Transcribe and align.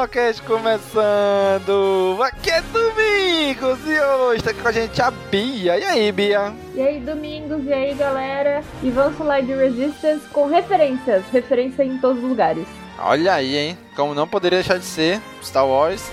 Caminocast 0.00 0.42
começando! 0.42 2.18
Aqui 2.22 2.50
é 2.50 2.62
Domingos 2.62 3.78
e 3.86 4.00
hoje 4.00 4.42
tá 4.42 4.50
aqui 4.50 4.62
com 4.62 4.68
a 4.68 4.72
gente 4.72 5.02
a 5.02 5.10
Bia. 5.10 5.78
E 5.78 5.84
aí, 5.84 6.10
Bia? 6.10 6.54
E 6.74 6.80
aí, 6.80 7.00
Domingos, 7.00 7.66
e 7.66 7.72
aí, 7.72 7.94
galera? 7.94 8.64
E 8.82 8.90
vamos 8.90 9.18
falar 9.18 9.42
de 9.42 9.54
Resistance 9.54 10.26
com 10.32 10.46
referências. 10.46 11.22
Referência 11.30 11.82
em 11.82 11.98
todos 11.98 12.22
os 12.22 12.28
lugares. 12.28 12.66
Olha 12.98 13.34
aí, 13.34 13.56
hein? 13.56 13.78
Como 13.94 14.14
não 14.14 14.26
poderia 14.26 14.60
deixar 14.60 14.78
de 14.78 14.86
ser, 14.86 15.20
Star 15.42 15.66
Wars 15.66 16.10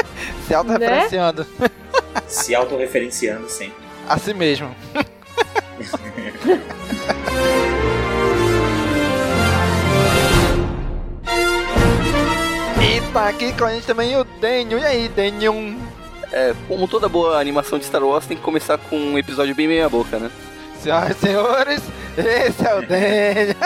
se 0.46 0.54
autorreferenciando. 0.54 1.46
Se 2.26 2.54
autorreferenciando 2.54 3.48
sempre. 3.48 3.82
Assim 4.06 4.34
mesmo. 4.34 4.74
aqui 13.30 13.52
com 13.52 13.64
a 13.64 13.72
gente 13.72 13.86
também 13.86 14.16
o 14.16 14.24
Daniel. 14.24 14.78
E 14.80 14.84
aí, 14.84 15.08
Daniel? 15.08 15.54
É, 16.32 16.54
como 16.68 16.86
toda 16.86 17.08
boa 17.08 17.40
animação 17.40 17.78
de 17.78 17.84
Star 17.84 18.02
Wars, 18.04 18.26
tem 18.26 18.36
que 18.36 18.42
começar 18.42 18.78
com 18.78 18.96
um 18.96 19.18
episódio 19.18 19.54
bem 19.54 19.66
meia 19.66 19.88
boca, 19.88 20.18
né? 20.18 20.30
Senhoras 20.80 21.16
e 21.16 21.20
senhores, 21.20 21.82
esse 22.16 22.66
é 22.66 22.74
o 22.74 22.80
Daniel. 22.86 23.56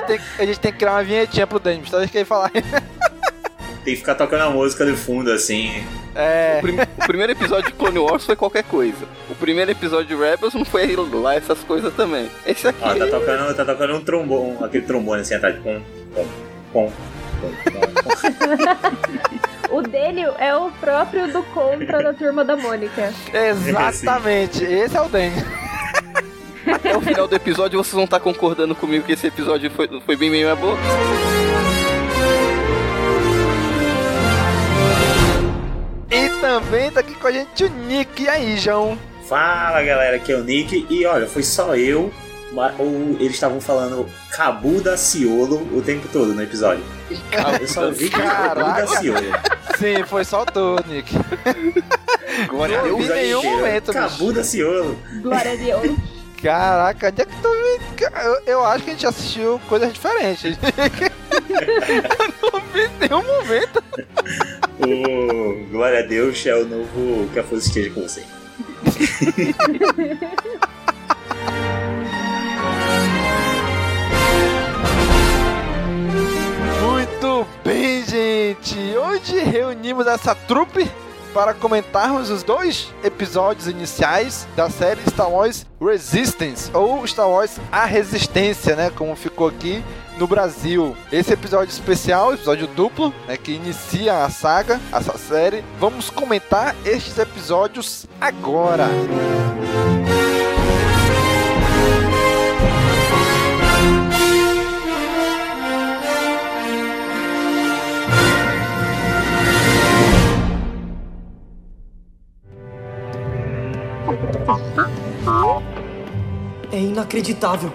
Ter, 0.06 0.20
a 0.38 0.44
gente 0.46 0.58
tem 0.60 0.72
que 0.72 0.78
criar 0.78 0.92
uma 0.92 1.04
vinhetinha 1.04 1.46
pro 1.46 1.58
Daniel, 1.60 1.84
só 1.86 1.98
deixa 1.98 2.10
que 2.12 2.18
ele 2.18 2.24
falar. 2.24 2.50
Tem 2.50 2.62
que 3.84 3.96
ficar 3.96 4.14
tocando 4.14 4.42
a 4.42 4.50
música 4.50 4.84
de 4.84 4.94
fundo 4.94 5.30
assim. 5.30 5.84
É. 6.14 6.56
O, 6.58 6.62
prim- 6.62 6.76
o 6.80 7.06
primeiro 7.06 7.32
episódio 7.32 7.66
de 7.66 7.72
Clone 7.74 7.98
Wars 7.98 8.24
foi 8.24 8.34
qualquer 8.34 8.64
coisa. 8.64 9.06
O 9.28 9.34
primeiro 9.34 9.70
episódio 9.70 10.06
de 10.06 10.22
Rebels 10.22 10.54
não 10.54 10.64
foi 10.64 10.94
lá 10.96 11.34
essas 11.36 11.60
coisas 11.60 11.94
também. 11.94 12.28
Esse 12.44 12.66
aqui. 12.66 12.80
Ó, 12.82 12.94
tá 12.94 13.06
tocando, 13.06 13.54
tá 13.54 13.64
tocando 13.64 13.94
um 13.94 14.00
trombone, 14.02 14.56
aquele 14.64 14.84
trombone 14.84 15.20
assim 15.22 15.38
pom, 15.38 15.60
pom, 15.62 15.80
pom, 16.14 16.26
pom. 16.72 16.92
O 19.70 19.82
dele 19.82 20.22
é 20.38 20.54
o 20.56 20.70
próprio 20.72 21.32
do 21.32 21.44
Contra 21.44 22.02
da 22.02 22.12
Turma 22.12 22.44
da 22.44 22.56
Mônica. 22.56 23.12
Exatamente, 23.32 24.64
esse 24.64 24.96
é 24.96 25.00
o 25.00 25.08
Daniel. 25.08 25.46
Até 26.66 26.96
o 26.96 27.00
final 27.00 27.28
do 27.28 27.36
episódio 27.36 27.82
vocês 27.82 27.94
vão 27.94 28.04
estar 28.04 28.18
concordando 28.18 28.74
comigo 28.74 29.04
que 29.04 29.12
esse 29.12 29.28
episódio 29.28 29.70
foi, 29.70 29.88
foi 30.00 30.16
bem 30.16 30.28
meia 30.28 30.56
boca. 30.56 30.80
E 36.10 36.28
também 36.40 36.90
tá 36.90 37.00
aqui 37.00 37.14
com 37.14 37.28
a 37.28 37.32
gente 37.32 37.64
o 37.64 37.70
Nick. 37.70 38.24
E 38.24 38.28
aí, 38.28 38.58
João? 38.58 38.98
Fala 39.28 39.82
galera, 39.82 40.16
aqui 40.16 40.32
é 40.32 40.36
o 40.36 40.42
Nick. 40.42 40.84
E 40.90 41.06
olha, 41.06 41.28
foi 41.28 41.44
só 41.44 41.76
eu. 41.76 42.12
Ou 42.78 43.16
eles 43.20 43.34
estavam 43.34 43.60
falando 43.60 44.08
Cabu 44.30 44.80
da 44.80 44.96
Ciolo 44.96 45.58
o 45.76 45.80
tempo 45.80 46.08
todo 46.12 46.34
no 46.34 46.42
episódio. 46.42 46.82
Eu 47.60 47.68
só 47.68 47.86
ouvi 47.86 48.10
Cabu 48.10 48.60
da 48.60 48.86
Ciolo. 48.86 49.20
Sim, 49.78 50.04
foi 50.06 50.24
só 50.24 50.44
tu, 50.44 50.76
Nick. 50.86 51.14
Glória 52.48 52.82
Deus. 52.82 53.06
vi 53.06 53.08
nenhum 53.08 53.42
momento, 53.42 53.92
bicho. 53.92 53.98
Cabu 53.98 54.32
da 54.32 54.42
Ciolo. 54.42 54.98
Glória 55.22 55.52
a 55.52 55.56
Deus. 55.56 55.96
Caraca, 56.42 57.08
onde 57.08 57.22
é 57.22 57.24
que 57.26 57.36
tu 57.42 57.48
me... 57.48 57.78
eu, 58.24 58.42
eu 58.46 58.64
acho 58.64 58.84
que 58.84 58.90
a 58.90 58.92
gente 58.94 59.06
assistiu 59.06 59.60
coisas 59.68 59.92
diferentes. 59.92 60.58
eu 61.30 62.50
não 62.50 62.60
vi 62.72 62.88
nenhum 62.98 63.22
momento. 63.22 63.82
O 64.78 65.70
Glória 65.70 66.00
a 66.00 66.02
Deus 66.02 66.44
é 66.46 66.54
o 66.54 66.64
novo 66.64 67.28
Que 67.32 67.38
a 67.38 67.44
Força 67.44 67.68
esteja 67.68 67.90
com 67.90 68.02
você. 68.02 68.24
Muito 77.20 77.46
bem, 77.62 78.02
gente. 78.02 78.78
Hoje 78.96 79.40
reunimos 79.40 80.06
essa 80.06 80.34
trupe 80.34 80.90
para 81.34 81.52
comentarmos 81.52 82.30
os 82.30 82.42
dois 82.42 82.94
episódios 83.04 83.68
iniciais 83.68 84.48
da 84.56 84.70
série 84.70 85.02
Star 85.06 85.30
Wars 85.30 85.66
Resistance 85.78 86.70
ou 86.72 87.06
Star 87.06 87.28
Wars 87.28 87.60
A 87.70 87.84
Resistência, 87.84 88.74
né, 88.74 88.90
como 88.96 89.14
ficou 89.14 89.48
aqui 89.48 89.84
no 90.16 90.26
Brasil. 90.26 90.96
Esse 91.12 91.34
episódio 91.34 91.70
especial, 91.70 92.32
episódio 92.32 92.66
duplo, 92.68 93.12
né, 93.28 93.36
que 93.36 93.52
inicia 93.52 94.24
a 94.24 94.30
saga, 94.30 94.80
essa 94.90 95.18
série. 95.18 95.62
Vamos 95.78 96.08
comentar 96.08 96.74
estes 96.86 97.18
episódios 97.18 98.06
agora. 98.18 98.88
É 116.72 116.78
inacreditável. 116.78 117.72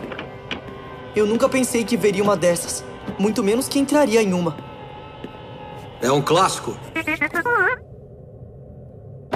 Eu 1.15 1.25
nunca 1.25 1.47
pensei 1.47 1.83
que 1.83 1.95
veria 1.95 2.23
uma 2.23 2.35
dessas. 2.35 2.83
Muito 3.17 3.43
menos 3.43 3.67
que 3.67 3.79
entraria 3.79 4.21
em 4.21 4.33
uma. 4.33 4.57
É 6.01 6.11
um 6.11 6.21
clássico. 6.21 6.77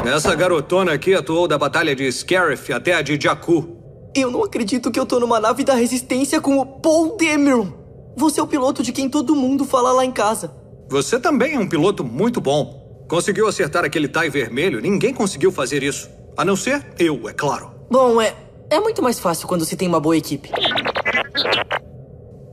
Essa 0.05 0.35
garotona 0.35 0.93
aqui 0.93 1.13
atuou 1.13 1.47
da 1.47 1.57
Batalha 1.57 1.95
de 1.95 2.11
Scarif 2.11 2.71
até 2.71 2.93
a 2.93 3.01
de 3.01 3.19
Jakku. 3.21 3.77
Eu 4.15 4.31
não 4.31 4.43
acredito 4.43 4.91
que 4.91 4.99
eu 4.99 5.05
tô 5.05 5.19
numa 5.19 5.39
nave 5.39 5.63
da 5.63 5.75
resistência 5.75 6.41
com 6.41 6.57
o 6.57 6.65
Paul 6.65 7.15
Dameron. 7.17 7.71
Você 8.17 8.39
é 8.39 8.43
o 8.43 8.47
piloto 8.47 8.81
de 8.81 8.91
quem 8.91 9.09
todo 9.09 9.35
mundo 9.35 9.63
fala 9.65 9.91
lá 9.91 10.03
em 10.03 10.11
casa. 10.11 10.53
Você 10.89 11.19
também 11.19 11.53
é 11.55 11.59
um 11.59 11.69
piloto 11.69 12.03
muito 12.03 12.41
bom. 12.41 13.05
Conseguiu 13.07 13.47
acertar 13.47 13.85
aquele 13.85 14.07
tie 14.07 14.29
vermelho? 14.29 14.81
Ninguém 14.81 15.13
conseguiu 15.13 15.51
fazer 15.51 15.83
isso. 15.83 16.09
A 16.37 16.45
não 16.45 16.55
ser 16.55 16.85
eu, 16.97 17.27
é 17.27 17.33
claro. 17.33 17.71
Bom, 17.89 18.21
é. 18.21 18.35
É 18.69 18.79
muito 18.79 19.01
mais 19.01 19.19
fácil 19.19 19.47
quando 19.47 19.65
se 19.65 19.75
tem 19.75 19.87
uma 19.87 19.99
boa 19.99 20.15
equipe. 20.15 20.51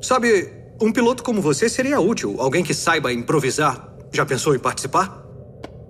Sabe, 0.00 0.50
um 0.80 0.90
piloto 0.90 1.22
como 1.22 1.42
você 1.42 1.68
seria 1.68 2.00
útil. 2.00 2.36
Alguém 2.38 2.64
que 2.64 2.72
saiba 2.72 3.12
improvisar. 3.12 3.94
Já 4.12 4.24
pensou 4.24 4.54
em 4.54 4.58
participar? 4.58 5.22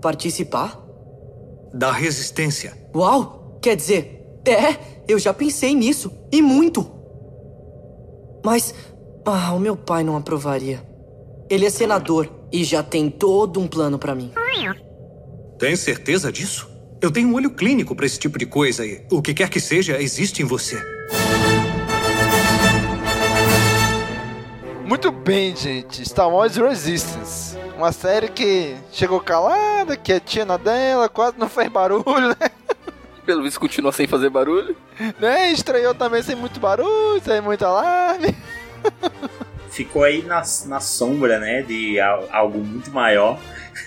Participar? 0.03 0.87
da 1.77 1.93
resistência. 1.93 2.77
Uau! 2.95 3.59
Quer 3.61 3.77
dizer, 3.77 4.41
é, 4.47 4.77
eu 5.07 5.19
já 5.19 5.35
pensei 5.35 5.75
nisso. 5.75 6.11
E 6.33 6.41
muito. 6.41 6.91
Mas, 8.45 8.75
ah, 9.25 9.53
o 9.53 9.59
meu 9.59 9.77
pai 9.77 10.03
não 10.03 10.17
aprovaria. 10.17 10.83
Ele 11.51 11.67
é 11.67 11.71
senador 11.71 12.29
e 12.53 12.65
já 12.65 12.83
tem 12.83 13.11
todo 13.11 13.61
um 13.61 13.67
plano 13.67 13.99
pra 13.99 14.15
mim. 14.15 14.33
Tem 15.59 15.75
certeza 15.75 16.31
disso? 16.31 16.69
Eu 17.01 17.11
tenho 17.11 17.29
um 17.29 17.35
olho 17.35 17.51
clínico 17.51 17.95
pra 17.95 18.07
esse 18.07 18.19
tipo 18.19 18.39
de 18.39 18.47
coisa 18.47 18.85
e 18.85 19.05
o 19.11 19.21
que 19.21 19.35
quer 19.35 19.49
que 19.49 19.61
seja 19.61 20.01
existe 20.01 20.43
em 20.43 20.45
você. 20.45 20.83
Muito 24.85 25.11
bem, 25.11 25.55
gente. 25.55 26.09
Star 26.09 26.29
Wars 26.31 26.57
Resistance. 26.57 27.57
Uma 27.77 27.93
série 27.93 28.29
que 28.29 28.75
chegou 28.93 29.21
calada, 29.21 29.97
quietinha 29.97 30.45
na 30.47 30.57
dela, 30.57 31.09
quase 31.09 31.37
não 31.39 31.49
fez 31.49 31.69
barulho, 31.69 32.29
né? 32.29 32.51
Pelo 33.27 33.43
visto 33.43 33.61
continua 33.61 33.93
sem 33.93 34.07
fazer 34.07 34.31
barulho. 34.31 34.75
Né? 35.21 35.51
Estreou 35.53 35.95
também 35.95 36.23
sem 36.23 36.35
muito 36.37 36.59
barulho, 36.61 37.21
sem 37.23 37.41
muito 37.41 37.65
alarme. 37.65 38.35
Ficou 39.69 40.05
aí 40.05 40.23
na, 40.23 40.43
na 40.67 40.81
sombra, 40.81 41.39
né? 41.39 41.61
De 41.63 42.01
al- 42.01 42.29
algo 42.33 42.59
muito 42.59 42.91
maior. 42.91 43.39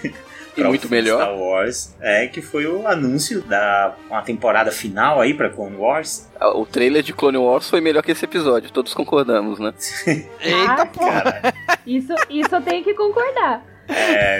E 0.61 0.63
muito 0.67 0.89
melhor. 0.89 1.21
Star 1.21 1.35
Wars. 1.37 1.95
É, 1.99 2.27
que 2.27 2.41
foi 2.41 2.65
o 2.67 2.87
anúncio 2.87 3.41
da 3.41 3.95
uma 4.09 4.21
temporada 4.21 4.71
final 4.71 5.19
aí 5.19 5.33
pra 5.33 5.49
Clone 5.49 5.75
Wars. 5.75 6.27
Ah, 6.39 6.57
O 6.57 6.65
trailer 6.65 7.01
de 7.03 7.13
Clone 7.13 7.37
Wars 7.37 7.69
foi 7.69 7.81
melhor 7.81 8.01
que 8.03 8.11
esse 8.11 8.25
episódio, 8.25 8.71
todos 8.71 8.93
concordamos, 8.93 9.59
né? 9.59 9.73
Eita 10.41 10.85
porra! 10.85 11.41
Isso, 11.85 12.13
isso 12.29 12.53
eu 12.55 12.61
tenho 12.61 12.83
que 12.83 12.93
concordar. 12.93 13.63
É, 13.87 14.39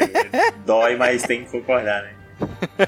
dói, 0.65 0.95
mas 0.95 1.23
tem 1.23 1.43
que 1.43 1.51
concordar, 1.51 2.03
né? 2.03 2.13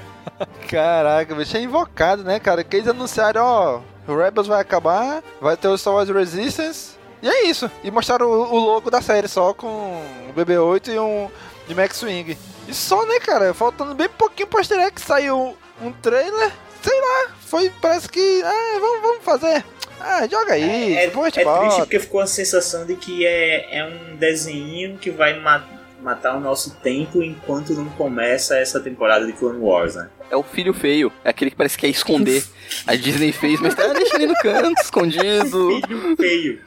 Caraca, 0.68 1.34
bicho, 1.34 1.56
é 1.56 1.60
invocado, 1.60 2.22
né, 2.24 2.38
cara? 2.40 2.64
Que 2.64 2.76
eles 2.76 2.88
anunciaram, 2.88 3.42
ó, 3.44 3.80
o 4.06 4.16
Rebels 4.16 4.46
vai 4.46 4.60
acabar, 4.60 5.22
vai 5.40 5.56
ter 5.56 5.68
o 5.68 5.76
Star 5.76 5.94
Wars 5.94 6.08
Resistance, 6.08 6.96
e 7.22 7.28
é 7.28 7.46
isso. 7.46 7.70
E 7.84 7.90
mostraram 7.90 8.26
o, 8.26 8.54
o 8.54 8.58
logo 8.58 8.90
da 8.90 9.00
série 9.00 9.28
só 9.28 9.52
com 9.54 9.66
o 9.66 10.32
BB-8 10.36 10.88
e 10.94 10.98
um 10.98 11.28
de 11.68 11.74
Max 11.74 11.96
Swing. 11.96 12.36
E 12.68 12.74
só, 12.74 13.04
né, 13.06 13.18
cara? 13.20 13.52
Faltando 13.54 13.94
bem 13.94 14.08
pouquinho 14.08 14.48
pra 14.48 14.60
estrear 14.60 14.92
que 14.92 15.00
saiu 15.00 15.56
um 15.82 15.92
trailer, 15.92 16.52
sei 16.82 17.00
lá, 17.00 17.34
foi, 17.40 17.70
parece 17.80 18.08
que, 18.08 18.42
ah, 18.44 18.78
vamos, 18.80 19.02
vamos 19.02 19.24
fazer. 19.24 19.64
Ah, 20.00 20.26
joga 20.28 20.54
aí, 20.54 20.94
É, 20.96 21.06
depois 21.06 21.32
gente 21.32 21.46
é 21.46 21.58
triste 21.60 21.78
porque 21.80 21.98
ficou 22.00 22.20
a 22.20 22.26
sensação 22.26 22.84
de 22.84 22.96
que 22.96 23.24
é, 23.26 23.78
é 23.78 23.84
um 23.84 24.16
desenho 24.16 24.98
que 24.98 25.10
vai 25.10 25.38
ma- 25.38 25.64
matar 26.02 26.36
o 26.36 26.40
nosso 26.40 26.74
tempo 26.76 27.22
enquanto 27.22 27.72
não 27.74 27.88
começa 27.90 28.56
essa 28.58 28.80
temporada 28.80 29.24
de 29.26 29.32
Clone 29.32 29.60
Wars, 29.60 29.94
né? 29.94 30.08
É 30.30 30.36
o 30.36 30.42
filho 30.42 30.72
feio, 30.74 31.12
é 31.24 31.30
aquele 31.30 31.50
que 31.52 31.56
parece 31.56 31.76
que 31.76 31.82
quer 31.86 31.90
esconder. 31.92 32.42
A 32.86 32.94
Disney 32.96 33.30
fez, 33.32 33.60
mas 33.60 33.74
tá 33.74 33.86
deixando 33.92 34.22
ele 34.22 34.32
no 34.32 34.38
canto, 34.38 34.80
escondido. 34.82 35.80
Filho 35.86 36.16
feio. 36.16 36.60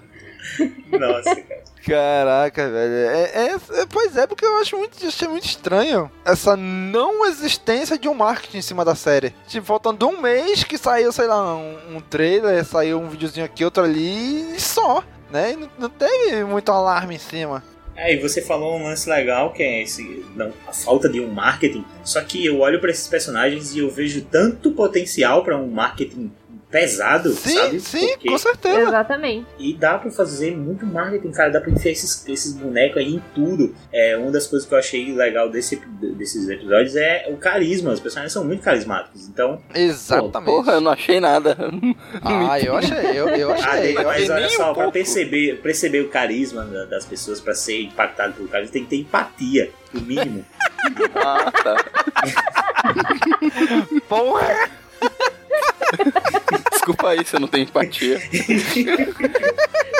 Nossa, 0.92 1.36
cara. 1.36 1.64
Caraca, 1.86 2.68
velho. 2.68 2.94
É, 2.94 3.48
é- 3.48 3.82
é- 3.82 3.86
pois 3.88 4.18
é, 4.18 4.26
porque 4.26 4.44
eu 4.44 4.58
acho 4.58 4.76
muito, 4.76 4.98
muito 5.30 5.46
estranho 5.46 6.10
essa 6.26 6.56
não 6.58 7.26
existência 7.28 7.98
de 7.98 8.10
um 8.10 8.14
marketing 8.16 8.58
em 8.58 8.62
cima 8.64 8.84
da 8.84 8.96
série. 8.96 9.34
Tipo, 9.48 9.68
faltando 9.68 10.08
um 10.08 10.20
mês 10.20 10.64
que 10.64 10.78
saiu, 10.78 11.12
sei 11.12 11.28
lá, 11.28 11.56
um, 11.56 11.98
um 11.98 12.02
trailer, 12.02 12.66
saiu 12.66 13.00
um 13.00 13.08
videozinho 13.10 13.46
aqui, 13.46 13.64
outro 13.64 13.84
ali 13.84 14.56
e 14.56 14.60
só, 14.60 15.04
né? 15.32 15.52
E 15.52 15.56
não, 15.56 15.70
não 15.78 15.90
teve 15.90 16.44
muito 16.44 16.72
alarme 16.72 17.16
em 17.16 17.20
cima. 17.20 17.64
É, 17.96 18.14
e 18.14 18.20
você 18.20 18.42
falou 18.42 18.78
um 18.78 18.84
lance 18.84 19.10
legal 19.10 19.54
que 19.54 19.64
é 19.64 19.84
esse, 19.84 20.26
não, 20.36 20.52
a 20.68 20.74
falta 20.74 21.08
de 21.08 21.22
um 21.22 21.32
marketing. 21.32 21.86
Só 22.04 22.22
que 22.22 22.46
eu 22.46 22.60
olho 22.60 22.82
pra 22.82 22.92
esses 22.92 23.08
personagens 23.08 23.74
e 23.74 23.80
eu 23.80 23.90
vejo 23.90 24.26
tanto 24.26 24.72
potencial 24.72 25.44
pra 25.44 25.56
um 25.58 25.68
marketing 25.70 26.32
pesado, 26.80 27.32
Sim, 27.34 27.56
sabe? 27.56 27.80
sim, 27.80 28.08
Porque- 28.10 28.30
com 28.30 28.38
certeza. 28.38 28.82
Exatamente. 28.82 29.46
E 29.58 29.74
dá 29.74 29.98
pra 29.98 30.12
fazer 30.12 30.56
muito 30.58 30.86
marketing, 30.86 31.32
cara. 31.32 31.50
Dá 31.52 31.62
pra 31.62 31.72
enfiar 31.72 31.92
esses, 31.92 32.28
esses 32.28 32.54
bonecos 32.54 32.98
aí 32.98 33.16
em 33.16 33.24
tudo. 33.34 33.74
É, 33.94 34.18
uma 34.18 34.30
das 34.32 34.46
coisas 34.46 34.68
que 34.68 34.74
eu 34.74 34.78
achei 34.80 35.14
legal 35.14 35.50
desse, 35.50 35.78
desses 36.18 36.50
episódios 36.50 36.96
é 36.96 37.28
o 37.30 37.38
carisma. 37.38 37.92
Os 37.92 38.00
personagens 38.00 38.34
são 38.34 38.44
muito 38.44 38.62
carismáticos. 38.62 39.28
Então, 39.28 39.62
Exatamente. 39.74 40.50
Porra, 40.52 40.74
eu 40.74 40.82
não 40.82 40.92
achei 40.92 41.20
nada. 41.20 41.56
Ah, 42.24 42.60
eu 42.60 42.76
achei, 42.76 42.98
eu, 43.20 43.28
eu 43.30 43.52
ah, 43.52 43.56
achei. 43.56 43.96
Eu 43.98 44.04
mas 44.04 44.30
olha 44.30 44.50
só, 44.50 44.72
um 44.72 44.74
pra 44.74 44.92
perceber, 44.92 45.62
perceber 45.62 46.02
o 46.02 46.10
carisma 46.10 46.64
da- 46.66 46.86
das 46.86 47.06
pessoas, 47.06 47.40
pra 47.40 47.54
ser 47.54 47.84
impactado 47.84 48.34
pelo 48.34 48.48
carisma, 48.48 48.74
tem 48.74 48.84
que 48.84 48.90
ter 48.90 48.96
empatia, 48.98 49.72
no 49.94 50.02
mínimo. 50.02 50.46
Ah, 51.16 51.52
tá. 51.52 51.76
Porra! 54.10 54.70
Desculpa 56.86 57.10
aí 57.10 57.26
se 57.26 57.36
eu 57.36 57.40
não 57.40 57.48
tenho 57.48 57.64
empatia. 57.64 58.22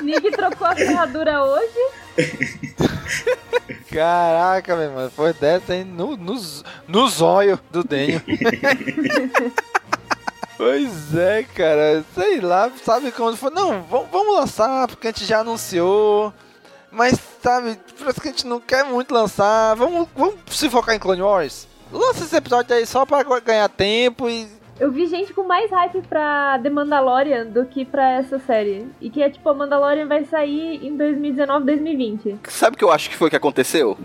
Nick 0.04 0.30
trocou 0.30 0.68
a 0.68 0.76
ferradura 0.76 1.44
hoje. 1.44 1.80
Caraca, 3.92 4.76
meu 4.76 4.86
irmão, 4.86 5.10
foi 5.10 5.34
dessa 5.34 5.74
aí 5.74 5.84
no, 5.84 6.16
no, 6.16 6.40
no 6.88 7.10
zóio 7.10 7.60
do 7.72 7.84
Denho. 7.84 8.22
pois 10.56 11.16
é, 11.16 11.42
cara, 11.56 12.06
sei 12.14 12.40
lá, 12.40 12.72
sabe 12.84 13.12
quando 13.12 13.36
foi? 13.36 13.50
Não, 13.50 13.82
vamos, 13.82 14.08
vamos 14.12 14.36
lançar, 14.36 14.88
porque 14.88 15.08
a 15.08 15.12
gente 15.12 15.26
já 15.26 15.40
anunciou. 15.40 16.32
Mas, 16.92 17.18
sabe, 17.42 17.80
parece 17.98 18.22
que 18.22 18.28
a 18.28 18.32
gente 18.32 18.46
não 18.46 18.60
quer 18.60 18.86
muito 18.86 19.12
lançar. 19.12 19.76
Vamos, 19.76 20.08
vamos 20.16 20.36
se 20.52 20.70
focar 20.70 20.94
em 20.94 21.00
Clone 21.00 21.24
Wars? 21.24 21.68
Lança 21.92 22.26
esse 22.26 22.36
episódio 22.36 22.76
aí 22.76 22.86
só 22.86 23.08
pra 23.08 23.24
ganhar 23.40 23.70
tempo 23.70 24.30
e. 24.30 24.48
Eu 24.78 24.92
vi 24.92 25.08
gente 25.08 25.34
com 25.34 25.44
mais 25.44 25.72
hype 25.72 26.02
pra 26.02 26.60
The 26.62 26.70
Mandalorian 26.70 27.46
do 27.46 27.66
que 27.66 27.86
pra 27.86 28.12
essa 28.12 28.38
série. 28.40 28.86
E 29.00 29.10
que 29.10 29.24
é 29.24 29.30
tipo, 29.30 29.48
a 29.50 29.54
Mandalorian 29.54 30.06
vai 30.06 30.26
sair 30.26 30.86
em 30.86 30.98
2019, 30.98 31.66
2020. 31.66 32.40
Sabe 32.50 32.76
o 32.76 32.78
que 32.78 32.84
eu 32.84 32.92
acho 32.92 33.10
que 33.10 33.16
foi 33.16 33.30
que 33.30 33.38
aconteceu? 33.38 33.98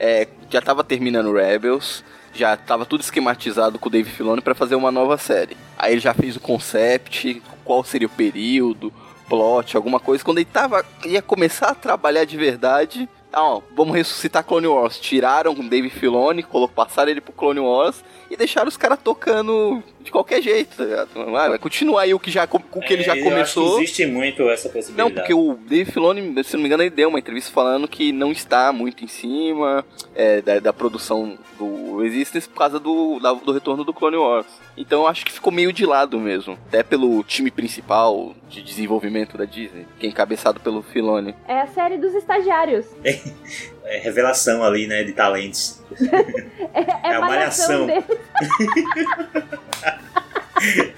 É, 0.00 0.26
já 0.50 0.60
tava 0.60 0.82
terminando 0.82 1.32
Rebels, 1.32 2.02
já 2.34 2.56
tava 2.56 2.84
tudo 2.84 3.02
esquematizado 3.02 3.78
com 3.78 3.88
o 3.88 3.90
Dave 3.90 4.10
Filoni 4.10 4.42
pra 4.42 4.54
fazer 4.54 4.74
uma 4.74 4.90
nova 4.90 5.16
série. 5.16 5.56
Aí 5.78 5.92
ele 5.92 6.00
já 6.00 6.12
fez 6.12 6.34
o 6.34 6.40
concept, 6.40 7.40
qual 7.64 7.84
seria 7.84 8.08
o 8.08 8.10
período, 8.10 8.92
plot, 9.28 9.76
alguma 9.76 10.00
coisa. 10.00 10.24
Quando 10.24 10.38
ele 10.38 10.44
tava 10.44 10.84
ia 11.04 11.22
começar 11.22 11.68
a 11.68 11.74
trabalhar 11.74 12.24
de 12.24 12.36
verdade, 12.36 13.08
ah, 13.32 13.42
ó, 13.42 13.60
vamos 13.74 13.94
ressuscitar 13.94 14.44
Clone 14.44 14.66
Wars. 14.66 14.98
Tiraram 14.98 15.52
o 15.52 15.62
Dave 15.68 15.90
Filoni, 15.90 16.44
passaram 16.74 17.10
ele 17.10 17.20
pro 17.20 17.32
Clone 17.32 17.60
Wars 17.60 18.02
e 18.30 18.36
deixaram 18.36 18.68
os 18.68 18.76
caras 18.76 18.98
tocando 19.02 19.82
de 20.00 20.10
qualquer 20.10 20.40
jeito, 20.42 20.76
tá 20.76 20.84
ligado? 20.84 21.10
Ah, 21.36 21.48
vai 21.50 21.58
continuar 21.58 22.02
aí 22.02 22.14
o 22.14 22.18
que, 22.18 22.30
já, 22.30 22.44
o 22.50 22.80
que 22.80 22.92
ele 22.92 23.02
já 23.02 23.16
É, 23.16 23.22
começou. 23.22 23.76
existe 23.78 24.06
muito 24.06 24.48
essa 24.48 24.68
possibilidade. 24.68 24.96
Não, 24.96 25.10
porque 25.14 25.34
o 25.34 25.54
Dave 25.66 25.90
Filoni, 25.90 26.44
se 26.44 26.54
não 26.54 26.60
me 26.62 26.66
engano, 26.68 26.82
ele 26.82 26.90
deu 26.90 27.08
uma 27.08 27.18
entrevista 27.18 27.52
falando 27.52 27.86
que 27.86 28.10
não 28.12 28.32
está 28.32 28.72
muito 28.72 29.04
em 29.04 29.08
cima 29.08 29.84
é, 30.14 30.40
da, 30.40 30.58
da 30.60 30.72
produção 30.72 31.36
do 31.58 31.98
Resistance 31.98 32.48
por 32.48 32.56
causa 32.58 32.78
do, 32.80 33.18
da- 33.20 33.32
do 33.34 33.52
retorno 33.52 33.84
do 33.84 33.92
Clone 33.92 34.16
Wars. 34.16 34.46
Então 34.76 35.02
eu 35.02 35.06
acho 35.06 35.24
que 35.24 35.32
ficou 35.32 35.52
meio 35.52 35.72
de 35.72 35.86
lado 35.86 36.20
mesmo. 36.20 36.58
Até 36.68 36.82
pelo 36.82 37.22
time 37.24 37.50
principal 37.50 38.34
de 38.48 38.62
desenvolvimento 38.62 39.38
da 39.38 39.44
Disney, 39.44 39.86
que 39.98 40.06
é 40.06 40.10
encabeçado 40.10 40.60
pelo 40.60 40.82
Filoni. 40.82 41.34
É 41.48 41.60
a 41.62 41.66
série 41.68 41.96
dos 41.96 42.14
estagiários. 42.14 42.84
É 43.02 43.98
revelação 43.98 44.62
ali, 44.62 44.86
né, 44.86 45.02
de 45.04 45.12
talentos. 45.12 45.80
É, 46.74 47.08
É 47.10 47.14
a 47.14 47.18
a 47.18 47.20
malhação. 47.22 47.86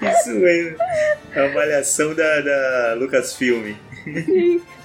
Isso 0.01 0.31
mesmo. 0.31 0.77
É 1.33 1.43
uma 1.43 1.53
malhação 1.53 2.13
da, 2.13 2.41
da 2.41 2.95
Lucasfilm. 2.97 3.75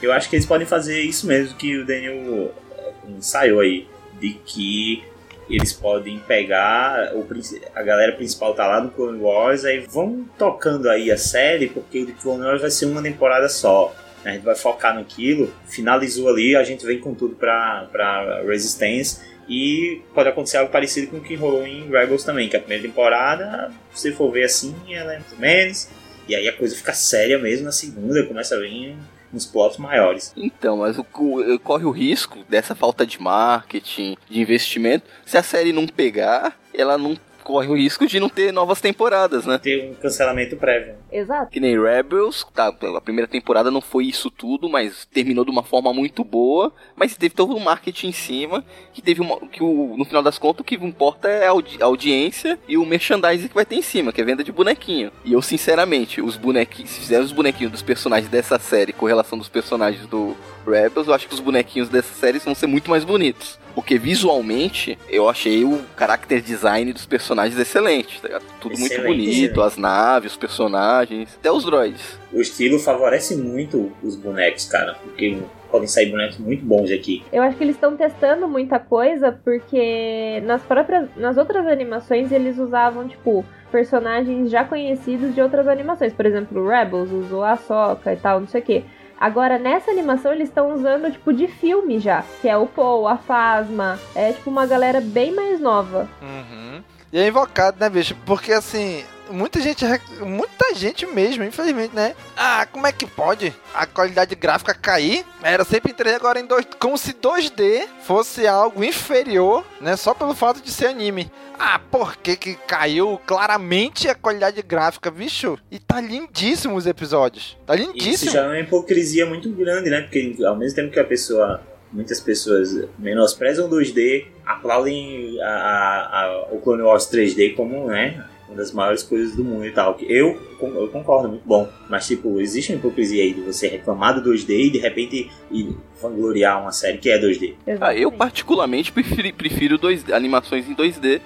Eu 0.02 0.12
acho 0.12 0.28
que 0.28 0.36
eles 0.36 0.46
podem 0.46 0.66
fazer 0.66 1.00
isso 1.00 1.26
mesmo 1.26 1.56
que 1.56 1.78
o 1.78 1.86
Daniel 1.86 2.52
eh, 2.76 2.92
ensaiou 3.16 3.60
aí. 3.60 3.88
De 4.20 4.34
que 4.34 5.02
eles 5.48 5.72
podem 5.72 6.18
pegar 6.20 7.12
o, 7.14 7.26
a 7.74 7.82
galera 7.82 8.12
principal 8.12 8.54
tá 8.54 8.66
lá 8.66 8.80
no 8.80 8.90
Clone 8.90 9.20
Wars, 9.20 9.64
aí 9.64 9.80
vão 9.80 10.24
tocando 10.38 10.88
aí 10.88 11.10
a 11.10 11.18
série, 11.18 11.68
porque 11.68 12.02
o 12.02 12.14
Clone 12.14 12.44
Wars 12.44 12.60
vai 12.60 12.70
ser 12.70 12.86
uma 12.86 13.02
temporada 13.02 13.48
só. 13.48 13.94
A 14.24 14.30
gente 14.30 14.42
vai 14.42 14.54
focar 14.54 14.94
naquilo, 14.94 15.52
finalizou 15.66 16.30
ali, 16.30 16.56
a 16.56 16.64
gente 16.64 16.86
vem 16.86 16.98
com 16.98 17.14
tudo 17.14 17.36
pra, 17.36 17.86
pra 17.92 18.42
Resistance. 18.42 19.20
E 19.46 20.00
pode 20.14 20.30
acontecer 20.30 20.56
algo 20.56 20.72
parecido 20.72 21.08
com 21.08 21.18
o 21.18 21.20
que 21.20 21.34
rolou 21.34 21.66
em 21.66 21.90
Rebels 21.90 22.24
também, 22.24 22.48
que 22.48 22.56
a 22.56 22.60
primeira 22.60 22.82
temporada, 22.82 23.70
se 23.92 24.10
for 24.12 24.32
ver 24.32 24.44
assim, 24.44 24.74
ela 24.90 25.12
é 25.12 25.18
muito 25.18 25.38
menos. 25.38 25.88
E 26.26 26.34
aí 26.34 26.48
a 26.48 26.56
coisa 26.56 26.74
fica 26.74 26.94
séria 26.94 27.38
mesmo 27.38 27.66
na 27.66 27.72
segunda, 27.72 28.24
começa 28.24 28.54
a 28.54 28.58
vir 28.58 28.96
uns 29.34 29.46
plots 29.46 29.76
maiores. 29.78 30.32
Então, 30.36 30.78
mas 30.78 30.96
o, 30.98 31.04
o- 31.18 31.58
corre 31.58 31.84
o 31.84 31.90
risco 31.90 32.38
dessa 32.48 32.74
falta 32.74 33.04
de 33.06 33.20
marketing, 33.20 34.16
de 34.30 34.40
investimento, 34.40 35.06
se 35.26 35.36
a 35.36 35.42
série 35.42 35.72
não 35.72 35.86
pegar, 35.86 36.58
ela 36.72 36.96
não 36.96 37.16
corre 37.44 37.68
o 37.68 37.76
risco 37.76 38.06
de 38.06 38.18
não 38.18 38.28
ter 38.28 38.52
novas 38.52 38.80
temporadas, 38.80 39.44
né? 39.44 39.58
Ter 39.58 39.90
um 39.90 39.94
cancelamento 39.94 40.56
prévio. 40.56 40.94
Exato. 41.12 41.50
Que 41.50 41.60
nem 41.60 41.80
Rebels, 41.80 42.46
tá, 42.54 42.68
a 42.68 43.00
primeira 43.00 43.28
temporada 43.28 43.70
não 43.70 43.82
foi 43.82 44.06
isso 44.06 44.30
tudo, 44.30 44.68
mas 44.68 45.04
terminou 45.04 45.44
de 45.44 45.50
uma 45.50 45.62
forma 45.62 45.92
muito 45.92 46.24
boa, 46.24 46.72
mas 46.96 47.16
teve 47.16 47.34
todo 47.34 47.54
um 47.54 47.60
marketing 47.60 48.08
em 48.08 48.12
cima, 48.12 48.64
que 48.92 49.02
teve 49.02 49.20
uma, 49.20 49.38
que 49.48 49.62
o, 49.62 49.94
no 49.96 50.04
final 50.04 50.22
das 50.22 50.38
contas 50.38 50.62
o 50.62 50.64
que 50.64 50.76
importa 50.76 51.28
é 51.28 51.46
a, 51.46 51.50
audi 51.50 51.76
a 51.80 51.84
audiência 51.84 52.58
e 52.66 52.78
o 52.78 52.86
merchandising 52.86 53.48
que 53.48 53.54
vai 53.54 53.66
ter 53.66 53.76
em 53.76 53.82
cima, 53.82 54.12
que 54.12 54.20
é 54.20 54.24
venda 54.24 54.42
de 54.42 54.50
bonequinho. 54.50 55.12
E 55.24 55.32
eu, 55.32 55.42
sinceramente, 55.42 56.22
os 56.22 56.36
bonequinhos, 56.36 56.90
se 56.90 57.00
fizer 57.00 57.20
os 57.20 57.32
bonequinhos 57.32 57.72
dos 57.72 57.82
personagens 57.82 58.30
dessa 58.30 58.58
série 58.58 58.92
com 58.92 59.06
relação 59.06 59.36
dos 59.36 59.48
personagens 59.48 60.06
do 60.06 60.34
Rebels, 60.66 61.08
eu 61.08 61.14
acho 61.14 61.28
que 61.28 61.34
os 61.34 61.40
bonequinhos 61.40 61.88
dessa 61.88 62.14
série 62.14 62.38
vão 62.38 62.54
ser 62.54 62.66
muito 62.66 62.90
mais 62.90 63.04
bonitos. 63.04 63.58
Porque 63.74 63.98
visualmente 63.98 64.96
eu 65.08 65.28
achei 65.28 65.64
o 65.64 65.80
character 65.98 66.40
design 66.40 66.92
dos 66.92 67.06
personagens 67.06 67.58
excelente, 67.58 68.20
tá? 68.22 68.40
Tudo 68.60 68.74
excelente, 68.74 68.96
muito 68.96 69.08
bonito, 69.08 69.30
excelente. 69.30 69.60
as 69.60 69.76
naves, 69.76 70.32
os 70.32 70.38
personagens, 70.38 71.36
até 71.38 71.50
os 71.50 71.64
droids. 71.64 72.18
O 72.32 72.40
estilo 72.40 72.78
favorece 72.78 73.36
muito 73.36 73.92
os 74.02 74.14
bonecos, 74.14 74.66
cara, 74.66 74.94
porque 75.02 75.38
podem 75.70 75.88
sair 75.88 76.08
bonecos 76.08 76.38
muito 76.38 76.64
bons 76.64 76.88
aqui. 76.92 77.24
Eu 77.32 77.42
acho 77.42 77.56
que 77.56 77.64
eles 77.64 77.74
estão 77.74 77.96
testando 77.96 78.46
muita 78.46 78.78
coisa 78.78 79.32
porque 79.32 80.40
nas 80.44 80.62
próprias 80.62 81.08
nas 81.16 81.36
outras 81.36 81.66
animações 81.66 82.30
eles 82.30 82.58
usavam 82.58 83.08
tipo 83.08 83.44
personagens 83.72 84.52
já 84.52 84.62
conhecidos 84.62 85.34
de 85.34 85.40
outras 85.40 85.66
animações, 85.66 86.12
por 86.12 86.24
exemplo, 86.24 86.64
Rebels 86.64 87.10
usou 87.10 87.42
a 87.42 87.56
Soca 87.56 88.12
e 88.12 88.16
tal, 88.16 88.38
não 88.38 88.46
sei 88.46 88.60
o 88.60 88.64
quê. 88.64 88.84
Agora, 89.24 89.58
nessa 89.58 89.90
animação, 89.90 90.34
eles 90.34 90.50
estão 90.50 90.74
usando, 90.74 91.10
tipo, 91.10 91.32
de 91.32 91.48
filme 91.48 91.98
já. 91.98 92.22
Que 92.42 92.48
é 92.50 92.58
o 92.58 92.66
Paul, 92.66 93.08
a 93.08 93.16
Fasma. 93.16 93.98
É, 94.14 94.34
tipo, 94.34 94.50
uma 94.50 94.66
galera 94.66 95.00
bem 95.00 95.34
mais 95.34 95.58
nova. 95.58 96.06
Uhum. 96.20 96.82
E 97.10 97.18
é 97.18 97.26
invocado, 97.26 97.78
né, 97.80 97.88
bicho? 97.88 98.14
Porque, 98.26 98.52
assim, 98.52 99.02
muita 99.30 99.60
gente, 99.60 99.84
muita 100.20 100.74
gente 100.74 101.06
mesmo, 101.06 101.44
infelizmente, 101.44 101.94
né? 101.94 102.14
Ah, 102.36 102.66
como 102.70 102.86
é 102.86 102.92
que 102.92 103.06
pode 103.06 103.52
a 103.74 103.86
qualidade 103.86 104.34
gráfica 104.34 104.74
cair? 104.74 105.24
Era 105.42 105.64
sempre 105.64 105.92
em 105.92 105.94
3 105.94 106.16
agora 106.16 106.40
em 106.40 106.46
2, 106.46 106.66
como 106.78 106.96
se 106.96 107.12
2D 107.12 107.86
fosse 108.02 108.46
algo 108.46 108.84
inferior, 108.84 109.64
né? 109.80 109.96
Só 109.96 110.14
pelo 110.14 110.34
fato 110.34 110.60
de 110.62 110.70
ser 110.70 110.86
anime. 110.86 111.30
Ah, 111.58 111.78
por 111.78 112.16
que 112.16 112.36
que 112.36 112.54
caiu 112.54 113.20
claramente 113.26 114.08
a 114.08 114.14
qualidade 114.14 114.60
gráfica, 114.62 115.10
bicho? 115.10 115.58
E 115.70 115.78
tá 115.78 116.00
lindíssimo 116.00 116.76
os 116.76 116.86
episódios. 116.86 117.56
Tá 117.66 117.74
lindíssimo. 117.74 118.12
Isso 118.12 118.30
já 118.30 118.42
é 118.42 118.46
uma 118.46 118.58
hipocrisia 118.58 119.26
muito 119.26 119.48
grande, 119.50 119.88
né? 119.90 120.02
Porque 120.02 120.36
ao 120.44 120.56
mesmo 120.56 120.76
tempo 120.76 120.92
que 120.92 121.00
a 121.00 121.04
pessoa 121.04 121.62
muitas 121.94 122.20
pessoas 122.20 122.88
menosprezam 122.98 123.70
2D, 123.70 124.26
aplaudem 124.44 125.40
a, 125.40 125.46
a, 125.46 126.24
a, 126.24 126.48
o 126.50 126.60
Clone 126.60 126.82
Wars 126.82 127.08
3D 127.08 127.54
como 127.54 127.86
né, 127.86 128.24
uma 128.48 128.56
das 128.56 128.72
maiores 128.72 129.02
coisas 129.02 129.34
do 129.34 129.44
mundo 129.44 129.66
e 129.66 129.72
tal. 129.72 129.96
Eu, 130.00 130.40
eu 130.60 130.88
concordo, 130.88 131.28
muito 131.28 131.46
bom. 131.46 131.68
Mas, 131.88 132.06
tipo, 132.06 132.40
existe 132.40 132.72
uma 132.72 132.78
hipocrisia 132.78 133.22
aí 133.22 133.32
de 133.32 133.40
você 133.40 133.68
reclamar 133.68 134.20
do 134.20 134.30
2D 134.30 134.66
e 134.66 134.70
de 134.70 134.78
repente 134.78 135.30
e 135.50 135.74
vangloriar 136.00 136.60
uma 136.60 136.72
série 136.72 136.98
que 136.98 137.10
é 137.10 137.18
2D. 137.18 137.54
Ah, 137.80 137.94
eu 137.94 138.12
particularmente 138.12 138.92
prefiro, 138.92 139.32
prefiro 139.34 139.78
dois, 139.78 140.10
animações 140.10 140.68
em 140.68 140.74
2D, 140.74 141.20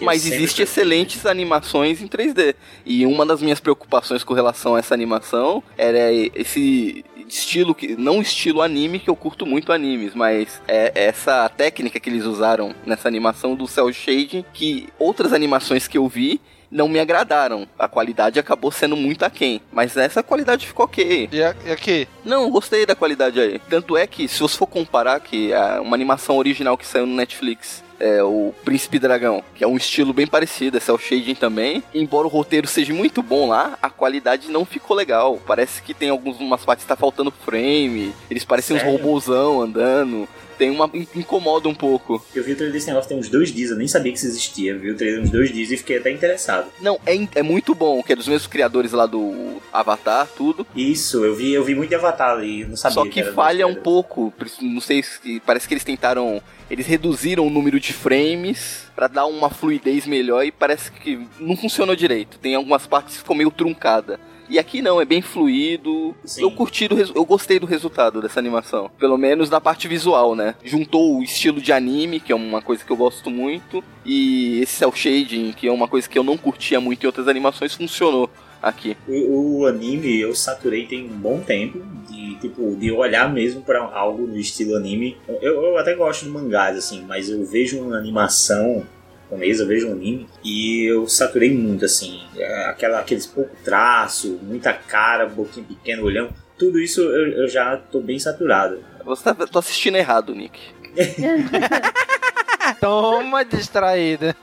eu 0.00 0.06
mas 0.06 0.26
existe 0.26 0.62
excelentes 0.62 1.26
animações 1.26 2.00
em 2.00 2.08
3D. 2.08 2.54
E 2.84 3.04
uma 3.06 3.26
das 3.26 3.42
minhas 3.42 3.60
preocupações 3.60 4.24
com 4.24 4.34
relação 4.34 4.74
a 4.74 4.78
essa 4.78 4.94
animação 4.94 5.62
era 5.76 6.12
esse 6.12 7.04
estilo 7.28 7.74
que 7.74 7.96
não 7.96 8.20
estilo 8.20 8.62
anime 8.62 8.98
que 8.98 9.10
eu 9.10 9.16
curto 9.16 9.46
muito 9.46 9.72
animes, 9.72 10.14
mas 10.14 10.60
é 10.68 10.92
essa 10.94 11.48
técnica 11.48 11.98
que 11.98 12.08
eles 12.08 12.24
usaram 12.24 12.74
nessa 12.86 13.08
animação 13.08 13.54
do 13.54 13.66
cel 13.66 13.92
shading 13.92 14.44
que 14.52 14.88
outras 14.98 15.32
animações 15.32 15.88
que 15.88 15.98
eu 15.98 16.06
vi 16.06 16.40
não 16.74 16.88
me 16.88 16.98
agradaram. 16.98 17.68
A 17.78 17.86
qualidade 17.86 18.40
acabou 18.40 18.72
sendo 18.72 18.96
muito 18.96 19.24
aquém. 19.24 19.62
Mas 19.72 19.96
essa 19.96 20.24
qualidade 20.24 20.66
ficou 20.66 20.86
ok. 20.86 21.28
E, 21.32 21.70
aqui? 21.70 22.08
Não, 22.24 22.50
gostei 22.50 22.84
da 22.84 22.96
qualidade 22.96 23.40
aí. 23.40 23.60
Tanto 23.70 23.96
é 23.96 24.06
que, 24.08 24.26
se 24.26 24.40
você 24.40 24.58
for 24.58 24.66
comparar, 24.66 25.20
que 25.20 25.52
é 25.52 25.80
uma 25.80 25.94
animação 25.94 26.36
original 26.36 26.76
que 26.76 26.84
saiu 26.86 27.06
no 27.06 27.14
Netflix 27.14 27.84
é, 28.00 28.22
o 28.22 28.52
Príncipe 28.64 28.98
Dragão, 28.98 29.42
que 29.54 29.62
é 29.62 29.66
um 29.66 29.76
estilo 29.76 30.12
bem 30.12 30.26
parecido, 30.26 30.76
é 30.76 30.80
cel 30.80 30.98
shading 30.98 31.34
também. 31.34 31.82
Embora 31.94 32.26
o 32.26 32.30
roteiro 32.30 32.66
seja 32.66 32.92
muito 32.92 33.22
bom 33.22 33.48
lá, 33.48 33.78
a 33.80 33.88
qualidade 33.88 34.50
não 34.50 34.64
ficou 34.64 34.96
legal. 34.96 35.40
Parece 35.46 35.80
que 35.80 35.94
tem 35.94 36.10
algumas 36.10 36.64
partes 36.64 36.84
que 36.84 36.88
tá 36.88 36.96
faltando 36.96 37.30
frame, 37.30 38.12
eles 38.30 38.44
parecem 38.44 38.76
Sério? 38.76 38.92
uns 38.92 39.00
robôzão 39.00 39.60
andando 39.60 40.28
tem 40.56 40.70
uma. 40.70 40.90
incomoda 41.14 41.68
um 41.68 41.74
pouco. 41.74 42.24
Eu 42.34 42.42
vi 42.42 42.52
o 42.52 42.56
trailer 42.56 42.72
desse 42.72 42.86
negócio 42.86 43.08
tem 43.08 43.18
uns 43.18 43.28
dois 43.28 43.52
dias, 43.52 43.70
eu 43.70 43.76
nem 43.76 43.88
sabia 43.88 44.12
que 44.12 44.18
isso 44.18 44.26
existia. 44.26 44.72
Eu 44.72 44.80
vi 44.80 44.90
o 44.90 44.96
trailer 44.96 45.22
uns 45.22 45.30
dois 45.30 45.52
dias 45.52 45.70
e 45.70 45.76
fiquei 45.76 45.98
até 45.98 46.10
interessado. 46.10 46.66
Não, 46.80 46.98
é, 47.06 47.14
é 47.34 47.42
muito 47.42 47.74
bom, 47.74 48.02
que 48.02 48.12
é 48.12 48.16
dos 48.16 48.28
mesmos 48.28 48.46
criadores 48.46 48.92
lá 48.92 49.06
do 49.06 49.60
Avatar, 49.72 50.28
tudo. 50.36 50.66
Isso, 50.74 51.24
eu 51.24 51.34
vi, 51.34 51.52
eu 51.52 51.64
vi 51.64 51.74
muito 51.74 51.90
de 51.90 51.96
Avatar 51.96 52.30
ali, 52.30 52.64
não 52.64 52.76
sabia. 52.76 52.94
Só 52.94 53.04
que, 53.04 53.22
que 53.22 53.24
falha 53.32 53.66
um 53.66 53.74
pouco. 53.74 54.32
Não 54.60 54.80
sei 54.80 55.02
se. 55.02 55.40
Parece 55.40 55.66
que 55.68 55.74
eles 55.74 55.84
tentaram. 55.84 56.42
Eles 56.70 56.86
reduziram 56.86 57.46
o 57.46 57.50
número 57.50 57.78
de 57.78 57.92
frames 57.92 58.84
para 58.96 59.06
dar 59.06 59.26
uma 59.26 59.50
fluidez 59.50 60.06
melhor 60.06 60.44
e 60.44 60.50
parece 60.50 60.90
que 60.90 61.20
não 61.38 61.56
funcionou 61.56 61.94
direito. 61.94 62.38
Tem 62.38 62.54
algumas 62.54 62.86
partes 62.86 63.14
que 63.14 63.18
ficou 63.18 63.36
meio 63.36 63.50
truncada. 63.50 64.18
E 64.48 64.58
aqui 64.58 64.82
não, 64.82 65.00
é 65.00 65.04
bem 65.04 65.22
fluido. 65.22 66.14
Sim. 66.24 66.42
Eu 66.42 66.50
curti 66.50 66.88
do 66.88 66.94
eu 66.98 67.24
gostei 67.24 67.58
do 67.58 67.66
resultado 67.66 68.20
dessa 68.20 68.38
animação. 68.38 68.90
Pelo 68.98 69.16
menos 69.16 69.50
na 69.50 69.60
parte 69.60 69.88
visual, 69.88 70.34
né? 70.34 70.54
Juntou 70.64 71.18
o 71.18 71.22
estilo 71.22 71.60
de 71.60 71.72
anime, 71.72 72.20
que 72.20 72.32
é 72.32 72.34
uma 72.34 72.62
coisa 72.62 72.84
que 72.84 72.90
eu 72.90 72.96
gosto 72.96 73.30
muito, 73.30 73.82
e 74.04 74.60
esse 74.60 74.74
cel 74.74 74.92
shading, 74.92 75.52
que 75.52 75.66
é 75.66 75.72
uma 75.72 75.88
coisa 75.88 76.08
que 76.08 76.18
eu 76.18 76.22
não 76.22 76.36
curtia 76.36 76.80
muito 76.80 77.02
em 77.02 77.06
outras 77.06 77.28
animações, 77.28 77.74
funcionou 77.74 78.30
aqui. 78.62 78.96
O, 79.06 79.60
o, 79.60 79.66
anime 79.66 80.20
eu 80.20 80.34
saturei 80.34 80.86
tem 80.86 81.04
um 81.04 81.16
bom 81.16 81.40
tempo 81.40 81.82
de 82.08 82.36
tipo 82.36 82.74
de 82.76 82.90
olhar 82.90 83.32
mesmo 83.32 83.62
para 83.62 83.80
algo 83.80 84.26
no 84.26 84.38
estilo 84.38 84.76
anime. 84.76 85.16
Eu, 85.40 85.62
eu 85.62 85.78
até 85.78 85.94
gosto 85.94 86.24
de 86.24 86.30
mangás 86.30 86.76
assim, 86.76 87.04
mas 87.06 87.28
eu 87.28 87.44
vejo 87.44 87.80
uma 87.80 87.96
animação 87.96 88.84
japonesa, 89.24 89.62
eu 89.62 89.68
vejo 89.68 89.88
um 89.88 89.92
anime 89.92 90.26
e 90.44 90.84
eu 90.84 91.08
saturei 91.08 91.52
muito, 91.52 91.84
assim. 91.84 92.20
Aquela, 92.66 93.00
aqueles 93.00 93.26
pouco 93.26 93.56
traço, 93.64 94.38
muita 94.42 94.72
cara, 94.72 95.26
boquinha 95.26 95.66
pequena, 95.66 96.02
olhão. 96.02 96.30
Tudo 96.58 96.78
isso 96.78 97.00
eu, 97.00 97.42
eu 97.42 97.48
já 97.48 97.76
tô 97.76 98.00
bem 98.00 98.18
saturado. 98.18 98.84
Você 99.04 99.24
tá, 99.24 99.34
tá 99.34 99.58
assistindo 99.58 99.96
errado, 99.96 100.34
Nick. 100.34 100.60
Toma 102.80 103.44
distraída. 103.44 104.36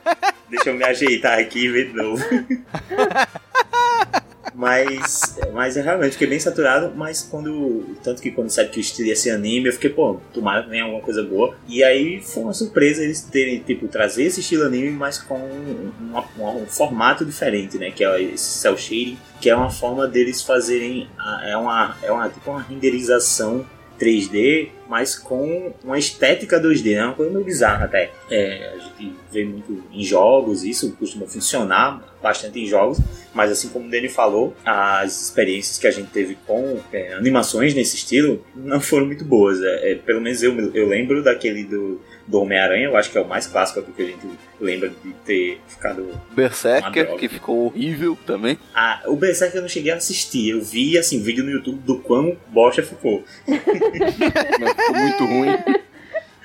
Deixa 0.49 0.69
eu 0.69 0.75
me 0.75 0.83
ajeitar 0.83 1.39
aqui 1.39 1.65
e 1.65 1.69
ver 1.69 1.89
de 1.89 1.95
novo. 1.95 2.23
Mas, 4.61 5.39
mas 5.53 5.75
eu 5.75 5.83
realmente 5.83 6.11
fiquei 6.11 6.27
bem 6.27 6.39
saturado, 6.39 6.93
mas 6.95 7.23
quando. 7.23 7.95
Tanto 8.03 8.21
que 8.21 8.29
quando 8.29 8.51
sabe 8.51 8.69
que 8.69 8.79
ia 9.01 9.15
ser 9.15 9.31
anime, 9.31 9.69
eu 9.69 9.73
fiquei, 9.73 9.89
pô, 9.89 10.19
tomara 10.31 10.61
que 10.61 10.69
venha 10.69 10.83
alguma 10.83 11.01
coisa 11.01 11.23
boa. 11.23 11.55
E 11.67 11.83
aí 11.83 12.21
foi 12.21 12.43
uma 12.43 12.53
surpresa 12.53 13.03
eles 13.03 13.21
terem, 13.21 13.57
tipo, 13.61 13.87
trazer 13.87 14.25
esse 14.25 14.39
estilo 14.39 14.63
anime, 14.65 14.91
mas 14.91 15.17
com 15.17 15.39
um, 15.39 15.91
um, 16.37 16.61
um 16.61 16.67
formato 16.67 17.25
diferente, 17.25 17.79
né? 17.79 17.89
Que 17.89 18.05
é 18.05 18.21
esse 18.21 18.59
cel 18.59 18.77
shading, 18.77 19.17
que 19.41 19.49
é 19.49 19.55
uma 19.55 19.71
forma 19.71 20.07
deles 20.07 20.43
fazerem. 20.43 21.09
É 21.43 21.57
uma, 21.57 21.97
é 22.03 22.11
uma, 22.11 22.29
tipo 22.29 22.51
uma 22.51 22.61
renderização 22.61 23.65
3D, 23.99 24.69
mas 24.91 25.17
com 25.17 25.71
uma 25.85 25.97
estética 25.97 26.59
2D, 26.59 26.97
é 26.97 27.05
uma 27.05 27.13
coisa 27.13 27.31
meio 27.31 27.45
bizarra 27.45 27.85
até. 27.85 28.11
É, 28.29 28.73
a 28.75 28.77
gente 28.77 29.15
vê 29.31 29.45
muito 29.45 29.81
em 29.89 30.03
jogos, 30.03 30.65
isso 30.65 30.91
costuma 30.99 31.25
funcionar 31.25 32.13
bastante 32.21 32.59
em 32.59 32.65
jogos, 32.65 32.99
mas 33.33 33.49
assim 33.49 33.69
como 33.69 33.87
o 33.87 33.89
Danny 33.89 34.09
falou, 34.09 34.53
as 34.65 35.21
experiências 35.21 35.77
que 35.77 35.87
a 35.87 35.91
gente 35.91 36.11
teve 36.11 36.37
com 36.45 36.77
é, 36.91 37.13
animações 37.13 37.73
nesse 37.73 37.95
estilo 37.95 38.45
não 38.53 38.81
foram 38.81 39.05
muito 39.05 39.23
boas. 39.23 39.63
É, 39.63 39.93
é, 39.93 39.95
pelo 39.95 40.19
menos 40.19 40.43
eu, 40.43 40.53
eu 40.75 40.89
lembro 40.89 41.23
daquele 41.23 41.63
do 41.63 42.01
do 42.27 42.39
Homem-Aranha, 42.39 42.85
eu 42.85 42.97
acho 42.97 43.11
que 43.11 43.17
é 43.17 43.21
o 43.21 43.27
mais 43.27 43.45
clássico 43.47 43.79
aqui 43.81 43.91
que 43.91 44.01
a 44.01 44.05
gente 44.05 44.27
lembra 44.59 44.89
de 44.89 45.13
ter 45.25 45.59
ficado. 45.67 46.07
Berserker, 46.31 47.15
que 47.15 47.27
ficou 47.27 47.65
horrível 47.65 48.17
também. 48.25 48.57
Ah, 48.73 49.01
o 49.05 49.15
Berserker 49.15 49.57
eu 49.57 49.61
não 49.63 49.69
cheguei 49.69 49.91
a 49.91 49.95
assistir. 49.95 50.49
Eu 50.49 50.61
vi, 50.61 50.97
assim, 50.97 51.21
vídeo 51.21 51.43
no 51.43 51.51
YouTube 51.51 51.79
do 51.79 51.97
quão 51.99 52.37
bosta 52.47 52.81
ficou. 52.81 53.23
ficou 54.85 54.95
muito 54.95 55.25
ruim. 55.25 55.81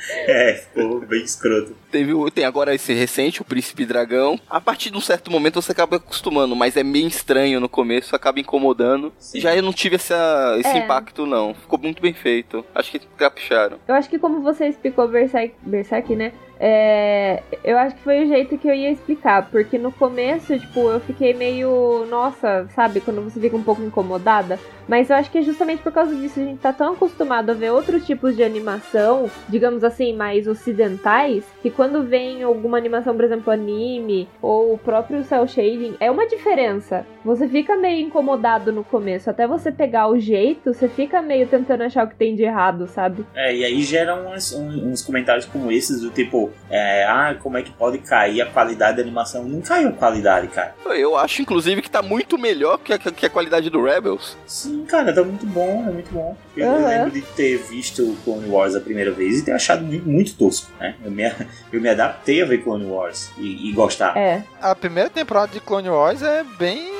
É, 0.09 0.55
ficou 0.55 1.00
bem 1.00 1.23
escroto. 1.23 1.76
Teve, 1.90 2.12
tem 2.31 2.45
agora 2.45 2.75
esse 2.75 2.93
recente, 2.93 3.43
o 3.43 3.45
Príncipe 3.45 3.85
Dragão. 3.85 4.38
A 4.49 4.61
partir 4.61 4.90
de 4.90 4.97
um 4.97 5.00
certo 5.00 5.31
momento 5.31 5.61
você 5.61 5.73
acaba 5.73 5.97
acostumando, 5.97 6.55
mas 6.55 6.76
é 6.76 6.85
meio 6.85 7.09
estranho 7.09 7.61
no 7.61 7.69
começo, 7.69 8.14
acaba 8.14 8.38
incomodando. 8.38 9.12
Sim. 9.19 9.40
Já 9.40 9.57
eu 9.57 9.62
não 9.62 9.73
tive 9.73 9.97
essa, 9.97 10.57
esse 10.59 10.69
é. 10.69 10.78
impacto, 10.78 11.26
não. 11.26 11.55
Ficou 11.55 11.78
muito 11.78 12.00
bem 12.00 12.12
feito. 12.12 12.64
Acho 12.75 12.90
que 12.93 13.00
capricharam. 13.16 13.78
Eu 13.88 13.95
acho 13.95 14.09
que 14.09 14.19
como 14.19 14.43
você 14.43 14.69
explicou 14.69 15.09
Berserk, 15.09 15.55
Berserk, 15.62 16.14
né? 16.14 16.33
É, 16.58 17.42
eu 17.62 17.76
acho 17.78 17.96
que 17.96 18.02
foi 18.02 18.25
o 18.25 18.26
jeito 18.26 18.56
que 18.56 18.68
eu 18.68 18.75
ia 18.75 18.90
explicar, 18.90 19.48
porque 19.50 19.76
no 19.78 19.92
começo, 19.92 20.58
tipo, 20.58 20.88
eu 20.88 21.00
fiquei 21.00 21.34
meio, 21.34 22.06
nossa, 22.08 22.66
sabe, 22.75 23.00
quando 23.00 23.22
você 23.22 23.38
fica 23.38 23.56
um 23.56 23.62
pouco 23.62 23.82
incomodada, 23.82 24.58
mas 24.88 25.10
eu 25.10 25.16
acho 25.16 25.30
que 25.30 25.38
é 25.38 25.42
justamente 25.42 25.82
por 25.82 25.92
causa 25.92 26.14
disso 26.14 26.40
a 26.40 26.44
gente 26.44 26.60
tá 26.60 26.72
tão 26.72 26.94
acostumado 26.94 27.50
a 27.50 27.54
ver 27.54 27.70
outros 27.70 28.06
tipos 28.06 28.34
de 28.34 28.42
animação, 28.42 29.30
digamos 29.48 29.84
assim, 29.84 30.14
mais 30.14 30.46
ocidentais, 30.46 31.44
que 31.62 31.70
quando 31.70 32.02
vem 32.02 32.42
alguma 32.42 32.78
animação, 32.78 33.14
por 33.14 33.25
exemplo, 33.25 33.52
anime 33.52 34.28
ou 34.40 34.72
o 34.72 34.78
próprio 34.78 35.22
cel 35.25 35.46
shading, 35.46 35.96
é 36.00 36.10
uma 36.10 36.26
diferença. 36.26 37.06
Você 37.26 37.49
fica 37.49 37.76
meio 37.76 38.06
incomodado 38.06 38.71
no 38.73 38.85
começo, 38.85 39.28
até 39.28 39.49
você 39.49 39.73
pegar 39.73 40.06
o 40.06 40.16
jeito, 40.16 40.73
você 40.73 40.88
fica 40.88 41.21
meio 41.21 41.49
tentando 41.49 41.83
achar 41.83 42.04
o 42.06 42.09
que 42.09 42.14
tem 42.14 42.37
de 42.37 42.45
errado, 42.45 42.87
sabe? 42.87 43.26
É, 43.35 43.52
e 43.52 43.64
aí 43.64 43.83
geram 43.83 44.28
uns, 44.33 44.52
uns 44.52 45.02
comentários 45.02 45.45
como 45.45 45.73
esses, 45.73 46.00
do 46.02 46.11
tipo, 46.11 46.52
é, 46.71 47.04
ah, 47.04 47.37
como 47.42 47.56
é 47.59 47.62
que 47.62 47.73
pode 47.73 47.99
cair 47.99 48.40
a 48.42 48.47
qualidade 48.47 48.99
da 48.99 49.02
animação? 49.02 49.42
Não 49.42 49.61
caiu 49.61 49.88
a 49.88 49.92
qualidade, 49.92 50.47
cara. 50.47 50.76
Eu 50.85 51.16
acho, 51.16 51.42
inclusive, 51.42 51.83
que 51.83 51.90
tá 51.90 52.00
muito 52.00 52.38
melhor 52.38 52.78
que 52.78 52.92
a, 52.92 52.99
que 52.99 53.26
a 53.26 53.30
qualidade 53.30 53.68
do 53.71 53.83
Rebels. 53.83 54.37
Sim, 54.47 54.85
cara, 54.87 55.12
tá 55.12 55.25
muito 55.25 55.45
bom, 55.47 55.85
é 55.88 55.90
muito 55.90 56.12
bom. 56.12 56.37
Eu 56.56 56.68
Uhum. 56.68 56.87
lembro 56.87 57.11
de 57.11 57.23
ter 57.23 57.59
visto 57.59 58.02
o 58.04 58.16
Clone 58.25 58.49
Wars 58.49 58.76
a 58.76 58.80
primeira 58.80 59.11
vez 59.11 59.40
e 59.40 59.45
ter 59.45 59.50
achado 59.52 59.83
muito, 59.85 60.09
muito 60.09 60.35
tosco, 60.37 60.71
né? 60.78 60.95
Eu 61.04 61.11
me, 61.11 61.25
eu 61.73 61.80
me 61.80 61.88
adaptei 61.88 62.40
a 62.40 62.47
ver 62.47 62.59
Clone 62.62 62.87
Wars 62.87 63.33
e, 63.37 63.68
e 63.68 63.73
gostar. 63.73 64.16
É. 64.16 64.45
A 64.62 64.76
primeira 64.76 65.11
temporada 65.11 65.50
de 65.52 65.59
Clone 65.61 65.88
Wars 65.88 66.23
é 66.23 66.45
bem 66.56 66.95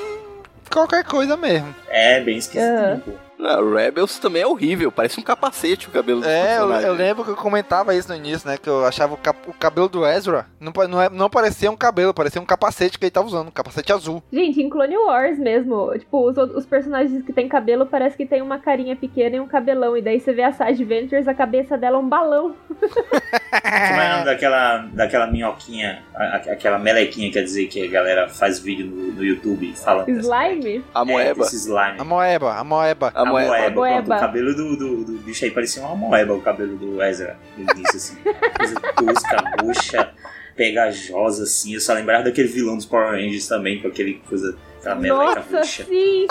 qualquer 0.69 1.03
coisa 1.03 1.35
mesmo. 1.37 1.73
É, 1.87 2.21
bem 2.21 2.37
esquisito. 2.37 3.01
pô. 3.05 3.26
Não, 3.37 3.73
Rebels 3.73 4.17
também 4.19 4.41
é 4.41 4.47
horrível, 4.47 4.91
parece 4.91 5.19
um 5.19 5.23
capacete 5.23 5.87
o 5.87 5.91
cabelo 5.91 6.21
do 6.21 6.27
É, 6.27 6.57
eu, 6.57 6.71
eu 6.71 6.93
lembro 6.93 7.23
que 7.23 7.29
eu 7.31 7.35
comentava 7.35 7.93
isso 7.93 8.09
no 8.09 8.15
início, 8.15 8.47
né? 8.49 8.57
Que 8.57 8.67
eu 8.67 8.83
achava 8.85 9.13
o, 9.13 9.17
cap- 9.17 9.47
o 9.47 9.53
cabelo 9.53 9.87
do 9.87 10.05
Ezra 10.05 10.47
não, 10.59 10.73
não, 10.89 11.01
é- 11.01 11.09
não 11.09 11.29
parecia 11.29 11.69
um 11.69 11.77
cabelo, 11.77 12.13
parecia 12.13 12.41
um 12.41 12.45
capacete 12.45 12.97
que 12.97 13.05
ele 13.05 13.11
tava 13.11 13.27
usando, 13.27 13.49
um 13.49 13.51
capacete 13.51 13.93
azul. 13.93 14.23
Gente, 14.33 14.61
em 14.61 14.69
Clone 14.69 14.97
Wars 14.97 15.37
mesmo, 15.37 15.91
tipo, 15.99 16.27
os, 16.29 16.35
os 16.37 16.65
personagens 16.65 17.23
que 17.23 17.31
tem 17.31 17.47
cabelo 17.47 17.85
parece 17.85 18.17
que 18.17 18.25
tem 18.25 18.41
uma 18.41 18.57
carinha 18.57 18.95
pequena 18.95 19.35
e 19.35 19.39
um 19.39 19.47
cabelão. 19.47 19.95
E 19.95 20.01
daí 20.01 20.19
você 20.19 20.33
vê 20.33 20.41
a 20.43 20.51
Sage 20.51 20.83
Ventures, 20.83 21.27
a 21.27 21.33
cabeça 21.33 21.77
dela 21.77 21.97
é 21.97 21.99
um 21.99 22.09
balão. 22.09 22.55
Como 22.67 24.01
é 24.01 24.07
o 24.09 24.13
nome 24.13 24.25
daquela, 24.25 24.77
daquela 24.93 25.27
minhoquinha, 25.27 26.03
a- 26.15 26.23
a- 26.23 26.53
aquela 26.53 26.79
melequinha, 26.79 27.31
quer 27.31 27.43
dizer, 27.43 27.67
que 27.67 27.83
a 27.85 27.89
galera 27.89 28.27
faz 28.29 28.59
vídeo 28.59 28.87
no, 28.87 29.11
no 29.13 29.23
YouTube 29.23 29.73
falando. 29.75 30.09
Slime? 30.09 30.83
A 30.93 31.05
moeba. 31.05 31.43
É, 31.43 31.47
slime. 31.49 31.99
A 31.99 32.03
moeba, 32.03 32.53
a 32.55 32.63
moeba. 32.63 33.11
A 33.13 33.25
moeba. 33.27 33.47
moeba. 33.49 33.71
pronto, 33.71 33.77
moeba. 33.77 34.15
o 34.15 34.19
cabelo 34.19 34.55
do, 34.55 34.75
do, 34.75 35.03
do 35.05 35.13
bicho 35.19 35.45
aí 35.45 35.51
parecia 35.51 35.81
uma 35.81 35.95
moeba, 35.95 36.33
o 36.33 36.41
cabelo 36.41 36.75
do 36.77 37.01
Ezra. 37.01 37.37
No 37.57 37.63
início, 37.71 37.97
assim. 37.97 38.17
Coisa 38.57 38.75
tosca, 38.95 39.43
roxa, 39.61 40.13
pegajosa, 40.55 41.43
assim. 41.43 41.73
Eu 41.73 41.79
só 41.79 41.93
lembrava 41.93 42.23
daquele 42.23 42.47
vilão 42.47 42.75
dos 42.75 42.85
Power 42.85 43.11
Rangers 43.11 43.47
também, 43.47 43.81
com 43.81 43.87
aquele 43.87 44.15
coisa, 44.27 44.57
aquela 44.79 44.95
meleca 44.95 45.35
Nossa, 45.35 45.57
roxa. 45.57 45.85
sim! 45.85 46.27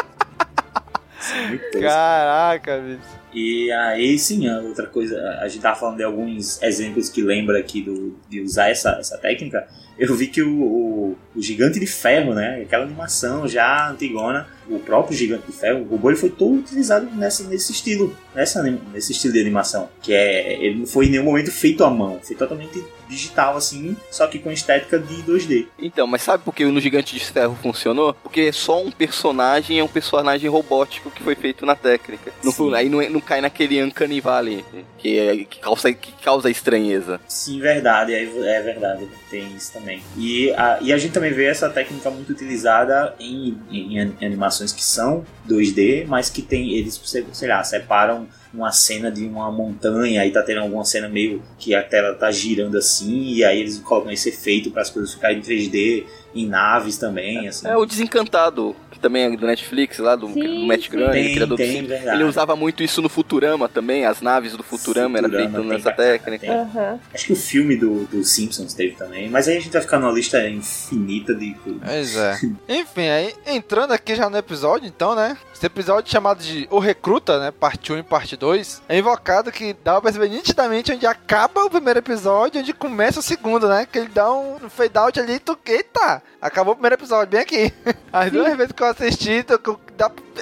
Assim, 1.19 1.47
muito 1.49 1.63
tosco. 1.65 1.81
Caraca, 1.81 2.79
bicho. 2.79 3.27
E 3.33 3.71
aí 3.71 4.19
sim, 4.19 4.49
a 4.49 4.61
outra 4.61 4.87
coisa, 4.87 5.21
a 5.43 5.49
gente 5.49 5.61
tava 5.61 5.77
falando 5.77 5.99
de 5.99 6.05
alguns 6.05 6.63
exemplos 6.63 7.11
que 7.11 7.21
lembra 7.21 7.59
aqui 7.59 7.83
do, 7.83 8.19
de 8.29 8.41
usar 8.41 8.71
essa, 8.71 8.93
essa 8.99 9.19
técnica. 9.19 9.69
Eu 9.99 10.15
vi 10.15 10.27
que 10.27 10.43
o, 10.43 10.51
o, 10.51 11.19
o 11.35 11.43
Gigante 11.43 11.81
de 11.81 11.87
Ferro, 11.87 12.35
né? 12.35 12.61
Aquela 12.63 12.85
animação 12.85 13.49
já 13.49 13.91
antigona, 13.91 14.47
o 14.69 14.79
próprio 14.79 15.17
Gigante 15.17 15.47
de 15.47 15.53
Ferro, 15.53 15.81
o 15.83 15.85
robô 15.85 16.11
ele 16.11 16.19
foi 16.19 16.31
todo 16.31 16.55
utilizado 16.59 17.07
nessa, 17.15 17.45
nesse 17.45 17.73
estilo, 17.73 18.15
nessa, 18.35 18.63
nesse 18.63 19.13
estilo 19.13 19.33
de 19.33 19.41
animação. 19.41 19.89
Que 20.03 20.13
é. 20.13 20.63
Ele 20.63 20.81
não 20.81 20.87
foi 20.87 21.07
em 21.07 21.11
nenhum 21.11 21.25
momento 21.25 21.51
feito 21.51 21.85
à 21.85 21.91
mão, 21.91 22.21
foi 22.23 22.37
totalmente 22.37 22.83
digital 23.09 23.57
assim, 23.57 23.97
só 24.11 24.27
que 24.27 24.39
com 24.41 24.51
estética 24.51 24.99
de 24.99 25.23
2D. 25.23 25.67
Então, 25.79 26.07
mas 26.09 26.23
sabe 26.23 26.43
por 26.43 26.53
que 26.53 26.65
no 26.65 26.81
Gigante 26.81 27.15
de 27.15 27.25
Ferro 27.25 27.57
funcionou? 27.63 28.13
Porque 28.15 28.53
só 28.53 28.83
um 28.83 28.91
personagem 28.91 29.79
é 29.79 29.85
um 29.85 29.89
personagem 29.89 30.51
robótico 30.51 31.11
que 31.11 31.23
foi 31.23 31.37
feito 31.37 31.65
na 31.65 31.77
técnica. 31.77 32.33
Não, 32.43 32.75
aí 32.75 32.89
não, 32.89 33.01
é- 33.01 33.09
não 33.09 33.21
cai 33.21 33.41
naquele 33.41 33.83
Uncanny 33.83 34.21
Valley, 34.21 34.65
que, 34.99 35.19
é, 35.19 35.37
que, 35.45 35.61
causa, 35.61 35.93
que 35.93 36.13
causa 36.23 36.51
estranheza. 36.51 37.21
Sim, 37.29 37.61
verdade, 37.61 38.13
é, 38.13 38.25
é 38.25 38.63
verdade, 38.63 39.07
tem 39.31 39.55
isso 39.57 39.73
também. 39.73 39.86
E 40.17 40.51
a, 40.53 40.79
e 40.81 40.93
a 40.93 40.99
gente 40.99 41.13
também 41.13 41.33
vê 41.33 41.47
essa 41.47 41.69
técnica 41.69 42.11
muito 42.11 42.31
utilizada 42.33 43.15
em, 43.21 43.57
em 43.71 43.99
an- 43.99 44.13
animações 44.21 44.73
que 44.73 44.83
são 44.83 45.25
2D, 45.49 46.07
mas 46.07 46.29
que 46.31 46.43
tem, 46.43 46.73
eles, 46.75 47.01
sei 47.33 47.49
lá, 47.49 47.63
separam 47.63 48.27
uma 48.53 48.73
cena 48.73 49.11
de 49.11 49.25
uma 49.27 49.51
montanha, 49.53 50.23
aí 50.23 50.31
tá 50.31 50.43
tendo 50.43 50.61
alguma 50.61 50.85
cena 50.85 51.09
meio 51.09 51.43
que 51.59 51.75
a 51.75 51.83
tela 51.83 52.15
tá 52.15 52.31
girando 52.31 52.79
assim, 52.79 53.35
e 53.35 53.45
aí 53.45 53.61
eles 53.61 53.79
colocam 53.81 54.11
esse 54.11 54.31
efeito 54.31 54.71
para 54.71 54.83
as 54.83 54.91
coisas 54.91 55.13
ficarem 55.13 55.39
em 55.39 55.43
3D, 55.43 56.05
em 56.43 56.47
naves 56.47 56.99
também, 56.99 57.49
assim. 57.49 57.67
É 57.69 57.77
o 57.77 57.85
Desencantado, 57.87 58.75
que 58.91 58.99
também 58.99 59.25
é 59.25 59.37
do 59.37 59.47
Netflix, 59.47 59.99
lá 59.99 60.17
do, 60.17 60.29
Sim, 60.29 60.41
do 60.61 60.67
Matt 60.67 60.85
sim. 60.85 60.91
Groening, 60.91 61.13
Tem, 61.13 61.35
criador 61.35 61.49
do 61.49 61.57
tem, 61.57 61.71
Simpsons. 61.73 61.89
verdade. 61.89 62.17
Ele 62.17 62.25
usava 62.29 62.57
muito 62.57 62.83
isso 62.83 63.01
no 63.03 63.09
Futurama 63.09 63.69
também, 63.69 64.05
as 64.07 64.21
naves 64.21 64.57
do 64.57 64.63
Futurama, 64.63 65.19
Futurama 65.19 65.39
feito 65.51 65.61
tem 65.61 65.69
nessa 65.69 65.93
técnica. 65.93 66.47
tem. 66.47 66.55
Aham. 66.57 67.01
Acho 67.15 67.27
que 67.27 67.33
o 67.33 67.37
filme 67.37 67.77
do, 67.77 68.05
do 68.07 68.25
Simpsons 68.25 68.75
teve 68.75 68.95
também, 68.97 69.29
mas 69.29 69.49
aí 69.49 69.57
a 69.57 69.61
gente 69.61 69.73
vai 69.73 69.83
ficar 69.83 69.99
numa 69.99 70.13
lista 70.13 70.49
infinita 70.49 71.35
de 71.35 71.55
coisas. 71.55 71.83
Pois 71.85 72.17
é. 72.17 72.39
Enfim, 72.69 73.09
aí 73.09 73.35
entrando 73.47 73.93
aqui 73.93 74.15
já 74.15 74.29
no 74.31 74.37
episódio, 74.37 74.87
então, 74.87 75.15
né? 75.15 75.37
Esse 75.55 75.67
episódio 75.67 76.11
chamado 76.11 76.43
de 76.43 76.67
O 76.71 76.79
Recruta, 76.79 77.39
né? 77.41 77.51
Parte 77.51 77.93
1 77.93 77.99
e 77.99 78.03
parte 78.03 78.37
2, 78.37 78.83
é 78.89 78.99
invocado 78.99 79.51
que 79.51 79.75
dá 79.83 79.93
pra 79.93 80.03
perceber 80.03 80.29
nitidamente 80.29 80.93
onde 80.93 81.07
acaba 81.07 81.65
o 81.65 81.71
primeiro 81.71 81.99
episódio 81.99 82.59
e 82.59 82.63
onde 82.63 82.73
começa 82.75 83.21
o 83.21 83.23
segundo, 83.23 83.67
né? 83.69 83.87
Que 83.91 83.99
ele 84.01 84.09
dá 84.09 84.31
um 84.33 84.59
fade 84.69 84.97
out 84.99 85.19
ali 85.21 85.35
e 85.35 85.39
tu. 85.39 85.57
Eita! 85.67 86.23
Acabou 86.41 86.73
o 86.73 86.77
primeiro 86.77 86.97
episódio, 86.97 87.31
bem 87.31 87.41
aqui. 87.41 87.73
As 88.13 88.31
duas 88.31 88.57
vezes 88.57 88.73
que 88.73 88.83
eu 88.83 88.87
assisti, 88.87 89.45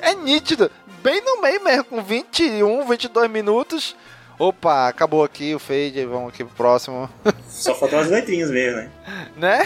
é 0.03 0.15
nítido. 0.15 0.71
Bem 1.03 1.21
no 1.23 1.41
meio 1.41 1.63
mesmo, 1.63 1.85
com 1.85 2.03
21, 2.03 2.87
22 2.87 3.31
minutos. 3.31 3.95
Opa, 4.39 4.89
acabou 4.89 5.23
aqui 5.23 5.55
o 5.55 5.59
fade, 5.59 6.05
vamos 6.07 6.31
aqui 6.31 6.43
pro 6.45 6.55
próximo. 6.57 7.09
Só 7.49 7.75
faltam 7.75 8.01
as 8.01 8.09
letrinhas 8.09 8.51
mesmo, 8.51 8.79
né? 8.79 8.91
né? 9.37 9.65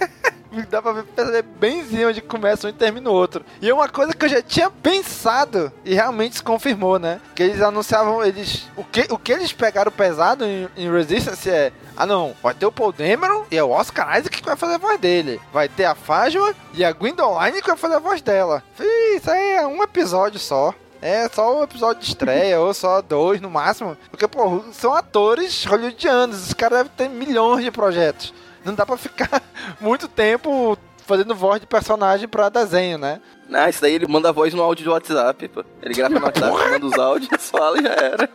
Dá 0.70 0.80
pra 0.80 0.92
ver- 0.92 1.04
perceber 1.04 1.42
benzinho 1.42 2.08
onde 2.08 2.22
começa 2.22 2.66
um 2.66 2.70
e 2.70 2.72
termina 2.72 3.10
o 3.10 3.12
outro. 3.12 3.44
E 3.60 3.68
é 3.68 3.74
uma 3.74 3.88
coisa 3.90 4.14
que 4.14 4.24
eu 4.24 4.28
já 4.28 4.40
tinha 4.40 4.70
pensado 4.70 5.70
e 5.84 5.92
realmente 5.94 6.36
se 6.36 6.42
confirmou, 6.42 6.98
né? 6.98 7.20
Que 7.34 7.42
eles 7.42 7.60
anunciavam, 7.60 8.24
eles. 8.24 8.66
O 8.74 8.82
que, 8.82 9.06
o 9.10 9.18
que 9.18 9.32
eles 9.32 9.52
pegaram 9.52 9.92
pesado 9.92 10.44
em, 10.46 10.66
em 10.76 10.90
Resistance 10.90 11.50
é. 11.50 11.72
Ah 11.96 12.04
não, 12.04 12.34
vai 12.42 12.52
ter 12.52 12.66
o 12.66 12.72
Paul 12.72 12.92
Dameron 12.92 13.44
e 13.50 13.56
é 13.56 13.64
o 13.64 13.70
Oscar 13.70 14.18
Isaac 14.18 14.40
que 14.40 14.44
vai 14.46 14.56
fazer 14.56 14.74
a 14.74 14.78
voz 14.78 14.98
dele. 15.00 15.40
Vai 15.52 15.68
ter 15.68 15.86
a 15.86 15.94
Fajma 15.94 16.54
e 16.74 16.84
a 16.84 16.92
Gwendoline 16.92 17.60
que 17.62 17.68
vai 17.68 17.76
fazer 17.76 17.94
a 17.94 18.00
voz 18.00 18.20
dela. 18.20 18.62
Fih, 18.74 19.16
Isso 19.16 19.30
aí 19.30 19.52
é 19.52 19.66
um 19.66 19.82
episódio 19.82 20.38
só. 20.38 20.74
É 21.00 21.28
só 21.28 21.58
um 21.58 21.62
episódio 21.62 22.02
de 22.02 22.08
estreia, 22.08 22.58
ou 22.60 22.72
só 22.74 23.00
dois 23.00 23.40
no 23.40 23.50
máximo. 23.50 23.96
Porque, 24.10 24.26
pô, 24.28 24.62
são 24.72 24.92
atores 24.92 25.64
hollywoodianos. 25.64 26.48
Os 26.48 26.54
caras 26.54 26.78
devem 26.78 26.92
ter 26.96 27.08
milhões 27.08 27.64
de 27.64 27.70
projetos. 27.70 28.34
Não 28.64 28.74
dá 28.74 28.84
pra 28.84 28.96
ficar 28.96 29.42
muito 29.80 30.08
tempo 30.08 30.76
fazendo 31.06 31.34
voz 31.34 31.60
de 31.60 31.66
personagem 31.66 32.26
pra 32.26 32.48
desenho, 32.48 32.98
né? 32.98 33.20
Ah, 33.52 33.70
isso 33.70 33.80
daí 33.80 33.94
ele 33.94 34.08
manda 34.08 34.28
a 34.28 34.32
voz 34.32 34.52
no 34.52 34.62
áudio 34.62 34.84
do 34.84 34.90
WhatsApp, 34.90 35.48
pô. 35.48 35.64
Ele 35.80 35.94
grava 35.94 36.18
no 36.18 36.24
WhatsApp, 36.26 36.70
manda 36.70 36.86
os 36.86 36.98
áudios, 36.98 37.50
fala 37.50 37.78
e 37.78 37.82
já 37.82 37.92
era. 37.92 38.28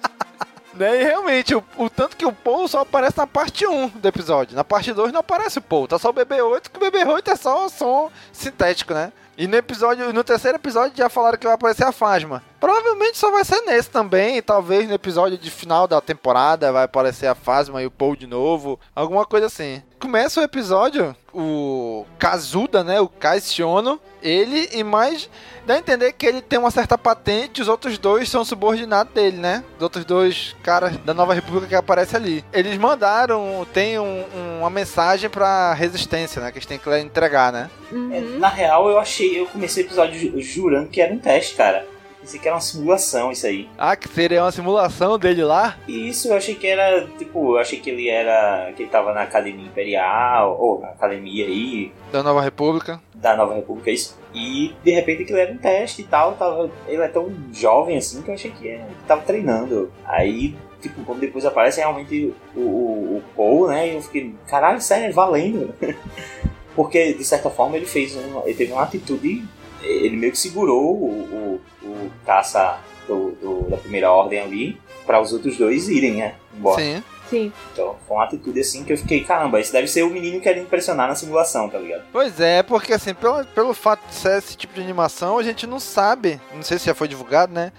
Né, 0.73 1.01
E 1.01 1.03
realmente, 1.03 1.53
o, 1.55 1.63
o 1.77 1.89
tanto 1.89 2.15
que 2.15 2.25
o 2.25 2.31
Paul 2.31 2.67
só 2.67 2.79
aparece 2.79 3.17
na 3.17 3.27
parte 3.27 3.65
1 3.65 3.89
do 3.89 4.07
episódio. 4.07 4.55
Na 4.55 4.63
parte 4.63 4.93
2 4.93 5.11
não 5.11 5.19
aparece 5.19 5.59
o 5.59 5.61
Paul, 5.61 5.87
tá 5.87 5.99
só 5.99 6.09
o 6.09 6.13
BB-8, 6.13 6.69
que 6.69 6.77
o 6.77 6.91
BB-8 6.91 7.27
é 7.27 7.35
só 7.35 7.67
som 7.67 8.11
sintético, 8.31 8.93
né? 8.93 9.11
E 9.37 9.47
no 9.47 9.55
episódio, 9.55 10.13
no 10.13 10.23
terceiro 10.23 10.57
episódio 10.57 10.97
já 10.97 11.09
falaram 11.09 11.37
que 11.37 11.45
vai 11.45 11.55
aparecer 11.55 11.83
a 11.83 11.91
Fasma. 11.91 12.43
Provavelmente 12.61 13.17
só 13.17 13.31
vai 13.31 13.43
ser 13.43 13.59
nesse 13.61 13.89
também, 13.89 14.37
e 14.37 14.41
talvez 14.41 14.87
no 14.87 14.93
episódio 14.93 15.35
de 15.37 15.49
final 15.49 15.87
da 15.87 15.99
temporada 15.99 16.71
vai 16.71 16.83
aparecer 16.83 17.25
a 17.25 17.33
Fasma 17.35 17.81
e 17.81 17.87
o 17.87 17.91
Paul 17.91 18.15
de 18.15 18.27
novo, 18.27 18.79
alguma 18.95 19.25
coisa 19.25 19.47
assim. 19.47 19.81
Começa 19.99 20.39
o 20.39 20.43
episódio, 20.43 21.15
o 21.33 22.05
Kazuda, 22.19 22.83
né, 22.83 23.01
o 23.01 23.07
Kaishono, 23.09 23.99
ele 24.21 24.69
e 24.73 24.83
mais 24.83 25.27
dá 25.65 25.73
a 25.73 25.77
entender 25.79 26.13
que 26.13 26.25
ele 26.25 26.39
tem 26.41 26.59
uma 26.59 26.69
certa 26.71 26.97
patente, 26.99 27.61
os 27.63 27.67
outros 27.67 27.97
dois 27.97 28.29
são 28.29 28.45
subordinados 28.45 29.11
dele, 29.13 29.37
né? 29.37 29.63
Os 29.77 29.81
outros 29.83 30.05
dois 30.05 30.55
caras 30.63 30.95
da 30.97 31.13
Nova 31.15 31.33
República 31.33 31.67
que 31.67 31.75
aparecem 31.75 32.17
ali. 32.19 32.45
Eles 32.53 32.77
mandaram, 32.77 33.65
tem 33.73 33.97
um- 33.99 34.25
uma 34.59 34.69
mensagem 34.69 35.29
pra 35.31 35.73
resistência, 35.73 36.41
né? 36.41 36.51
Que 36.51 36.57
eles 36.59 36.65
têm 36.67 36.77
que 36.79 36.97
entregar, 36.99 37.51
né? 37.51 37.69
Uhum. 37.91 38.13
É, 38.13 38.19
na 38.39 38.47
real, 38.49 38.87
eu 38.89 38.99
achei, 38.99 39.39
eu 39.39 39.45
comecei 39.47 39.83
o 39.83 39.87
episódio 39.87 40.19
ju- 40.19 40.39
jurando 40.41 40.89
que 40.89 41.01
era 41.01 41.11
um 41.13 41.17
teste, 41.19 41.55
cara. 41.55 41.85
Pensei 42.21 42.39
que 42.39 42.47
era 42.47 42.55
uma 42.55 42.61
simulação 42.61 43.31
isso 43.31 43.47
aí. 43.47 43.67
Ah, 43.77 43.95
que 43.95 44.07
seria 44.07 44.43
uma 44.43 44.51
simulação 44.51 45.17
dele 45.17 45.43
lá? 45.43 45.77
Isso, 45.87 46.27
eu 46.27 46.35
achei 46.35 46.55
que 46.55 46.67
era, 46.67 47.07
tipo, 47.17 47.55
eu 47.55 47.59
achei 47.59 47.79
que 47.79 47.89
ele 47.89 48.07
era. 48.07 48.71
que 48.75 48.83
ele 48.83 48.91
tava 48.91 49.13
na 49.13 49.23
Academia 49.23 49.65
Imperial, 49.65 50.57
ou 50.59 50.79
na 50.79 50.89
academia 50.89 51.45
aí. 51.45 51.91
Da 52.11 52.21
Nova 52.21 52.41
República. 52.41 53.01
Da 53.13 53.35
Nova 53.35 53.55
República, 53.55 53.91
isso. 53.91 54.17
E 54.33 54.73
de 54.83 54.91
repente 54.91 55.23
aquilo 55.23 55.39
era 55.39 55.51
um 55.51 55.57
teste 55.57 56.01
e 56.03 56.05
tal. 56.05 56.33
Tava, 56.33 56.69
ele 56.87 57.01
é 57.01 57.07
tão 57.07 57.33
jovem 57.51 57.97
assim 57.97 58.21
que 58.21 58.29
eu 58.29 58.35
achei 58.35 58.51
que 58.51 58.67
ele 58.67 58.83
tava 59.07 59.21
treinando. 59.21 59.91
Aí 60.05 60.55
tipo, 60.81 61.03
quando 61.03 61.19
depois 61.19 61.45
aparece 61.45 61.79
realmente 61.79 62.33
o, 62.55 62.59
o, 62.59 63.17
o 63.17 63.23
Paul, 63.35 63.67
né? 63.67 63.89
E 63.89 63.95
eu 63.95 64.01
fiquei, 64.01 64.33
caralho, 64.47 64.81
sério, 64.81 65.05
é 65.05 65.11
valendo. 65.11 65.73
Porque, 66.75 67.13
de 67.13 67.23
certa 67.23 67.49
forma, 67.49 67.77
ele 67.77 67.85
fez 67.85 68.15
um, 68.15 68.41
ele 68.43 68.53
teve 68.53 68.71
uma 68.71 68.83
atitude. 68.83 69.45
Ele 69.81 70.15
meio 70.15 70.31
que 70.31 70.37
segurou 70.37 70.93
o, 70.93 71.59
o, 71.80 71.80
o 72.01 72.11
caça 72.25 72.79
do, 73.07 73.31
do, 73.31 73.69
da 73.69 73.77
primeira 73.77 74.11
ordem 74.11 74.39
ali 74.39 74.81
para 75.05 75.21
os 75.21 75.33
outros 75.33 75.57
dois 75.57 75.89
irem, 75.89 76.15
né? 76.15 76.35
Embora. 76.55 76.81
Sim. 76.81 77.03
Sim. 77.31 77.53
Então, 77.71 77.95
foi 78.05 78.17
uma 78.17 78.25
atitude 78.25 78.59
assim 78.59 78.83
que 78.83 78.91
eu 78.91 78.97
fiquei, 78.97 79.23
caramba, 79.23 79.61
isso 79.61 79.71
deve 79.71 79.87
ser 79.87 80.03
o 80.03 80.09
menino 80.09 80.41
querendo 80.41 80.63
impressionar 80.63 81.07
na 81.07 81.15
simulação, 81.15 81.69
tá 81.69 81.77
ligado? 81.77 82.03
Pois 82.11 82.41
é, 82.41 82.61
porque 82.61 82.91
assim, 82.91 83.13
pelo, 83.13 83.45
pelo 83.45 83.73
fato 83.73 84.05
de 84.05 84.15
ser 84.15 84.37
esse 84.37 84.57
tipo 84.57 84.73
de 84.73 84.81
animação, 84.81 85.37
a 85.37 85.43
gente 85.43 85.65
não 85.65 85.79
sabe, 85.79 86.41
não 86.53 86.61
sei 86.61 86.77
se 86.77 86.87
já 86.87 86.93
foi 86.93 87.07
divulgado, 87.07 87.53
né? 87.53 87.71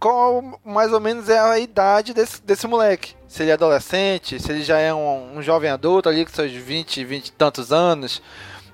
Qual 0.00 0.58
mais 0.64 0.90
ou 0.90 1.00
menos 1.00 1.28
é 1.28 1.38
a 1.38 1.58
idade 1.58 2.14
desse, 2.14 2.42
desse 2.42 2.66
moleque. 2.66 3.14
Se 3.28 3.42
ele 3.42 3.50
é 3.50 3.54
adolescente, 3.54 4.40
se 4.40 4.50
ele 4.50 4.62
já 4.62 4.78
é 4.78 4.92
um, 4.92 5.36
um 5.36 5.42
jovem 5.42 5.70
adulto 5.70 6.08
ali 6.08 6.24
com 6.24 6.32
seus 6.32 6.52
20, 6.52 7.04
20 7.04 7.26
e 7.26 7.32
tantos 7.32 7.72
anos. 7.72 8.22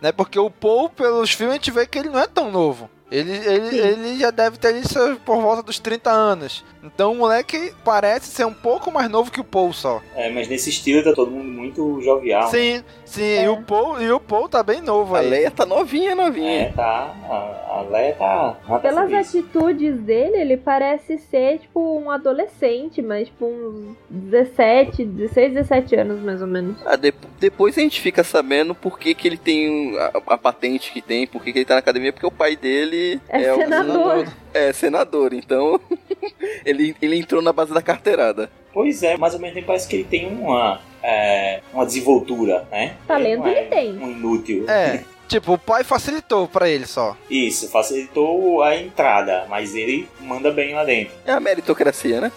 Né? 0.01 0.13
Porque 0.13 0.39
o 0.39 0.51
Paul, 0.51 0.89
pelos 0.91 1.33
filmes, 1.33 1.55
a 1.55 1.57
gente 1.57 1.71
vê 1.73 1.87
que 1.87 1.99
ele 1.99 2.09
não 2.09 2.21
é 2.21 2.27
tão 2.27 2.51
novo. 2.53 2.89
Ele, 3.11 3.33
ele, 3.33 3.77
ele 3.79 4.19
já 4.19 4.31
deve 4.31 4.57
ter 4.57 4.87
seus- 4.87 5.19
por 5.19 5.41
volta 5.43 5.63
dos 5.63 5.79
30 5.79 6.11
anos. 6.11 6.65
Então 6.83 7.13
o 7.13 7.17
moleque 7.17 7.73
parece 7.85 8.27
ser 8.29 8.45
um 8.47 8.55
pouco 8.55 8.91
mais 8.91 9.09
novo 9.11 9.31
que 9.31 9.41
o 9.41 9.45
Paul 9.45 9.73
só. 9.73 10.01
É, 10.15 10.31
mas 10.31 10.49
nesse 10.49 10.71
estilo 10.71 11.03
tá 11.05 11.13
todo 11.13 11.31
mundo 11.31 11.49
muito 11.49 12.01
jovial. 12.01 12.45
né? 12.45 12.49
Sim, 12.51 12.85
sim, 13.05 13.43
e, 13.45 13.49
o 13.49 13.63
Paul, 13.63 14.01
e 14.01 14.11
o 14.11 14.19
Paul 14.21 14.49
tá 14.49 14.63
bem 14.63 14.81
novo 14.81 15.15
A 15.15 15.21
aí. 15.21 15.29
Leia 15.29 15.51
tá 15.51 15.67
novinha, 15.67 16.15
novinha. 16.15 16.63
É, 16.63 16.73
tá. 16.73 17.15
A, 17.29 17.79
a 17.79 17.87
Leia 17.91 18.15
tá. 18.15 18.57
ela 18.67 18.79
Pelas 18.81 19.13
atitudes 19.13 19.99
dele, 20.01 20.39
ele 20.39 20.57
parece 20.57 21.19
ser, 21.19 21.59
tipo, 21.59 21.99
um 21.99 22.11
adolescente, 22.11 23.03
mas, 23.03 23.29
tipo, 23.29 23.45
uns 23.47 23.97
17, 24.09 25.05
16, 25.05 25.53
17 25.55 25.97
anos, 25.97 26.21
mais 26.23 26.41
ou 26.41 26.47
menos. 26.49 26.77
Ah, 26.87 26.97
de- 26.97 27.13
depois 27.39 27.77
a 27.77 27.81
gente 27.81 28.01
fica 28.01 28.25
sabendo 28.25 28.75
por 28.75 28.99
que, 28.99 29.15
que 29.15 29.29
ele 29.29 29.37
tem 29.37 29.97
a, 29.99 30.13
a 30.35 30.39
patente 30.39 30.93
que 30.93 31.03
tem, 31.03 31.27
por 31.27 31.43
que, 31.43 31.53
que 31.53 31.59
ele 31.59 31.65
tá 31.67 31.75
na 31.75 31.81
academia, 31.81 32.13
porque 32.13 32.27
o 32.27 32.31
pai 32.31 32.57
dele 32.57 33.21
É 33.29 33.53
o 33.53 33.57
senador. 33.57 34.27
É, 34.53 34.73
senador, 34.73 35.33
então 35.33 35.81
ele, 36.65 36.95
ele 37.01 37.17
entrou 37.17 37.41
na 37.41 37.53
base 37.53 37.73
da 37.73 37.83
carteirada. 37.83 38.51
Pois 38.73 39.03
é, 39.03 39.17
mas 39.17 39.35
ao 39.35 39.41
mesmo 39.41 39.55
tempo 39.55 39.67
parece 39.67 39.89
que 39.89 39.97
ele 39.97 40.05
tem 40.05 40.29
uma, 40.29 40.81
é, 41.03 41.61
uma 41.73 41.85
desenvoltura, 41.85 42.67
né? 42.71 42.97
Talento 43.07 43.41
não 43.41 43.47
é 43.47 43.59
ele 43.61 43.69
tem. 43.69 43.99
Um 43.99 44.11
inútil. 44.11 44.69
É, 44.69 45.03
tipo, 45.27 45.55
o 45.55 45.59
pai 45.59 45.83
facilitou 45.83 46.47
pra 46.47 46.69
ele 46.69 46.87
só. 46.87 47.17
Isso, 47.29 47.69
facilitou 47.69 48.63
a 48.63 48.77
entrada, 48.77 49.47
mas 49.49 49.75
ele 49.75 50.09
manda 50.21 50.51
bem 50.51 50.75
lá 50.75 50.85
dentro. 50.85 51.13
É 51.27 51.33
a 51.33 51.41
meritocracia, 51.41 52.21
né? 52.21 52.33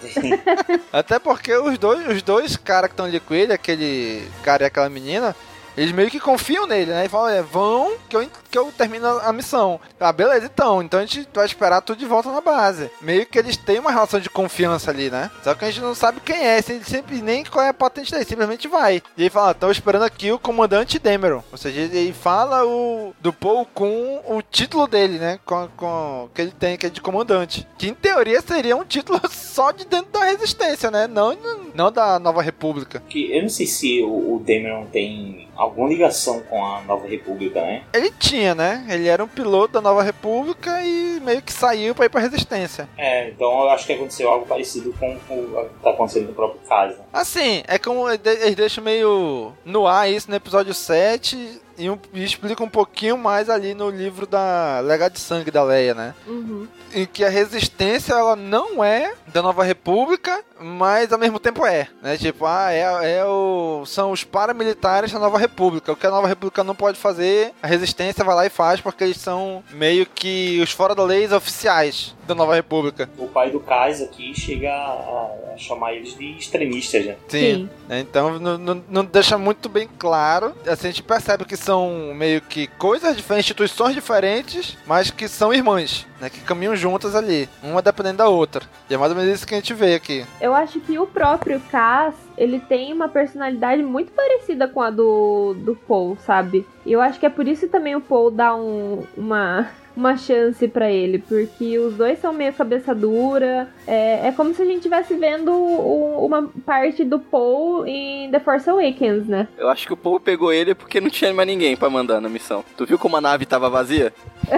Até 0.92 1.18
porque 1.18 1.54
os 1.56 1.78
dois, 1.78 2.06
os 2.08 2.22
dois 2.22 2.56
caras 2.56 2.88
que 2.88 2.94
estão 2.94 3.06
ali 3.06 3.20
com 3.20 3.34
ele, 3.34 3.52
aquele 3.52 4.22
cara 4.42 4.64
e 4.64 4.66
aquela 4.66 4.88
menina, 4.88 5.36
eles 5.76 5.92
meio 5.92 6.10
que 6.10 6.20
confiam 6.20 6.66
nele, 6.66 6.90
né? 6.90 7.06
E 7.06 7.08
falam, 7.08 7.28
é, 7.28 7.42
vão 7.42 7.92
que 8.08 8.16
eu, 8.16 8.28
que 8.50 8.58
eu 8.58 8.72
termino 8.72 9.06
a 9.06 9.32
missão. 9.32 9.80
Ah, 9.98 10.12
beleza, 10.12 10.46
então. 10.46 10.82
Então 10.82 11.00
a 11.00 11.06
gente 11.06 11.28
vai 11.32 11.46
esperar 11.46 11.80
tudo 11.80 11.98
de 11.98 12.06
volta 12.06 12.30
na 12.30 12.40
base. 12.40 12.90
Meio 13.00 13.26
que 13.26 13.38
eles 13.38 13.56
têm 13.56 13.78
uma 13.78 13.90
relação 13.90 14.20
de 14.20 14.30
confiança 14.30 14.90
ali, 14.90 15.10
né? 15.10 15.30
Só 15.42 15.54
que 15.54 15.64
a 15.64 15.70
gente 15.70 15.82
não 15.82 15.94
sabe 15.94 16.20
quem 16.20 16.36
é, 16.36 16.60
sempre 16.62 17.20
nem 17.20 17.44
qual 17.44 17.64
é 17.64 17.68
a 17.68 17.74
patente 17.74 18.12
dele, 18.12 18.24
simplesmente 18.24 18.68
vai. 18.68 19.02
E 19.16 19.22
ele 19.22 19.30
fala, 19.30 19.54
tô 19.54 19.70
esperando 19.70 20.04
aqui 20.04 20.30
o 20.30 20.38
comandante 20.38 20.98
Demeron. 20.98 21.42
Ou 21.50 21.58
seja, 21.58 21.80
ele 21.80 22.12
fala 22.12 22.64
o 22.64 23.14
do 23.20 23.32
Paul 23.32 23.66
com 23.66 24.22
o 24.26 24.42
título 24.42 24.86
dele, 24.86 25.18
né? 25.18 25.38
Com, 25.44 25.68
com 25.76 26.28
que 26.34 26.42
ele 26.42 26.52
tem, 26.52 26.76
que 26.76 26.86
é 26.86 26.90
de 26.90 27.00
comandante. 27.00 27.66
Que 27.76 27.88
em 27.88 27.94
teoria 27.94 28.40
seria 28.40 28.76
um 28.76 28.84
título 28.84 29.20
só 29.30 29.70
de 29.72 29.84
dentro 29.84 30.12
da 30.12 30.24
resistência, 30.24 30.90
né? 30.90 31.06
Não, 31.06 31.36
não 31.74 31.90
da 31.90 32.18
Nova 32.18 32.42
República. 32.42 33.02
Que 33.08 33.36
eu 33.36 33.42
não 33.42 33.48
sei 33.48 33.66
se 33.66 34.02
o, 34.02 34.34
o 34.34 34.44
Dameron 34.44 34.86
tem 34.86 35.43
alguma 35.56 35.88
ligação 35.88 36.40
com 36.40 36.64
a 36.64 36.80
Nova 36.82 37.06
República, 37.06 37.60
né? 37.60 37.82
Ele 37.92 38.10
tinha, 38.10 38.54
né? 38.54 38.86
Ele 38.88 39.08
era 39.08 39.22
um 39.22 39.28
piloto 39.28 39.74
da 39.74 39.80
Nova 39.80 40.02
República 40.02 40.82
e 40.82 41.20
meio 41.20 41.42
que 41.42 41.52
saiu 41.52 41.94
pra 41.94 42.06
ir 42.06 42.08
pra 42.08 42.20
resistência. 42.20 42.88
É, 42.96 43.28
então 43.28 43.62
eu 43.62 43.70
acho 43.70 43.86
que 43.86 43.92
aconteceu 43.92 44.28
algo 44.28 44.46
parecido 44.46 44.92
com, 44.98 45.18
com 45.28 45.34
o 45.34 45.68
que 45.68 45.82
tá 45.82 45.90
acontecendo 45.90 46.28
no 46.28 46.34
próprio 46.34 46.60
caso. 46.68 46.96
Assim, 47.12 47.62
é 47.66 47.78
como 47.78 48.08
eles 48.08 48.54
deixam 48.56 48.82
meio 48.84 49.52
no 49.64 49.86
ar 49.86 50.10
isso 50.10 50.30
no 50.30 50.36
episódio 50.36 50.74
7 50.74 51.62
e, 51.78 51.90
um, 51.90 51.98
e 52.12 52.24
explica 52.24 52.62
um 52.62 52.68
pouquinho 52.68 53.16
mais 53.16 53.50
ali 53.50 53.74
no 53.74 53.90
livro 53.90 54.26
da 54.26 54.80
Legado 54.80 55.12
de 55.12 55.20
Sangue 55.20 55.50
da 55.50 55.62
Leia, 55.62 55.94
né? 55.94 56.14
Uhum. 56.26 56.66
Em 56.92 57.06
que 57.06 57.24
a 57.24 57.28
resistência 57.28 58.14
ela 58.14 58.36
não 58.36 58.82
é 58.82 59.14
da 59.26 59.42
Nova 59.42 59.64
República, 59.64 60.42
mas 60.60 61.12
ao 61.12 61.18
mesmo 61.18 61.38
tempo 61.38 61.66
é, 61.66 61.88
né? 62.00 62.16
Tipo, 62.16 62.46
ah, 62.46 62.72
é, 62.72 63.18
é 63.18 63.24
o, 63.24 63.84
são 63.86 64.12
os 64.12 64.22
paramilitares 64.22 65.12
da 65.12 65.18
Nova 65.18 65.38
República. 65.38 65.92
O 65.92 65.96
que 65.96 66.06
a 66.06 66.10
Nova 66.10 66.28
República 66.28 66.62
não 66.62 66.74
pode 66.74 66.98
fazer, 66.98 67.52
a 67.62 67.66
resistência 67.66 68.24
vai 68.24 68.34
lá 68.34 68.46
e 68.46 68.50
faz, 68.50 68.80
porque 68.80 69.04
eles 69.04 69.16
são 69.16 69.62
meio 69.72 70.06
que 70.06 70.60
os 70.62 70.70
fora 70.70 70.94
da 70.94 71.02
lei 71.02 71.24
oficiais 71.32 72.14
da 72.26 72.34
Nova 72.34 72.54
República. 72.54 73.08
O 73.18 73.28
pai 73.28 73.50
do 73.50 73.60
Kais 73.60 74.00
aqui 74.00 74.34
chega 74.34 74.70
a, 74.70 75.52
a 75.54 75.56
chamar 75.56 75.94
eles 75.94 76.16
de 76.16 76.36
extremistas, 76.36 77.04
né? 77.04 77.16
Sim. 77.28 77.68
Então 77.90 78.38
não, 78.38 78.58
não, 78.58 78.84
não 78.88 79.04
deixa 79.04 79.36
muito 79.36 79.68
bem 79.68 79.88
claro. 79.98 80.54
Assim, 80.66 80.88
a 80.88 80.90
gente 80.90 81.02
percebe 81.02 81.44
que 81.44 81.56
são 81.64 82.12
meio 82.14 82.42
que 82.42 82.66
coisas 82.66 83.16
diferentes, 83.16 83.46
instituições 83.46 83.94
diferentes, 83.94 84.76
mas 84.86 85.10
que 85.10 85.26
são 85.26 85.52
irmãs, 85.52 86.06
né? 86.20 86.28
Que 86.28 86.40
caminham 86.40 86.76
juntas 86.76 87.14
ali, 87.14 87.48
uma 87.62 87.80
dependendo 87.80 88.18
da 88.18 88.28
outra. 88.28 88.66
E 88.88 88.94
é 88.94 88.98
mais 88.98 89.10
ou 89.10 89.16
menos 89.16 89.34
isso 89.34 89.46
que 89.46 89.54
a 89.54 89.56
gente 89.56 89.72
vê 89.72 89.94
aqui. 89.94 90.26
Eu 90.40 90.54
acho 90.54 90.78
que 90.80 90.98
o 90.98 91.06
próprio 91.06 91.60
Cass, 91.70 92.14
ele 92.36 92.60
tem 92.60 92.92
uma 92.92 93.08
personalidade 93.08 93.82
muito 93.82 94.12
parecida 94.12 94.68
com 94.68 94.82
a 94.82 94.90
do, 94.90 95.54
do 95.54 95.74
Paul, 95.74 96.18
sabe? 96.26 96.66
E 96.84 96.92
eu 96.92 97.00
acho 97.00 97.18
que 97.18 97.26
é 97.26 97.30
por 97.30 97.48
isso 97.48 97.66
também 97.68 97.96
o 97.96 98.00
Paul 98.00 98.30
dá 98.30 98.54
um, 98.54 99.04
uma, 99.16 99.70
uma 99.96 100.16
chance 100.16 100.66
pra 100.68 100.90
ele, 100.90 101.18
porque 101.18 101.78
os 101.78 101.94
dois 101.94 102.18
são 102.18 102.32
meio 102.32 102.52
cabeça 102.52 102.94
dura. 102.94 103.68
É, 103.86 104.28
é 104.28 104.32
como 104.32 104.52
se 104.54 104.62
a 104.62 104.64
gente 104.64 104.76
estivesse 104.78 105.14
vendo 105.14 105.52
o- 105.52 106.26
uma 106.26 106.50
parte 106.66 107.04
do 107.04 107.18
Paul 107.18 107.86
em 107.86 108.30
The 108.30 108.40
Force 108.40 108.68
Awakens, 108.68 109.26
né? 109.28 109.46
Eu 109.56 109.68
acho 109.68 109.86
que 109.86 109.92
o 109.92 109.96
povo 109.96 110.18
pegou 110.20 110.52
ele 110.52 110.74
porque 110.74 111.00
não 111.00 111.10
tinha 111.10 111.32
mais 111.32 111.46
ninguém 111.46 111.76
pra 111.76 111.88
mandar 111.90 112.20
na 112.20 112.28
missão. 112.28 112.64
Tu 112.76 112.84
viu 112.86 112.98
como 112.98 113.16
a 113.16 113.20
nave 113.20 113.46
tava 113.46 113.70
vazia? 113.70 114.12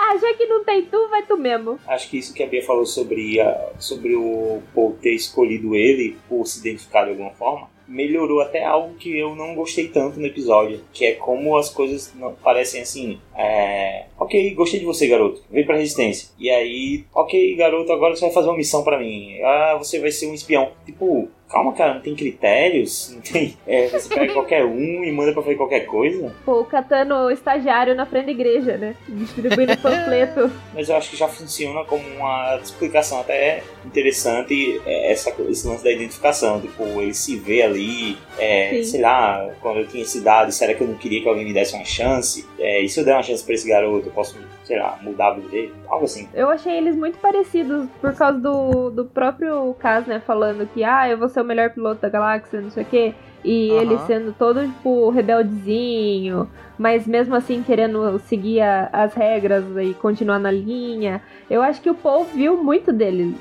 Ah, 0.00 0.16
já 0.16 0.32
que 0.34 0.46
não 0.46 0.62
tem 0.64 0.82
tu, 0.86 1.08
vai 1.08 1.22
tu 1.22 1.36
mesmo. 1.36 1.78
Acho 1.86 2.08
que 2.08 2.18
isso 2.18 2.32
que 2.32 2.42
a 2.42 2.46
Bia 2.46 2.64
falou 2.64 2.86
sobre, 2.86 3.40
a, 3.40 3.70
sobre 3.80 4.14
o 4.14 4.62
Paul 4.72 4.96
ter 5.02 5.12
escolhido 5.12 5.74
ele 5.74 6.16
por 6.28 6.46
se 6.46 6.60
identificar 6.60 7.02
de 7.04 7.10
alguma 7.10 7.30
forma, 7.32 7.68
melhorou 7.88 8.40
até 8.40 8.64
algo 8.64 8.94
que 8.94 9.16
eu 9.18 9.34
não 9.34 9.54
gostei 9.54 9.88
tanto 9.88 10.20
no 10.20 10.26
episódio, 10.26 10.80
que 10.92 11.06
é 11.06 11.12
como 11.14 11.56
as 11.56 11.70
coisas 11.70 12.12
não 12.14 12.34
parecem 12.34 12.82
assim, 12.82 13.18
é, 13.34 14.06
ok, 14.18 14.54
gostei 14.54 14.80
de 14.80 14.86
você, 14.86 15.06
garoto, 15.06 15.42
vem 15.50 15.64
pra 15.64 15.76
resistência. 15.76 16.28
E 16.38 16.50
aí, 16.50 17.04
ok, 17.14 17.54
garoto, 17.56 17.92
agora 17.92 18.14
você 18.14 18.24
vai 18.26 18.34
fazer 18.34 18.48
uma 18.48 18.56
missão 18.56 18.82
pra 18.82 18.98
mim. 18.98 19.40
Ah, 19.42 19.76
você 19.78 19.98
vai 20.00 20.10
ser 20.10 20.26
um 20.26 20.34
espião. 20.34 20.72
Tipo, 20.84 21.28
calma, 21.48 21.72
cara, 21.72 21.94
não 21.94 22.00
tem 22.00 22.14
critérios, 22.14 23.10
não 23.14 23.20
tem. 23.20 23.56
é, 23.66 23.88
você 23.88 24.08
pega 24.12 24.32
qualquer 24.32 24.64
um 24.64 25.04
e 25.04 25.12
manda 25.12 25.32
pra 25.32 25.42
fazer 25.42 25.54
qualquer 25.56 25.86
coisa. 25.86 26.34
Pô, 26.44 26.64
catando 26.64 27.14
o 27.14 27.30
estagiário 27.30 27.94
na 27.94 28.06
frente 28.06 28.26
da 28.26 28.32
igreja, 28.32 28.76
né? 28.76 28.96
Distribuindo 29.08 29.76
panfleto. 29.78 30.50
Mas 30.74 30.88
eu 30.88 30.96
acho 30.96 31.10
que 31.10 31.16
já 31.16 31.28
funciona 31.28 31.84
como 31.84 32.02
uma 32.16 32.58
explicação 32.62 33.20
até 33.20 33.62
interessante 33.84 34.80
é, 34.84 35.12
essa, 35.12 35.34
esse 35.48 35.66
lance 35.66 35.84
da 35.84 35.92
identificação. 35.92 36.60
Tipo, 36.60 36.82
ele 37.00 37.14
se 37.14 37.36
vê 37.36 37.62
ali, 37.62 37.77
é, 38.38 38.70
Sim. 38.70 38.84
sei 38.84 39.00
lá, 39.00 39.50
quando 39.60 39.78
eu 39.78 39.86
tinha 39.86 40.02
essa 40.02 40.18
idade, 40.18 40.54
será 40.54 40.74
que 40.74 40.80
eu 40.80 40.88
não 40.88 40.94
queria 40.94 41.22
que 41.22 41.28
alguém 41.28 41.44
me 41.44 41.52
desse 41.52 41.74
uma 41.74 41.84
chance? 41.84 42.46
É, 42.58 42.82
e 42.82 42.88
se 42.88 43.00
eu 43.00 43.04
der 43.04 43.14
uma 43.14 43.22
chance 43.22 43.44
pra 43.44 43.54
esse 43.54 43.68
garoto, 43.68 44.08
eu 44.08 44.12
posso, 44.12 44.38
sei 44.64 44.78
lá, 44.78 44.98
mudar 45.02 45.28
a 45.28 45.34
vida 45.34 45.48
dele? 45.48 45.74
Algo 45.88 46.04
assim. 46.04 46.28
Eu 46.34 46.48
achei 46.50 46.76
eles 46.76 46.94
muito 46.94 47.18
parecidos 47.18 47.88
por 48.00 48.14
causa 48.14 48.38
do, 48.38 48.90
do 48.90 49.04
próprio 49.04 49.74
Cas, 49.78 50.06
né? 50.06 50.20
Falando 50.26 50.66
que, 50.66 50.84
ah, 50.84 51.08
eu 51.08 51.18
vou 51.18 51.28
ser 51.28 51.40
o 51.40 51.44
melhor 51.44 51.70
piloto 51.70 52.00
da 52.00 52.08
galáxia, 52.08 52.60
não 52.60 52.70
sei 52.70 52.82
o 52.82 52.86
quê. 52.86 53.14
E 53.44 53.70
ele 53.70 53.96
sendo 54.06 54.34
todo, 54.36 54.66
tipo, 54.66 55.10
rebeldezinho, 55.10 56.48
mas 56.78 57.06
mesmo 57.06 57.34
assim 57.34 57.62
querendo 57.62 58.18
seguir 58.28 58.60
a- 58.60 58.88
as 58.92 59.14
regras 59.14 59.64
e 59.82 59.94
continuar 59.94 60.38
na 60.38 60.50
linha. 60.50 61.20
Eu 61.50 61.62
acho 61.62 61.80
que 61.80 61.88
o 61.90 61.94
Paul 61.94 62.24
viu 62.26 62.62
muito 62.62 62.92
dele. 62.92 63.34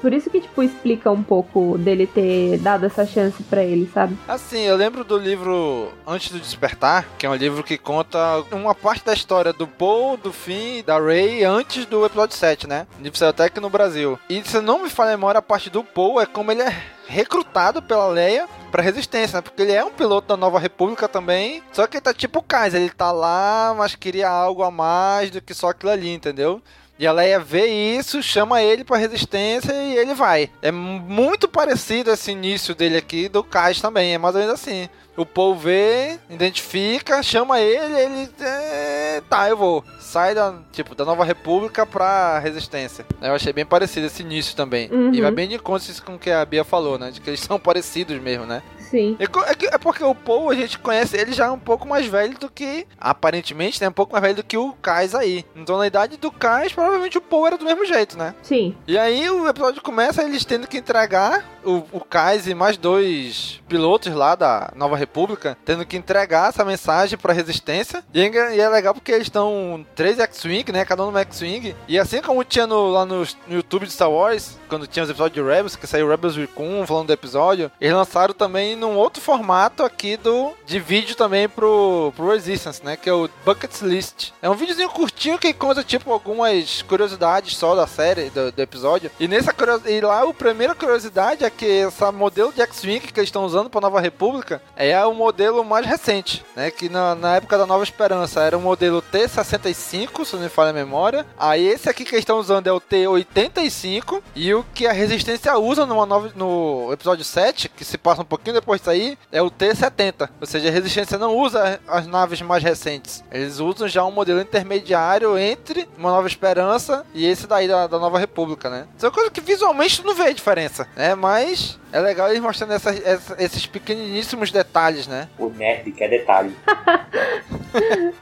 Por 0.00 0.12
isso 0.12 0.30
que, 0.30 0.40
tipo, 0.40 0.62
explica 0.62 1.10
um 1.10 1.22
pouco 1.22 1.76
dele 1.78 2.06
ter 2.06 2.58
dado 2.58 2.86
essa 2.86 3.06
chance 3.06 3.42
pra 3.42 3.62
ele, 3.62 3.88
sabe? 3.92 4.16
Assim, 4.26 4.62
eu 4.62 4.74
lembro 4.76 5.04
do 5.04 5.18
livro 5.18 5.88
Antes 6.06 6.30
do 6.32 6.40
Despertar, 6.40 7.06
que 7.18 7.26
é 7.26 7.30
um 7.30 7.34
livro 7.34 7.62
que 7.62 7.76
conta 7.76 8.42
uma 8.50 8.74
parte 8.74 9.04
da 9.04 9.12
história 9.12 9.52
do 9.52 9.66
Paul, 9.66 10.16
do 10.16 10.32
Finn 10.32 10.82
da 10.84 10.98
Rey 10.98 11.44
antes 11.44 11.84
do 11.86 12.04
episódio 12.06 12.36
7, 12.36 12.66
né? 12.66 12.86
Livro 13.00 13.26
até 13.26 13.44
aqui 13.44 13.60
no 13.60 13.68
Brasil. 13.70 14.18
E 14.30 14.42
se 14.42 14.60
não 14.60 14.82
me 14.82 14.88
falha 14.90 15.10
a 15.12 15.16
memória, 15.16 15.38
a 15.38 15.42
parte 15.42 15.68
do 15.70 15.84
Paul 15.84 16.20
é 16.20 16.26
como 16.26 16.50
ele 16.50 16.62
é 16.62 16.74
recrutado 17.06 17.82
pela 17.82 18.08
Leia 18.08 18.48
pra 18.70 18.82
resistência, 18.82 19.36
né? 19.36 19.42
Porque 19.42 19.60
ele 19.60 19.72
é 19.72 19.84
um 19.84 19.90
piloto 19.90 20.28
da 20.28 20.36
Nova 20.36 20.58
República 20.58 21.06
também. 21.06 21.62
Só 21.72 21.86
que 21.86 21.98
ele 21.98 22.02
tá 22.02 22.14
tipo 22.14 22.38
o 22.38 22.42
Kaiser, 22.72 22.80
ele 22.80 22.90
tá 22.90 23.12
lá, 23.12 23.74
mas 23.76 23.94
queria 23.94 24.28
algo 24.28 24.62
a 24.62 24.70
mais 24.70 25.30
do 25.30 25.40
que 25.40 25.54
só 25.54 25.68
aquilo 25.68 25.92
ali, 25.92 26.12
entendeu? 26.12 26.62
E 26.98 27.06
a 27.06 27.12
Leia 27.12 27.40
vê 27.40 27.66
isso, 27.66 28.22
chama 28.22 28.62
ele 28.62 28.84
pra 28.84 28.96
resistência 28.96 29.72
e 29.72 29.96
ele 29.96 30.14
vai. 30.14 30.50
É 30.60 30.70
muito 30.70 31.48
parecido 31.48 32.10
esse 32.10 32.30
início 32.30 32.74
dele 32.74 32.96
aqui 32.96 33.28
do 33.28 33.42
Kais 33.42 33.80
também, 33.80 34.14
é 34.14 34.18
mais 34.18 34.34
ou 34.34 34.40
menos 34.40 34.54
assim. 34.54 34.88
O 35.16 35.26
Paul 35.26 35.54
vê, 35.54 36.18
identifica, 36.30 37.22
chama 37.22 37.60
ele, 37.60 37.94
ele. 37.98 38.30
é, 38.40 39.22
tá, 39.28 39.48
eu 39.48 39.56
vou. 39.56 39.84
Sai 40.00 40.34
da, 40.34 40.54
tipo, 40.70 40.94
da 40.94 41.04
Nova 41.04 41.24
República 41.24 41.84
pra 41.84 42.38
Resistência. 42.38 43.04
Eu 43.20 43.34
achei 43.34 43.52
bem 43.52 43.66
parecido 43.66 44.06
esse 44.06 44.22
início 44.22 44.56
também. 44.56 44.88
Uhum. 44.90 45.12
E 45.12 45.20
vai 45.20 45.30
bem 45.30 45.48
de 45.48 45.58
conta 45.58 45.84
com 46.04 46.14
o 46.14 46.18
que 46.18 46.30
a 46.30 46.44
Bia 46.46 46.64
falou, 46.64 46.98
né? 46.98 47.10
De 47.10 47.20
que 47.20 47.28
eles 47.28 47.40
são 47.44 47.58
parecidos 47.58 48.18
mesmo, 48.22 48.46
né? 48.46 48.62
Sim. 48.92 49.16
É, 49.18 49.24
é 49.24 49.74
é 49.74 49.78
porque 49.78 50.04
o 50.04 50.14
Paul, 50.14 50.50
a 50.50 50.54
gente 50.54 50.78
conhece 50.78 51.16
ele 51.16 51.32
já 51.32 51.50
um 51.50 51.58
pouco 51.58 51.88
mais 51.88 52.06
velho 52.06 52.38
do 52.38 52.50
que. 52.50 52.86
Aparentemente, 53.00 53.80
né? 53.80 53.88
Um 53.88 53.92
pouco 53.92 54.12
mais 54.12 54.22
velho 54.22 54.36
do 54.36 54.44
que 54.44 54.56
o 54.58 54.72
Kais 54.74 55.14
aí. 55.14 55.44
Então, 55.56 55.78
na 55.78 55.86
idade 55.86 56.16
do 56.18 56.30
Kais, 56.30 56.72
provavelmente 56.72 57.16
o 57.16 57.20
Paul 57.22 57.46
era 57.46 57.56
do 57.58 57.64
mesmo 57.64 57.84
jeito, 57.86 58.18
né? 58.18 58.34
Sim. 58.42 58.76
E 58.86 58.98
aí 58.98 59.28
o 59.30 59.48
episódio 59.48 59.80
começa 59.82 60.22
eles 60.22 60.44
tendo 60.44 60.66
que 60.66 60.76
entregar 60.76 61.44
o, 61.64 61.82
o 61.92 62.00
Kais 62.00 62.46
e 62.46 62.54
mais 62.54 62.76
dois 62.76 63.60
pilotos 63.68 64.12
lá 64.14 64.34
da 64.34 64.70
Nova 64.76 64.96
República, 64.96 65.56
tendo 65.64 65.86
que 65.86 65.96
entregar 65.96 66.50
essa 66.50 66.64
mensagem 66.64 67.18
pra 67.18 67.32
resistência. 67.32 68.04
E 68.12 68.20
é, 68.20 68.56
e 68.56 68.60
é 68.60 68.68
legal 68.68 68.92
porque 68.92 69.12
eles 69.12 69.26
estão 69.28 69.86
três 69.94 70.18
X-Wing, 70.18 70.70
né? 70.70 70.84
Cada 70.84 71.04
um 71.06 71.10
no 71.10 71.18
X-Wing. 71.18 71.74
E 71.88 71.98
assim 71.98 72.20
como 72.20 72.44
tinha 72.44 72.66
no- 72.66 72.90
lá 72.90 73.06
no, 73.06 73.20
no 73.46 73.54
YouTube 73.56 73.86
de 73.86 73.92
Star 73.92 74.10
Wars, 74.10 74.58
quando 74.68 74.86
tinha 74.86 75.02
os 75.02 75.08
episódios 75.10 75.34
de 75.42 75.50
Rebels, 75.50 75.76
que 75.76 75.86
saiu 75.86 76.08
Rebels 76.08 76.36
Recon 76.36 76.84
falando 76.86 77.06
do 77.06 77.12
episódio, 77.12 77.70
eles 77.80 77.94
lançaram 77.94 78.34
também 78.34 78.76
num 78.82 78.96
outro 78.96 79.22
formato 79.22 79.84
aqui 79.84 80.16
do 80.16 80.52
de 80.66 80.80
vídeo 80.80 81.14
também 81.14 81.48
pro, 81.48 82.12
pro 82.16 82.30
Resistance, 82.30 82.84
né? 82.84 82.96
Que 82.96 83.08
é 83.08 83.12
o 83.12 83.30
Bucket 83.44 83.80
List. 83.82 84.32
É 84.42 84.50
um 84.50 84.54
videozinho 84.54 84.90
curtinho 84.90 85.38
que 85.38 85.52
conta, 85.52 85.84
tipo, 85.84 86.12
algumas 86.12 86.82
curiosidades 86.82 87.56
só 87.56 87.74
da 87.74 87.86
série, 87.86 88.28
do, 88.30 88.50
do 88.50 88.60
episódio. 88.60 89.10
E 89.20 89.28
nessa 89.28 89.54
e 89.86 90.00
lá 90.00 90.22
a 90.22 90.34
primeira 90.34 90.74
curiosidade 90.74 91.44
é 91.44 91.50
que 91.50 91.82
essa 91.82 92.10
modelo 92.10 92.52
de 92.52 92.60
X-Wing 92.62 93.00
que 93.00 93.20
eles 93.20 93.28
estão 93.28 93.44
usando 93.44 93.70
pra 93.70 93.80
Nova 93.80 94.00
República 94.00 94.60
é 94.76 94.98
o 95.04 95.14
modelo 95.14 95.64
mais 95.64 95.86
recente, 95.86 96.44
né? 96.56 96.70
Que 96.70 96.88
na, 96.88 97.14
na 97.14 97.36
época 97.36 97.56
da 97.56 97.66
Nova 97.66 97.84
Esperança 97.84 98.40
era 98.40 98.58
o 98.58 98.60
modelo 98.60 99.00
T-65, 99.00 100.24
se 100.24 100.34
não 100.34 100.42
me 100.42 100.48
falha 100.48 100.70
a 100.70 100.74
memória. 100.74 101.24
Aí 101.38 101.66
esse 101.66 101.88
aqui 101.88 102.04
que 102.04 102.14
eles 102.14 102.22
estão 102.22 102.38
usando 102.38 102.66
é 102.66 102.72
o 102.72 102.80
T-85 102.80 104.22
e 104.34 104.52
o 104.52 104.64
que 104.74 104.86
a 104.86 104.92
Resistência 104.92 105.56
usa 105.56 105.86
numa 105.86 106.06
nova, 106.06 106.32
no 106.34 106.90
episódio 106.92 107.24
7, 107.24 107.68
que 107.68 107.84
se 107.84 107.96
passa 107.96 108.22
um 108.22 108.24
pouquinho 108.24 108.54
depois 108.54 108.71
disso 108.76 108.90
aí, 108.90 109.16
é 109.30 109.40
o 109.42 109.50
T-70. 109.50 110.28
Ou 110.40 110.46
seja, 110.46 110.68
a 110.68 110.72
Resistência 110.72 111.18
não 111.18 111.36
usa 111.36 111.80
as 111.88 112.06
naves 112.06 112.40
mais 112.42 112.62
recentes. 112.62 113.22
Eles 113.30 113.58
usam 113.58 113.86
já 113.88 114.04
um 114.04 114.10
modelo 114.10 114.40
intermediário 114.40 115.36
entre 115.38 115.88
uma 115.98 116.10
Nova 116.10 116.26
Esperança 116.26 117.04
e 117.14 117.26
esse 117.26 117.46
daí 117.46 117.66
da, 117.68 117.86
da 117.86 117.98
Nova 117.98 118.18
República, 118.18 118.68
né? 118.70 118.86
Isso 118.96 119.06
é 119.06 119.08
uma 119.08 119.14
coisa 119.14 119.30
que 119.30 119.40
visualmente 119.40 120.00
tu 120.00 120.06
não 120.06 120.14
vê 120.14 120.24
a 120.24 120.32
diferença, 120.32 120.86
né? 120.96 121.14
Mas 121.14 121.78
é 121.92 122.00
legal 122.00 122.28
eles 122.30 122.40
mostrando 122.42 122.72
essas- 122.72 123.04
essa- 123.04 123.36
esses 123.38 123.66
pequeniníssimos 123.66 124.50
detalhes, 124.50 125.06
né? 125.06 125.28
O 125.38 125.48
nerd 125.50 125.90
quer 125.92 126.08
detalhe. 126.08 126.56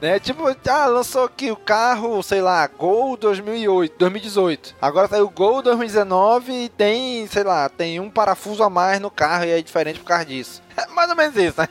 né? 0.00 0.18
Tipo, 0.24 0.44
ah, 0.68 0.86
lançou 0.86 1.24
aqui 1.24 1.50
o 1.50 1.56
carro, 1.56 2.22
sei 2.22 2.40
lá, 2.40 2.66
Gol 2.66 3.16
2008, 3.16 3.94
2018. 3.98 4.76
Agora 4.80 5.08
saiu 5.08 5.26
o 5.26 5.30
Gol 5.30 5.62
2019 5.62 6.52
e 6.52 6.68
tem, 6.68 7.26
sei 7.26 7.42
lá, 7.42 7.68
tem 7.68 8.00
um 8.00 8.10
parafuso 8.10 8.62
a 8.62 8.70
mais 8.70 9.00
no 9.00 9.10
carro 9.10 9.44
e 9.44 9.50
é 9.50 9.62
diferente 9.62 10.00
por 10.00 10.06
causa 10.06 10.24
disso. 10.24 10.62
É 10.76 10.88
mais 10.88 11.08
ou 11.08 11.14
menos 11.14 11.36
isso, 11.36 11.60
né? 11.60 11.68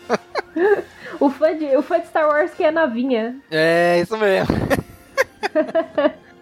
O 1.20 1.30
fã 1.30 1.56
de, 1.56 1.66
o 1.78 1.82
fã 1.82 2.00
de 2.00 2.08
Star 2.08 2.28
Wars 2.28 2.52
que 2.52 2.64
é 2.64 2.72
novinha. 2.72 3.38
É, 3.52 4.00
isso 4.02 4.18
mesmo. 4.18 4.48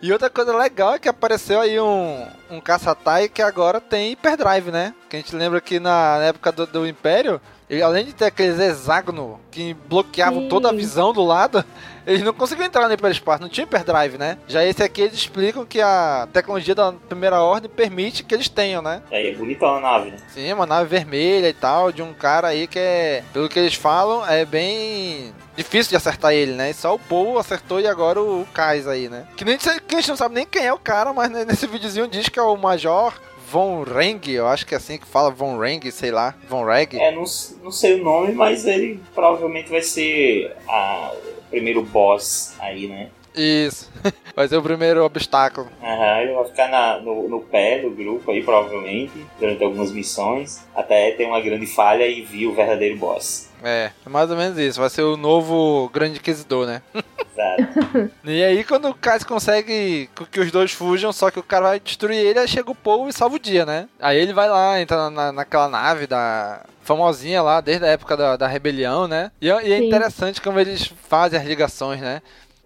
E 0.02 0.12
outra 0.12 0.32
coisa 0.32 0.58
legal 0.58 0.96
é 0.96 1.00
que 1.00 1.08
apareceu 1.08 1.62
aí 1.62 1.80
um, 1.80 2.26
um 2.50 2.60
caça-tai 2.60 3.30
que 3.30 3.42
agora 3.42 3.80
tem 3.80 4.14
hyperdrive, 4.14 4.72
né? 4.72 4.96
Que 5.08 5.18
a 5.18 5.20
gente 5.20 5.36
lembra 5.36 5.62
que 5.62 5.80
na 5.80 6.18
época 6.24 6.52
do, 6.52 6.66
do 6.66 6.88
Império, 6.88 7.40
ele, 7.72 7.82
além 7.82 8.04
de 8.04 8.12
ter 8.12 8.26
aqueles 8.26 8.60
hexágonos 8.60 9.38
que 9.50 9.74
bloqueavam 9.88 10.42
Sim. 10.42 10.50
toda 10.50 10.68
a 10.68 10.74
visão 10.74 11.14
do 11.14 11.24
lado, 11.24 11.64
eles 12.06 12.22
não 12.22 12.34
conseguiam 12.34 12.66
entrar 12.66 12.86
no 12.86 12.94
hiperespaço, 12.94 13.42
não 13.42 13.48
tinha 13.48 13.64
hyperdrive, 13.64 14.18
né? 14.18 14.38
Já 14.46 14.66
esse 14.66 14.84
aqui 14.84 15.04
eles 15.04 15.14
explicam 15.14 15.66
que 15.66 15.80
a 15.80 16.28
tecnologia 16.34 16.76
da 16.76 16.92
primeira 16.92 17.42
ordem 17.42 17.72
permite 17.72 18.26
que 18.26 18.36
eles 18.36 18.50
tenham, 18.50 18.82
né? 18.82 19.02
Aí 19.10 19.30
é 19.30 19.36
bonitão 19.36 19.74
a 19.74 19.80
nave, 19.80 20.12
né? 20.12 20.18
Sim, 20.28 20.52
uma 20.52 20.66
nave 20.66 20.90
vermelha 20.90 21.48
e 21.48 21.54
tal, 21.54 21.94
de 21.94 22.02
um 22.02 22.14
cara 22.14 22.50
aí 22.50 22.68
que 22.68 22.78
é, 22.78 23.24
pelo 23.32 23.48
que 23.48 23.58
eles 23.58 23.76
falam, 23.76 24.28
é 24.28 24.44
bem 24.44 25.34
difícil 25.56 25.92
de 25.92 25.96
acertar 25.96 26.34
ele, 26.34 26.52
né? 26.52 26.72
E 26.72 26.74
só 26.74 26.94
o 26.94 27.00
Paul 27.00 27.40
acertou 27.40 27.80
e 27.80 27.88
agora 27.88 28.22
o 28.22 28.46
Kais 28.54 28.86
aí, 28.86 29.08
né? 29.08 29.26
Que, 29.38 29.46
nem, 29.46 29.58
que 29.58 29.96
a 29.96 30.00
gente 30.00 30.10
não 30.10 30.18
sabe 30.18 30.36
nem 30.36 30.46
quem 30.46 30.66
é 30.66 30.74
o 30.74 30.78
cara, 30.78 31.14
mas 31.14 31.30
nesse 31.30 31.68
videozinho 31.68 32.10
diz 32.10 32.28
que 32.28 32.38
é 32.38 32.44
o 32.44 32.58
Major 32.58 33.14
Von 33.52 33.84
Reng, 33.84 34.22
eu 34.30 34.48
acho 34.48 34.66
que 34.66 34.74
é 34.74 34.78
assim 34.78 34.98
que 34.98 35.06
fala, 35.06 35.30
Von 35.30 35.58
Reng, 35.60 35.82
sei 35.92 36.10
lá, 36.10 36.34
Von 36.48 36.64
Reg. 36.64 36.98
É, 36.98 37.12
não, 37.12 37.26
não 37.62 37.72
sei 37.72 38.00
o 38.00 38.04
nome, 38.04 38.32
mas 38.32 38.66
ele 38.66 38.98
provavelmente 39.14 39.70
vai 39.70 39.82
ser 39.82 40.56
a, 40.70 41.12
o 41.14 41.50
primeiro 41.50 41.82
boss 41.84 42.54
aí, 42.60 42.88
né? 42.88 43.10
Isso, 43.36 43.90
vai 44.36 44.48
ser 44.48 44.58
o 44.58 44.62
primeiro 44.64 45.04
obstáculo. 45.06 45.70
Aham, 45.82 46.20
ele 46.22 46.34
vai 46.34 46.46
ficar 46.46 46.68
na- 46.70 47.00
no, 47.00 47.30
no 47.30 47.40
pé 47.42 47.80
do 47.80 47.90
grupo 47.92 48.30
aí, 48.32 48.44
provavelmente, 48.44 49.26
durante 49.40 49.64
algumas 49.64 49.92
missões, 49.92 50.66
até 50.76 51.12
ter 51.12 51.26
uma 51.26 51.40
grande 51.40 51.66
falha 51.66 52.06
e 52.08 52.22
vir 52.22 52.48
o 52.48 52.54
verdadeiro 52.54 52.98
boss. 52.98 53.50
É, 53.64 53.92
é 54.06 54.10
mais 54.10 54.30
ou 54.32 54.36
menos 54.38 54.58
isso, 54.58 54.80
vai 54.80 54.90
ser 54.90 55.04
o 55.04 55.16
novo 55.16 55.90
Grande 55.94 56.18
Inquisidor, 56.18 56.66
né? 56.66 56.82
Exato. 56.94 58.12
E 58.26 58.44
aí 58.44 58.64
quando 58.64 58.90
o 58.90 58.94
Kais 58.94 59.24
consegue 59.24 60.10
que 60.32 60.40
os 60.40 60.52
dois 60.52 60.72
fujam, 60.72 61.12
só 61.14 61.30
que 61.32 61.40
o 61.40 61.44
cara 61.44 61.70
vai 61.70 61.80
destruir 61.80 62.18
ele, 62.18 62.40
aí 62.40 62.48
chega 62.48 62.70
o 62.72 62.76
Paul 62.76 63.08
e 63.08 63.14
salva 63.14 63.36
o 63.36 63.40
dia, 63.40 63.66
né? 63.66 63.88
Aí 64.00 64.18
ele 64.18 64.34
vai 64.34 64.50
lá, 64.50 64.80
entra 64.82 65.10
na, 65.10 65.32
naquela 65.32 65.68
nave 65.70 66.06
da 66.08 66.66
famosinha 66.82 67.42
lá, 67.42 67.62
desde 67.62 67.86
a 67.86 67.90
época 67.90 68.18
da, 68.18 68.36
da 68.36 68.48
rebelião, 68.48 69.08
né? 69.08 69.32
E, 69.42 69.50
é- 69.50 69.68
e 69.68 69.74
é 69.74 69.78
Sim. 69.78 69.88
interessante 69.88 70.42
como 70.42 70.60
eles 70.60 70.92
fazem 71.08 71.40
as 71.40 71.46
ligações, 71.46 72.02
né? 72.02 72.22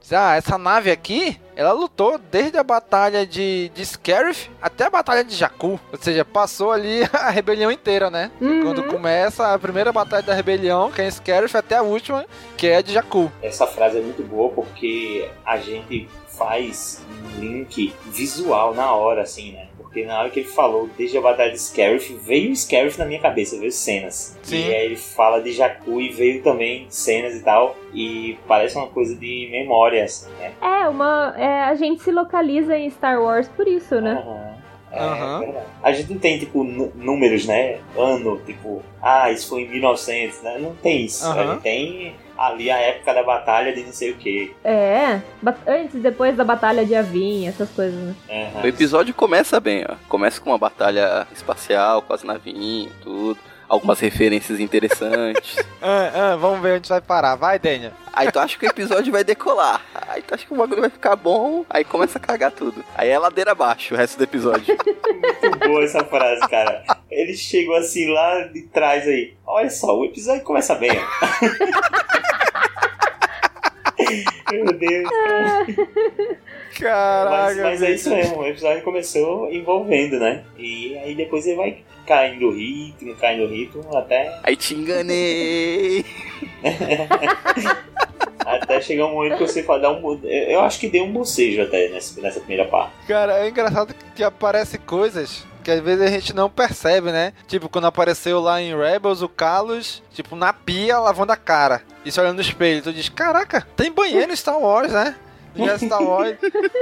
Diz, 0.06 0.14
Ah, 0.14 0.36
essa 0.36 0.56
nave 0.56 0.92
aqui, 0.92 1.36
ela 1.56 1.72
lutou 1.72 2.20
desde 2.20 2.60
a 2.60 2.64
batalha 2.64 3.26
de, 3.26 3.72
de 3.74 3.84
Scarif 3.84 4.52
até 4.62 4.86
a 4.86 4.90
batalha 4.92 5.24
de 5.24 5.36
Jakku. 5.36 5.80
Ou 5.92 6.00
seja, 6.00 6.24
passou 6.24 6.72
ali 6.72 7.02
a 7.12 7.32
rebelião 7.32 7.72
inteira, 7.72 8.12
né? 8.12 8.30
Uhum. 8.40 8.62
Quando 8.62 8.84
começa 8.84 9.52
a 9.52 9.58
primeira 9.58 9.92
batalha 9.92 10.22
da 10.22 10.36
rebelião, 10.36 10.92
que 10.92 11.02
é 11.02 11.08
em 11.08 11.12
Scarif, 11.12 11.58
até 11.58 11.78
a 11.78 11.82
última, 11.82 12.24
que 12.56 12.68
é 12.68 12.78
a 12.78 12.82
de 12.82 12.94
Jakku. 12.94 13.32
Essa 13.42 13.66
frase 13.66 13.98
é 13.98 14.02
muito 14.02 14.22
boa 14.22 14.52
porque 14.52 15.28
a 15.44 15.58
gente 15.58 16.08
faz 16.28 17.02
um 17.10 17.40
link 17.40 17.92
visual 18.06 18.76
na 18.76 18.94
hora, 18.94 19.24
assim, 19.24 19.54
né? 19.54 19.70
Porque 19.96 20.06
na 20.06 20.20
hora 20.20 20.30
que 20.30 20.42
ele 20.42 20.50
falou 20.50 20.90
desde 20.98 21.18
a 21.18 21.22
batalha 21.22 21.54
de 21.54 21.58
Scarif, 21.62 22.14
veio 22.16 22.52
o 22.52 22.56
Scarif 22.56 22.98
na 23.00 23.06
minha 23.06 23.22
cabeça, 23.22 23.58
veio 23.58 23.72
cenas. 23.72 24.38
Sim. 24.44 24.68
E 24.68 24.74
aí 24.74 24.86
ele 24.88 24.98
fala 24.98 25.42
de 25.42 25.54
Jakku 25.54 26.02
e 26.02 26.10
veio 26.10 26.44
também 26.44 26.86
cenas 26.90 27.34
e 27.34 27.42
tal. 27.42 27.78
E 27.94 28.38
parece 28.46 28.76
uma 28.76 28.88
coisa 28.88 29.16
de 29.16 29.48
memória, 29.50 30.04
assim, 30.04 30.30
né? 30.34 30.52
É, 30.62 30.86
uma. 30.90 31.34
é, 31.38 31.64
a 31.64 31.76
gente 31.76 32.04
se 32.04 32.12
localiza 32.12 32.78
em 32.78 32.90
Star 32.90 33.22
Wars 33.22 33.48
por 33.48 33.66
isso, 33.70 34.02
né? 34.02 34.22
Aham. 34.22 34.56
É, 34.92 35.00
Aham. 35.00 35.40
verdade. 35.40 35.66
A 35.82 35.92
gente 35.94 36.12
não 36.12 36.20
tem, 36.20 36.40
tipo, 36.40 36.62
nú- 36.66 36.92
números, 36.94 37.46
né? 37.46 37.80
Ano, 37.98 38.38
tipo, 38.46 38.84
ah, 39.02 39.32
isso 39.32 39.48
foi 39.48 39.62
em 39.62 39.70
1900, 39.70 40.42
né? 40.42 40.58
Não 40.60 40.76
tem 40.76 41.06
isso. 41.06 41.26
A 41.26 41.30
Aham. 41.32 41.54
gente 41.54 41.62
tem 41.64 42.16
ali 42.38 42.70
a 42.70 42.78
época 42.78 43.14
da 43.14 43.24
batalha 43.24 43.74
de 43.74 43.84
não 43.84 43.94
sei 43.94 44.12
o 44.12 44.16
que. 44.16 44.54
É. 44.64 45.22
Antes, 45.68 46.02
depois 46.02 46.36
da 46.36 46.44
Batalha 46.44 46.86
de 46.86 46.96
Avin, 46.96 47.48
essas 47.48 47.70
coisas, 47.70 48.00
né? 48.00 48.16
O 48.64 48.68
episódio 48.68 49.14
começa 49.14 49.60
bem, 49.60 49.86
ó. 49.88 49.96
Começa 50.08 50.40
com 50.42 50.52
uma 50.52 50.58
batalha 50.58 51.28
espacial, 51.34 52.02
com 52.02 52.14
as 52.14 52.24
navinhas, 52.24 52.92
tudo. 53.02 53.40
Algumas 53.68 54.00
referências 54.00 54.60
interessantes. 54.60 55.58
Ah, 55.82 56.12
ah, 56.34 56.36
vamos 56.36 56.62
ver 56.62 56.78
onde 56.78 56.88
vai 56.88 57.02
parar. 57.02 57.36
Vai, 57.36 57.58
Daniel. 57.58 57.92
Aí 58.14 58.32
tu 58.32 58.40
acha 58.40 58.58
que 58.58 58.66
o 58.66 58.70
episódio 58.70 59.12
vai 59.12 59.24
decolar. 59.24 59.82
Aí 60.08 60.22
tu 60.22 60.34
acha 60.34 60.46
que 60.46 60.54
o 60.54 60.58
bagulho 60.58 60.82
vai 60.82 60.90
ficar 60.90 61.16
bom. 61.16 61.66
Aí 61.70 61.84
começa 61.84 62.18
a 62.18 62.22
cagar 62.22 62.52
tudo. 62.52 62.84
Aí 62.96 63.10
é 63.10 63.18
ladeira 63.18 63.52
abaixo 63.52 63.94
o 63.94 63.98
resto 63.98 64.18
do 64.18 64.24
episódio. 64.24 64.78
Muito 65.42 65.60
boa 65.60 65.84
essa 65.84 66.04
frase, 66.04 66.48
cara. 66.48 66.84
Ele 67.10 67.36
chegou 67.36 67.76
assim 67.76 68.08
lá 68.12 68.42
de 68.44 68.62
trás 68.64 69.08
aí. 69.08 69.34
Olha 69.46 69.70
só, 69.70 69.98
o 69.98 70.06
episódio 70.06 70.44
começa 70.44 70.76
bem. 70.76 70.92
Meu 74.52 74.66
Deus. 74.66 75.10
Caraca. 76.76 77.30
Mas, 77.30 77.58
mas 77.58 77.82
é 77.82 77.92
isso 77.92 78.10
mesmo, 78.10 78.40
o 78.40 78.46
episódio 78.46 78.84
começou 78.84 79.52
envolvendo, 79.52 80.20
né? 80.20 80.44
E 80.58 80.98
aí 80.98 81.16
depois 81.16 81.46
ele 81.48 81.56
vai 81.56 81.78
caindo 82.06 82.48
o 82.48 82.52
ritmo, 82.52 83.16
caindo 83.16 83.46
o 83.46 83.48
ritmo, 83.48 83.98
até. 83.98 84.40
Aí 84.44 84.56
te 84.56 84.76
enganei! 84.76 86.06
até 88.46 88.80
chegar 88.82 89.06
um 89.08 89.14
momento 89.14 89.38
que 89.38 89.48
você 89.48 89.64
fala, 89.64 89.80
dar 89.80 89.92
um. 89.92 90.20
Eu 90.24 90.62
acho 90.62 90.80
que 90.80 90.88
deu 90.88 91.04
um 91.04 91.12
bocejo 91.12 91.62
até 91.62 91.90
nessa, 91.90 92.22
nessa 92.22 92.40
primeira 92.40 92.66
parte. 92.66 92.94
Cara, 93.08 93.40
é 93.40 93.50
engraçado 93.50 93.96
que 94.16 94.24
aparecem 94.24 94.80
coisas 94.80 95.46
que 95.64 95.72
às 95.72 95.80
vezes 95.80 96.06
a 96.06 96.12
gente 96.12 96.32
não 96.36 96.48
percebe, 96.48 97.12
né? 97.12 97.34
Tipo, 97.48 97.68
quando 97.68 97.86
apareceu 97.86 98.40
lá 98.40 98.62
em 98.62 98.78
Rebels 98.78 99.24
o 99.24 99.28
Carlos, 99.28 100.04
tipo, 100.14 100.36
na 100.36 100.54
pia 100.54 101.00
lavando 101.00 101.32
a 101.32 101.36
cara. 101.36 101.82
E 102.06 102.12
se 102.12 102.22
olhando 102.22 102.36
no 102.36 102.42
espelho, 102.42 102.84
tu 102.84 102.94
diz, 102.94 103.10
caraca, 103.10 103.66
tem 103.76 103.92
banheiro 103.92 104.32
em 104.32 104.36
Star 104.36 104.60
Wars, 104.60 104.92
né? 104.92 105.16
Já 105.56 105.78
Star 105.80 106.04
Wars. 106.04 106.38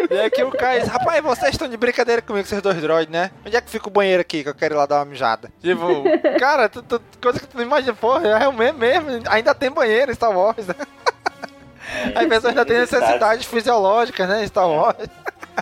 e 0.10 0.20
aqui 0.20 0.44
o 0.44 0.52
Kai 0.52 0.80
diz, 0.82 0.90
rapaz, 0.90 1.24
vocês 1.24 1.52
estão 1.52 1.68
de 1.68 1.78
brincadeira 1.78 2.22
comigo, 2.22 2.48
vocês 2.48 2.62
dois 2.62 2.82
droids, 2.82 3.12
né? 3.12 3.32
Onde 3.46 3.56
é 3.56 3.62
que 3.62 3.70
fica 3.70 3.88
o 3.88 3.92
banheiro 3.92 4.22
aqui 4.22 4.44
que 4.44 4.50
eu 4.50 4.56
quero 4.56 4.76
ir 4.76 4.78
lá 4.78 4.86
dar 4.86 5.00
uma 5.00 5.06
mijada? 5.06 5.52
Tipo, 5.62 6.04
cara, 6.40 6.70
tu, 6.70 6.82
tu, 6.82 7.02
coisa 7.22 7.40
que 7.40 7.48
tu 7.48 7.58
não 7.58 7.64
imagina, 7.64 7.94
porra, 7.94 8.28
é 8.28 8.38
realmente 8.38 8.78
mesmo, 8.78 9.10
ainda 9.28 9.54
tem 9.54 9.70
banheiro 9.70 10.12
em 10.12 10.16
Star 10.16 10.36
Wars, 10.36 10.68
né? 10.68 10.76
As 12.16 12.26
pessoas 12.28 12.46
ainda 12.46 12.66
têm 12.66 12.80
necessidades 12.80 13.46
fisiológicas, 13.46 14.28
né, 14.28 14.44
em 14.44 14.48
Star 14.48 14.68
Wars. 14.68 15.08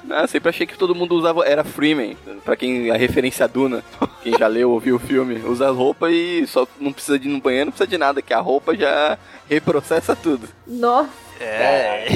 Ah, 0.10 0.26
sempre 0.28 0.50
achei 0.50 0.66
que 0.66 0.78
todo 0.78 0.96
mundo 0.96 1.16
usava. 1.16 1.46
Era 1.46 1.64
Freeman. 1.64 2.16
Pra 2.46 2.56
quem 2.56 2.90
a 2.90 2.96
referência 2.96 3.46
a 3.46 3.48
Duna. 3.48 3.84
Quem 4.24 4.38
já 4.38 4.48
leu 4.48 4.72
ou 4.72 4.80
viu 4.80 4.96
o 4.96 5.00
filme. 5.00 5.40
Usa 5.40 5.70
roupa 5.70 6.10
e 6.10 6.46
só 6.48 6.68
não 6.80 6.94
precisa 6.94 7.20
de 7.20 7.28
ir 7.28 7.32
no 7.32 7.42
banheiro, 7.42 7.66
não 7.66 7.72
precisa 7.72 7.90
de 7.90 7.98
nada, 7.98 8.22
que 8.22 8.34
a 8.34 8.40
roupa 8.40 8.76
já 8.76 9.18
reprocessa 9.50 10.16
tudo. 10.16 10.48
Nossa. 10.66 11.10
É. 11.40 12.08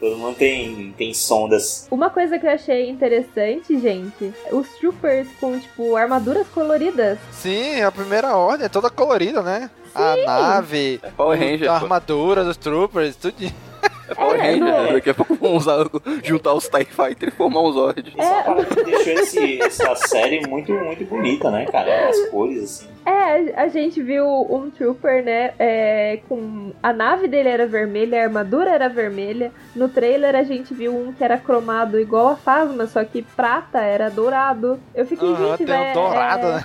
Todo 0.00 0.16
mundo 0.16 0.34
tem, 0.36 0.94
tem 0.96 1.12
sondas. 1.12 1.86
Uma 1.90 2.08
coisa 2.08 2.38
que 2.38 2.46
eu 2.46 2.50
achei 2.50 2.88
interessante, 2.88 3.78
gente, 3.78 4.32
os 4.50 4.66
troopers 4.78 5.28
com, 5.38 5.58
tipo, 5.58 5.94
armaduras 5.94 6.48
coloridas. 6.48 7.18
Sim, 7.30 7.82
a 7.82 7.92
primeira 7.92 8.34
ordem 8.34 8.64
é 8.64 8.68
toda 8.70 8.88
colorida, 8.88 9.42
né? 9.42 9.70
Sim. 9.84 10.02
A 10.02 10.16
nave, 10.24 11.00
é 11.02 11.10
Power 11.10 11.38
Ranger, 11.38 11.70
a 11.70 11.74
armadura 11.74 12.42
dos 12.42 12.56
troopers, 12.56 13.14
tudo. 13.16 13.69
É 14.10 14.14
Power 14.14 14.40
é, 14.40 14.50
Ranger, 14.50 14.74
é. 14.74 14.92
daqui 14.94 15.10
a 15.10 15.14
pouco 15.14 15.34
vão 15.36 15.56
usar, 15.56 15.86
juntar 16.24 16.54
os 16.54 16.68
TIE 16.68 16.84
Fighter 16.84 17.28
e 17.28 17.30
formar 17.30 17.60
um 17.62 17.72
Zord. 17.72 18.12
É. 18.16 18.20
Essa 18.20 18.42
parte 18.42 18.84
deixou 18.84 19.12
esse, 19.12 19.62
essa 19.62 19.94
série 19.94 20.46
muito, 20.48 20.72
muito 20.72 21.04
bonita, 21.04 21.50
né, 21.50 21.66
cara? 21.66 22.08
As 22.08 22.28
cores, 22.28 22.64
assim. 22.64 22.88
É, 23.06 23.54
a 23.60 23.68
gente 23.68 24.02
viu 24.02 24.26
um 24.26 24.68
Trooper, 24.70 25.24
né, 25.24 25.52
é, 25.58 26.20
com... 26.28 26.72
A 26.82 26.92
nave 26.92 27.28
dele 27.28 27.48
era 27.48 27.66
vermelha, 27.66 28.20
a 28.20 28.24
armadura 28.24 28.70
era 28.70 28.88
vermelha. 28.88 29.52
No 29.74 29.88
trailer 29.88 30.34
a 30.34 30.42
gente 30.42 30.74
viu 30.74 30.94
um 30.94 31.12
que 31.12 31.22
era 31.22 31.38
cromado 31.38 31.98
igual 32.00 32.28
a 32.28 32.36
Phasma, 32.36 32.86
só 32.86 33.04
que 33.04 33.22
prata 33.22 33.78
era 33.78 34.10
dourado. 34.10 34.80
Eu 34.94 35.06
fiquei, 35.06 35.28
uhum, 35.28 35.56
gente, 35.56 35.64
vai... 35.64 35.92
dourado, 35.92 36.46
é, 36.46 36.52
né? 36.52 36.64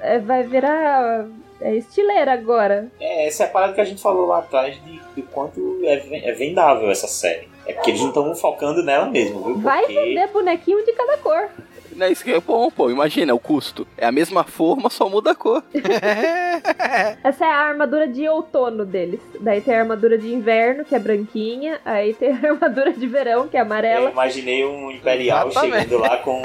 É, 0.00 0.18
vai 0.18 0.44
virar 0.44 1.26
é 1.60 1.74
estileira 1.76 2.32
agora. 2.32 2.90
É, 3.00 3.26
essa 3.26 3.44
é 3.44 3.46
a 3.46 3.50
parada 3.50 3.72
que 3.72 3.80
a 3.80 3.84
gente 3.84 4.02
falou 4.02 4.26
lá 4.26 4.38
atrás 4.38 4.76
de, 4.84 5.00
de 5.14 5.22
quanto 5.22 5.80
é, 5.82 6.28
é 6.28 6.32
vendável 6.32 6.90
essa 6.90 7.08
série. 7.08 7.48
É 7.66 7.72
porque 7.72 7.90
eles 7.90 8.00
não 8.00 8.08
estão 8.08 8.34
focando 8.34 8.82
nela 8.82 9.06
mesmo, 9.06 9.38
viu? 9.38 9.54
Porque... 9.54 9.60
Vai 9.60 9.86
vender 9.86 10.28
bonequinho 10.28 10.84
de 10.84 10.92
cada 10.92 11.16
cor. 11.18 11.50
Não 11.96 12.06
é 12.06 12.12
isso 12.12 12.22
que 12.22 12.32
é 12.32 12.40
bom, 12.40 12.70
pô. 12.70 12.90
Imagina 12.90 13.34
o 13.34 13.38
custo. 13.38 13.86
É 13.96 14.06
a 14.06 14.12
mesma 14.12 14.44
forma, 14.44 14.90
só 14.90 15.08
muda 15.08 15.30
a 15.30 15.34
cor. 15.34 15.64
Essa 17.24 17.46
é 17.46 17.50
a 17.50 17.56
armadura 17.56 18.06
de 18.06 18.28
outono 18.28 18.84
deles. 18.84 19.20
Daí 19.40 19.60
tem 19.60 19.74
a 19.74 19.80
armadura 19.80 20.18
de 20.18 20.32
inverno, 20.32 20.84
que 20.84 20.94
é 20.94 20.98
branquinha. 20.98 21.80
Aí 21.84 22.12
tem 22.14 22.32
a 22.32 22.36
armadura 22.52 22.92
de 22.92 23.06
verão, 23.06 23.48
que 23.48 23.56
é 23.56 23.60
amarela. 23.60 24.06
Eu 24.06 24.12
imaginei 24.12 24.64
um 24.64 24.90
Imperial 24.90 25.48
Exatamente. 25.48 25.82
chegando 25.84 26.02
lá 26.02 26.18
com 26.18 26.42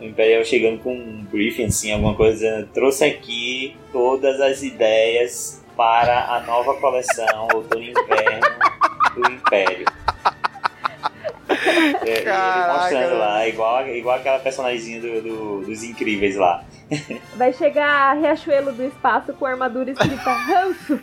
o 0.00 0.04
Imperial 0.04 0.44
chegando 0.44 0.78
com 0.78 0.94
um 0.94 1.24
briefing, 1.30 1.66
assim, 1.66 1.92
alguma 1.92 2.14
coisa 2.14 2.34
dizendo, 2.34 2.68
trouxe 2.72 3.04
aqui 3.04 3.76
todas 3.92 4.40
as 4.40 4.62
ideias 4.62 5.62
para 5.76 6.34
a 6.34 6.40
nova 6.40 6.74
coleção 6.74 7.48
outono 7.54 7.82
e 7.82 7.90
inverno 7.90 8.40
do 9.14 9.32
Império. 9.32 9.86
É, 12.06 12.20
ele 12.20 12.72
mostrando 12.72 13.18
lá, 13.18 13.48
igual, 13.48 13.88
igual 13.88 14.16
aquela 14.16 14.38
personagemzinha 14.38 15.00
do, 15.00 15.22
do, 15.22 15.60
dos 15.62 15.82
incríveis 15.82 16.36
lá. 16.36 16.62
Vai 17.34 17.52
chegar 17.52 17.88
a 17.88 18.12
Riachuelo 18.12 18.72
do 18.72 18.84
Espaço 18.84 19.32
com 19.32 19.46
armadura 19.46 19.90
escrita 19.90 20.30
ranço. 20.30 21.00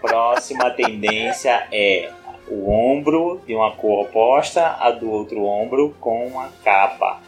Próxima 0.00 0.70
tendência 0.70 1.66
é 1.70 2.10
o 2.48 2.70
ombro 2.70 3.40
de 3.46 3.54
uma 3.54 3.72
cor 3.72 4.06
oposta 4.06 4.76
a 4.78 4.90
do 4.90 5.10
outro 5.10 5.44
ombro 5.44 5.94
com 6.00 6.26
uma 6.26 6.48
capa. 6.62 7.20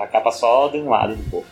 A 0.00 0.06
capa 0.06 0.30
só 0.30 0.68
de 0.68 0.78
um 0.78 0.90
lado 0.90 1.16
do 1.16 1.30
corpo. 1.30 1.48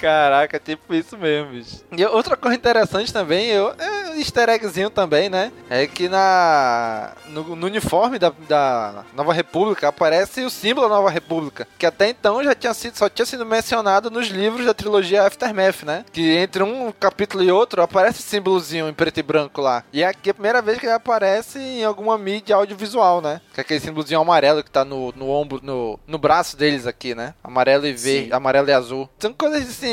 Caraca, 0.00 0.58
tipo 0.58 0.94
isso 0.94 1.16
mesmo, 1.18 1.52
bicho. 1.52 1.84
E 1.94 2.02
outra 2.06 2.34
coisa 2.34 2.56
interessante 2.56 3.12
também, 3.12 3.48
eu, 3.48 3.74
é 3.78 4.10
um 4.10 4.14
easter 4.14 4.48
eggzinho 4.48 4.88
também, 4.88 5.28
né? 5.28 5.52
É 5.68 5.86
que 5.86 6.08
na 6.08 7.12
no, 7.26 7.54
no, 7.54 7.66
uniforme 7.66 8.18
da, 8.18 8.32
da 8.48 9.04
Nova 9.14 9.34
República 9.34 9.88
aparece 9.88 10.40
o 10.42 10.48
símbolo 10.48 10.88
da 10.88 10.94
Nova 10.94 11.10
República, 11.10 11.68
que 11.78 11.84
até 11.84 12.08
então 12.08 12.42
já 12.42 12.54
tinha 12.54 12.72
sido, 12.72 12.96
só 12.96 13.10
tinha 13.10 13.26
sido 13.26 13.44
mencionado 13.44 14.10
nos 14.10 14.28
livros 14.28 14.64
da 14.64 14.72
trilogia 14.72 15.26
Aftermath, 15.26 15.82
né? 15.82 16.04
Que 16.10 16.36
entre 16.38 16.62
um 16.62 16.90
capítulo 16.92 17.44
e 17.44 17.52
outro 17.52 17.82
aparece 17.82 18.20
o 18.20 18.22
símbolozinho 18.22 18.88
em 18.88 18.94
preto 18.94 19.20
e 19.20 19.22
branco 19.22 19.60
lá. 19.60 19.84
E 19.92 20.02
aqui 20.02 20.30
é 20.30 20.32
a 20.32 20.34
primeira 20.34 20.62
vez 20.62 20.78
que 20.78 20.86
ele 20.86 20.94
aparece 20.94 21.58
em 21.58 21.84
alguma 21.84 22.16
mídia 22.16 22.56
audiovisual, 22.56 23.20
né? 23.20 23.42
Que 23.52 23.60
é 23.60 23.62
aquele 23.62 23.80
símbolozinho 23.80 24.20
amarelo 24.20 24.64
que 24.64 24.70
tá 24.70 24.82
no, 24.82 25.12
no 25.12 25.28
ombro, 25.28 25.60
no, 25.62 26.00
no 26.06 26.18
braço 26.18 26.56
deles 26.56 26.86
aqui, 26.86 27.14
né? 27.14 27.34
Amarelo 27.44 27.86
e 27.86 27.92
verde, 27.92 28.32
amarelo 28.32 28.68
e 28.70 28.72
azul. 28.72 29.08
São 29.18 29.32
coisas 29.34 29.68
assim, 29.68 29.89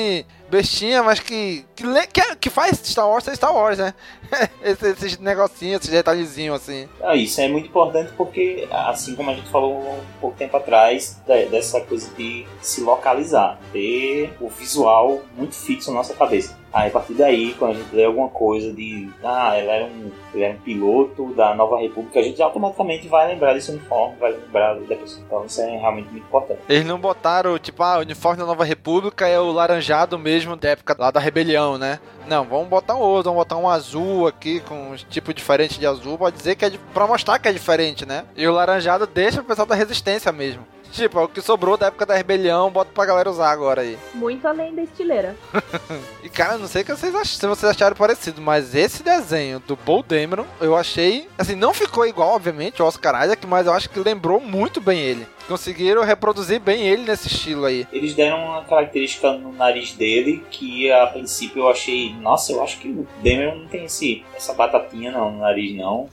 bestinha, 0.49 1.03
mas 1.03 1.19
que, 1.19 1.65
que, 1.75 1.83
que, 2.07 2.36
que 2.38 2.49
faz 2.49 2.79
Star 2.83 3.07
Wars 3.07 3.23
ser 3.23 3.36
Star 3.36 3.53
Wars, 3.53 3.77
né? 3.77 3.93
esses, 4.63 4.83
esses 4.83 5.17
negocinhos, 5.17 5.81
esses 5.81 5.91
detalhezinhos 5.91 6.55
assim. 6.55 6.88
Ah, 7.01 7.15
isso 7.15 7.39
é 7.41 7.47
muito 7.47 7.67
importante 7.67 8.12
porque, 8.15 8.67
assim 8.71 9.15
como 9.15 9.29
a 9.29 9.33
gente 9.33 9.49
falou 9.49 9.77
um 9.77 10.19
pouco 10.19 10.38
tempo 10.38 10.55
atrás, 10.57 11.21
dessa 11.51 11.81
coisa 11.81 12.10
de 12.15 12.45
se 12.62 12.81
localizar, 12.81 13.60
ter 13.71 14.33
o 14.39 14.49
visual 14.49 15.21
muito 15.36 15.55
fixo 15.55 15.91
na 15.91 15.97
nossa 15.97 16.13
cabeça. 16.13 16.57
Aí 16.77 16.89
a 16.89 16.91
partir 16.91 17.15
daí, 17.15 17.55
quando 17.55 17.71
a 17.71 17.73
gente 17.73 17.95
lê 17.95 18.05
alguma 18.05 18.29
coisa 18.29 18.71
de 18.71 19.09
ah, 19.23 19.57
ele 19.57 19.67
era 19.67 19.85
um, 19.85 20.11
ele 20.31 20.43
era 20.43 20.53
um 20.53 20.59
piloto 20.59 21.33
da 21.33 21.55
Nova 21.55 21.79
República, 21.79 22.19
a 22.19 22.21
gente 22.21 22.39
automaticamente 22.39 23.07
vai 23.07 23.27
lembrar 23.29 23.53
desse 23.53 23.71
uniforme, 23.71 24.15
vai 24.19 24.33
lembrar 24.33 24.75
da 24.75 24.95
pessoa. 24.95 25.23
Então 25.25 25.43
isso 25.43 25.59
é 25.59 25.75
realmente 25.75 26.07
muito 26.11 26.27
importante. 26.27 26.59
Eles 26.69 26.85
não 26.85 26.99
botaram, 26.99 27.57
tipo, 27.57 27.81
ah, 27.81 27.97
o 27.97 28.01
uniforme 28.01 28.37
da 28.37 28.45
Nova 28.45 28.63
República 28.63 29.27
é 29.27 29.39
o 29.39 29.51
laranjado 29.51 30.19
mesmo 30.19 30.55
da 30.55 30.69
época 30.69 30.95
lá 30.99 31.09
da 31.09 31.19
rebelião, 31.19 31.79
né? 31.79 31.99
Não, 32.27 32.43
vamos 32.43 32.67
botar 32.67 32.93
um 32.93 32.99
outro, 32.99 33.31
vamos 33.31 33.39
botar 33.39 33.57
um 33.57 33.67
azul 33.67 34.27
aqui 34.27 34.59
com 34.59 34.91
um 34.91 34.95
tipo 34.95 35.33
diferente 35.33 35.79
de 35.79 35.87
azul, 35.87 36.15
pode 36.15 36.37
dizer 36.37 36.55
que 36.55 36.65
é 36.65 36.69
de, 36.69 36.77
pra 36.77 37.07
mostrar 37.07 37.39
que 37.39 37.47
é 37.47 37.51
diferente, 37.51 38.05
né? 38.05 38.23
E 38.35 38.47
o 38.47 38.53
laranjado 38.53 39.07
deixa 39.07 39.41
o 39.41 39.43
pessoal 39.43 39.65
da 39.65 39.73
resistência 39.73 40.31
mesmo. 40.31 40.63
Tipo, 40.91 41.19
é 41.19 41.23
o 41.23 41.28
que 41.28 41.41
sobrou 41.41 41.78
da 41.78 41.88
época 41.88 42.06
da 42.06 42.15
rebelião, 42.15 42.71
bota 42.71 42.91
pra 42.93 43.06
galera 43.06 43.30
usar 43.30 43.52
agora 43.52 43.82
aí. 43.82 43.97
Muito 44.13 44.47
além 44.47 44.73
da 44.73 44.82
estileira. 44.84 45.36
e 46.23 46.30
cara, 46.30 46.58
não 46.58 46.67
sei 46.67 46.84
que 46.84 46.93
vocês 46.93 47.13
ach... 47.13 47.28
se 47.28 47.47
vocês 47.47 47.71
acharam 47.71 47.95
parecido, 47.95 48.41
mas 48.41 48.73
esse 48.73 49.04
desenho 49.04 49.60
do 49.60 49.78
Paul 49.78 50.04
Dameron, 50.04 50.45
eu 50.60 50.76
achei. 50.76 51.28
Assim, 51.38 51.56
não 51.56 51.73
ficou 51.73 52.06
igual, 52.06 52.36
obviamente, 52.36 52.82
ao 52.82 52.88
Oscar 52.88 53.23
Isaac, 53.23 53.45
mas 53.45 53.67
eu 53.67 53.73
acho 53.73 53.89
que 53.89 54.00
lembrou 54.00 54.39
muito 54.39 54.82
bem 54.82 55.00
ele 55.00 55.28
conseguiram 55.47 56.03
reproduzir 56.03 56.60
bem 56.60 56.88
ele 56.88 57.03
nesse 57.03 57.27
estilo 57.27 57.65
aí. 57.65 57.88
Eles 57.91 58.13
deram 58.13 58.45
uma 58.45 58.63
característica 58.63 59.31
no 59.33 59.51
nariz 59.53 59.93
dele 59.93 60.43
que 60.49 60.91
a 60.91 61.07
princípio 61.07 61.63
eu 61.63 61.69
achei, 61.69 62.13
nossa, 62.15 62.51
eu 62.51 62.63
acho 62.63 62.79
que 62.79 62.89
o 62.89 63.07
Demer 63.21 63.55
não 63.55 63.67
tem 63.67 63.86
esse, 63.86 64.23
essa 64.36 64.53
batatinha 64.53 65.12
não, 65.12 65.31
no 65.31 65.39
nariz 65.39 65.75
não, 65.75 66.10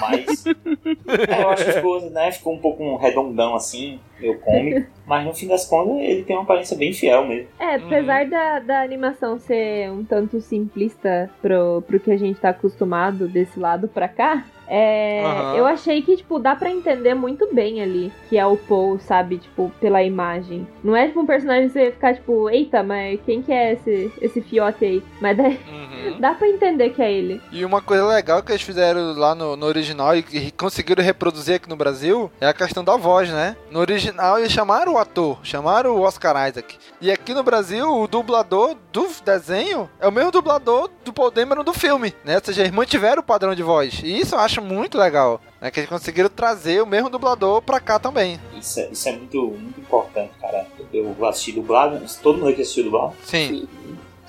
mas 0.00 0.44
é, 0.46 1.42
eu 1.42 1.50
acho 1.50 1.64
que 1.64 1.72
ficou, 1.72 2.10
né, 2.10 2.32
ficou 2.32 2.54
um 2.54 2.58
pouco 2.58 2.96
redondão 2.96 3.54
assim, 3.54 4.00
meio 4.20 4.38
cômico, 4.38 4.90
mas 5.06 5.24
no 5.24 5.34
fim 5.34 5.46
das 5.48 5.66
contas 5.66 6.02
ele 6.02 6.22
tem 6.22 6.36
uma 6.36 6.42
aparência 6.42 6.76
bem 6.76 6.92
fiel 6.92 7.26
mesmo. 7.26 7.48
É, 7.58 7.76
apesar 7.76 8.24
uhum. 8.24 8.30
da, 8.30 8.58
da 8.60 8.82
animação 8.82 9.38
ser 9.38 9.90
um 9.90 10.04
tanto 10.04 10.40
simplista 10.40 11.30
pro, 11.40 11.82
pro 11.86 12.00
que 12.00 12.10
a 12.10 12.16
gente 12.16 12.40
tá 12.40 12.50
acostumado 12.50 13.28
desse 13.28 13.58
lado 13.58 13.88
pra 13.88 14.08
cá, 14.08 14.44
É, 14.74 15.22
Aham. 15.26 15.54
Eu 15.56 15.66
achei 15.66 16.00
que, 16.00 16.16
tipo, 16.16 16.38
dá 16.38 16.56
pra 16.56 16.70
entender 16.70 17.12
muito 17.12 17.46
bem 17.52 17.82
ali 17.82 18.10
que 18.30 18.38
é 18.38 18.46
o 18.46 18.56
Paul, 18.56 18.98
sabe? 18.98 19.36
Tipo, 19.36 19.70
pela 19.78 20.02
imagem. 20.02 20.66
Não 20.82 20.96
é, 20.96 21.08
tipo, 21.08 21.20
um 21.20 21.26
personagem 21.26 21.66
que 21.66 21.74
você 21.74 21.90
ficar, 21.92 22.14
tipo, 22.14 22.48
eita, 22.48 22.82
mas 22.82 23.20
quem 23.26 23.42
que 23.42 23.52
é 23.52 23.74
esse, 23.74 24.10
esse 24.22 24.40
fiote 24.40 24.82
aí? 24.82 25.02
Mas 25.20 25.36
daí 25.36 25.60
Uhum. 25.68 26.16
dá 26.18 26.32
pra 26.32 26.48
entender 26.48 26.88
que 26.90 27.02
é 27.02 27.12
ele. 27.12 27.38
E 27.52 27.66
uma 27.66 27.82
coisa 27.82 28.06
legal 28.06 28.42
que 28.42 28.50
eles 28.50 28.62
fizeram 28.62 29.12
lá 29.12 29.34
no, 29.34 29.56
no 29.56 29.66
original 29.66 30.16
e 30.16 30.22
que 30.22 30.50
conseguiram 30.52 31.04
reproduzir 31.04 31.56
aqui 31.56 31.68
no 31.68 31.76
Brasil 31.76 32.30
é 32.40 32.46
a 32.46 32.54
questão 32.54 32.82
da 32.82 32.96
voz, 32.96 33.28
né? 33.30 33.54
No 33.70 33.80
original 33.80 34.38
eles 34.38 34.52
chamaram 34.52 34.94
o 34.94 34.98
ator, 34.98 35.38
chamaram 35.42 35.94
o 35.96 36.00
Oscar 36.00 36.48
Isaac. 36.48 36.78
E 36.98 37.10
aqui 37.10 37.34
no 37.34 37.42
Brasil 37.42 37.86
o 37.92 38.06
dublador 38.08 38.74
do 38.90 39.06
desenho 39.22 39.90
é 40.00 40.08
o 40.08 40.12
mesmo 40.12 40.30
dublador 40.30 40.88
do 41.04 41.12
Paul 41.12 41.30
Dameron 41.30 41.62
do 41.62 41.74
filme, 41.74 42.14
né? 42.24 42.36
Ou 42.36 42.40
seja, 42.44 42.62
eles 42.62 42.72
mantiveram 42.72 43.20
o 43.20 43.24
padrão 43.24 43.54
de 43.54 43.62
voz. 43.62 44.00
E 44.02 44.18
isso 44.18 44.34
eu 44.34 44.38
acho 44.40 44.61
muito 44.62 44.96
legal, 44.96 45.40
né? 45.60 45.70
Que 45.70 45.80
eles 45.80 45.90
conseguiram 45.90 46.28
trazer 46.28 46.82
o 46.82 46.86
mesmo 46.86 47.10
dublador 47.10 47.60
pra 47.60 47.80
cá 47.80 47.98
também. 47.98 48.40
Isso 48.58 48.80
é, 48.80 48.88
isso 48.90 49.08
é 49.08 49.12
muito, 49.12 49.42
muito 49.42 49.80
importante, 49.80 50.32
cara. 50.40 50.66
Eu 50.92 51.12
vou 51.12 51.28
assistir 51.28 51.52
dublado. 51.52 52.00
Todo 52.22 52.38
mundo 52.38 52.50
aqui 52.50 52.62
assistiu 52.62 52.84
dublado? 52.84 53.14
Sim. 53.24 53.68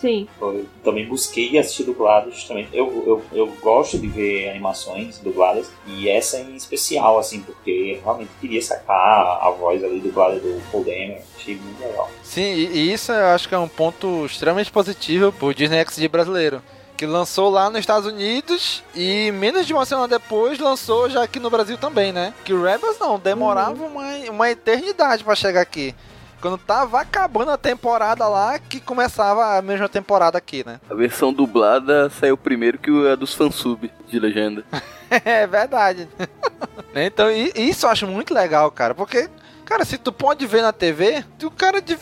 Sim. 0.04 0.28
Eu 0.42 0.66
também 0.84 1.08
busquei 1.08 1.58
assistir 1.58 1.86
dublado, 1.86 2.30
justamente. 2.30 2.68
Eu, 2.74 2.88
eu, 3.08 3.24
eu 3.32 3.48
gosto 3.62 3.98
de 3.98 4.06
ver 4.08 4.50
animações 4.50 5.18
dubladas, 5.20 5.72
e 5.88 6.10
essa 6.10 6.40
em 6.40 6.58
especial, 6.58 7.18
assim, 7.18 7.40
porque 7.40 7.96
eu 7.96 8.04
realmente 8.04 8.32
queria 8.42 8.62
sacar 8.62 9.40
a 9.42 9.50
voz 9.52 9.82
ali 9.82 10.02
dublada 10.02 10.36
do 10.42 10.62
Paul 10.74 10.84
Dameron. 10.84 11.22
Achei 11.38 11.56
muito 11.56 11.82
legal. 11.82 12.12
Sim, 12.22 12.42
e, 12.42 12.66
e 12.66 12.94
isso 12.94 13.14
eu 13.14 13.28
acho 13.28 13.48
que 13.48 13.56
é 13.56 13.58
um 13.58 13.70
ponto 13.70 14.26
extremamente 14.26 14.70
positivo 14.74 15.32
pro 15.32 15.54
Disney 15.54 15.80
XD 15.86 16.10
brasileiro. 16.10 16.62
Que 16.96 17.06
lançou 17.06 17.50
lá 17.50 17.70
nos 17.70 17.80
Estados 17.80 18.08
Unidos 18.08 18.84
e 18.96 19.32
menos 19.32 19.66
de 19.66 19.74
uma 19.74 19.86
semana 19.86 20.08
depois 20.08 20.60
lançou 20.60 21.10
já 21.10 21.24
aqui 21.24 21.40
no 21.40 21.50
Brasil 21.50 21.78
também, 21.78 22.12
né? 22.14 22.34
Que 22.46 22.54
o 22.54 22.64
Rebels 22.64 23.00
não, 23.00 23.18
demorava 23.20 23.84
uma, 23.84 24.04
uma 24.30 24.50
eternidade 24.50 25.24
pra 25.24 25.36
chegar 25.36 25.62
aqui. 25.62 25.96
Quando 26.40 26.58
tava 26.58 27.00
acabando 27.00 27.52
a 27.52 27.58
temporada 27.58 28.28
lá, 28.28 28.60
que 28.60 28.80
começava 28.80 29.58
a 29.58 29.62
mesma 29.62 29.88
temporada 29.90 30.38
aqui, 30.38 30.62
né? 30.66 30.80
A 30.90 30.94
versão 30.94 31.32
dublada 31.34 32.10
saiu 32.10 32.38
primeiro 32.38 32.78
que 32.78 32.92
a 33.08 33.16
dos 33.16 33.34
fansub 33.34 33.90
de 34.08 34.20
legenda. 34.20 34.64
é 35.10 35.48
verdade. 35.48 36.08
então, 36.94 37.28
isso 37.32 37.86
eu 37.86 37.90
acho 37.90 38.06
muito 38.06 38.34
legal, 38.34 38.70
cara. 38.72 38.94
Porque, 38.94 39.30
cara, 39.66 39.86
se 39.86 39.98
tu 39.98 40.12
pode 40.12 40.46
ver 40.46 40.62
na 40.62 40.74
TV, 40.74 41.24
o 41.44 41.50
cara 41.50 41.82
di- 41.82 41.98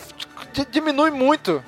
di- 0.52 0.66
diminui 0.70 1.12
muito 1.12 1.62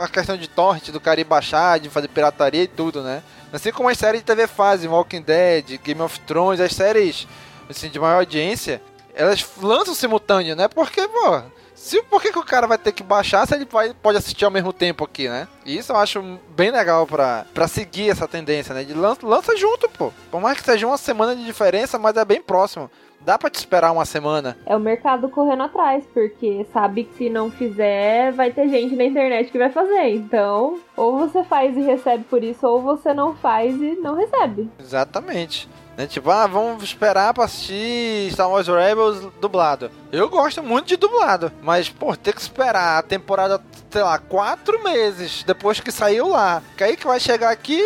a 0.00 0.08
questão 0.08 0.36
de 0.36 0.48
torrent, 0.48 0.88
do 0.90 1.00
cara 1.00 1.20
ir 1.20 1.24
baixar, 1.24 1.78
de 1.78 1.90
fazer 1.90 2.08
pirataria 2.08 2.62
e 2.62 2.68
tudo, 2.68 3.02
né? 3.02 3.22
Assim 3.52 3.70
como 3.70 3.88
as 3.88 3.98
séries 3.98 4.20
de 4.20 4.26
TV 4.26 4.46
fazem, 4.46 4.88
Walking 4.88 5.22
Dead, 5.22 5.78
Game 5.82 6.00
of 6.00 6.18
Thrones, 6.20 6.60
as 6.60 6.72
séries 6.72 7.28
assim, 7.68 7.88
de 7.88 8.00
maior 8.00 8.16
audiência, 8.16 8.82
elas 9.14 9.44
lançam 9.60 9.94
simultâneo, 9.94 10.56
né? 10.56 10.68
Porque, 10.68 11.06
pô, 11.06 11.42
se, 11.74 12.02
por 12.02 12.20
que, 12.20 12.32
que 12.32 12.38
o 12.38 12.44
cara 12.44 12.66
vai 12.66 12.78
ter 12.78 12.92
que 12.92 13.02
baixar 13.02 13.46
se 13.46 13.54
ele 13.54 13.64
vai, 13.64 13.92
pode 13.94 14.18
assistir 14.18 14.44
ao 14.44 14.50
mesmo 14.50 14.72
tempo 14.72 15.04
aqui, 15.04 15.28
né? 15.28 15.46
E 15.64 15.76
isso 15.76 15.92
eu 15.92 15.96
acho 15.96 16.38
bem 16.50 16.70
legal 16.70 17.06
pra, 17.06 17.46
pra 17.52 17.68
seguir 17.68 18.10
essa 18.10 18.26
tendência, 18.26 18.74
né? 18.74 18.84
De 18.84 18.94
lança, 18.94 19.26
lança 19.26 19.56
junto, 19.56 19.88
pô. 19.88 20.12
Por 20.30 20.40
mais 20.40 20.58
que 20.58 20.64
seja 20.64 20.86
uma 20.86 20.98
semana 20.98 21.34
de 21.34 21.44
diferença, 21.44 21.98
mas 21.98 22.16
é 22.16 22.24
bem 22.24 22.40
próximo. 22.40 22.90
Dá 23.20 23.38
pra 23.38 23.50
te 23.50 23.56
esperar 23.56 23.92
uma 23.92 24.04
semana. 24.04 24.56
É 24.64 24.74
o 24.74 24.80
mercado 24.80 25.28
correndo 25.28 25.62
atrás, 25.62 26.04
porque 26.12 26.66
sabe 26.72 27.04
que 27.04 27.16
se 27.16 27.30
não 27.30 27.50
fizer, 27.50 28.32
vai 28.32 28.50
ter 28.50 28.68
gente 28.68 28.96
na 28.96 29.04
internet 29.04 29.50
que 29.50 29.58
vai 29.58 29.70
fazer. 29.70 30.08
Então, 30.14 30.78
ou 30.96 31.18
você 31.18 31.44
faz 31.44 31.76
e 31.76 31.80
recebe 31.80 32.24
por 32.24 32.42
isso, 32.42 32.66
ou 32.66 32.80
você 32.80 33.12
não 33.12 33.34
faz 33.36 33.74
e 33.80 33.96
não 33.96 34.14
recebe. 34.14 34.70
Exatamente. 34.78 35.68
Né? 35.96 36.06
Tipo, 36.06 36.30
ah, 36.30 36.46
vamos 36.46 36.82
esperar 36.82 37.34
pra 37.34 37.44
assistir 37.44 38.32
Star 38.32 38.50
Wars 38.50 38.68
Rebels 38.68 39.20
dublado. 39.38 39.90
Eu 40.10 40.30
gosto 40.30 40.62
muito 40.62 40.88
de 40.88 40.96
dublado, 40.96 41.52
mas, 41.62 41.90
pô, 41.90 42.16
ter 42.16 42.32
que 42.32 42.40
esperar 42.40 42.98
a 42.98 43.02
temporada, 43.02 43.60
sei 43.90 44.02
lá, 44.02 44.18
quatro 44.18 44.82
meses 44.82 45.42
depois 45.42 45.78
que 45.78 45.92
saiu 45.92 46.28
lá. 46.28 46.62
Que 46.74 46.84
aí 46.84 46.96
que 46.96 47.06
vai 47.06 47.20
chegar 47.20 47.50
aqui, 47.50 47.78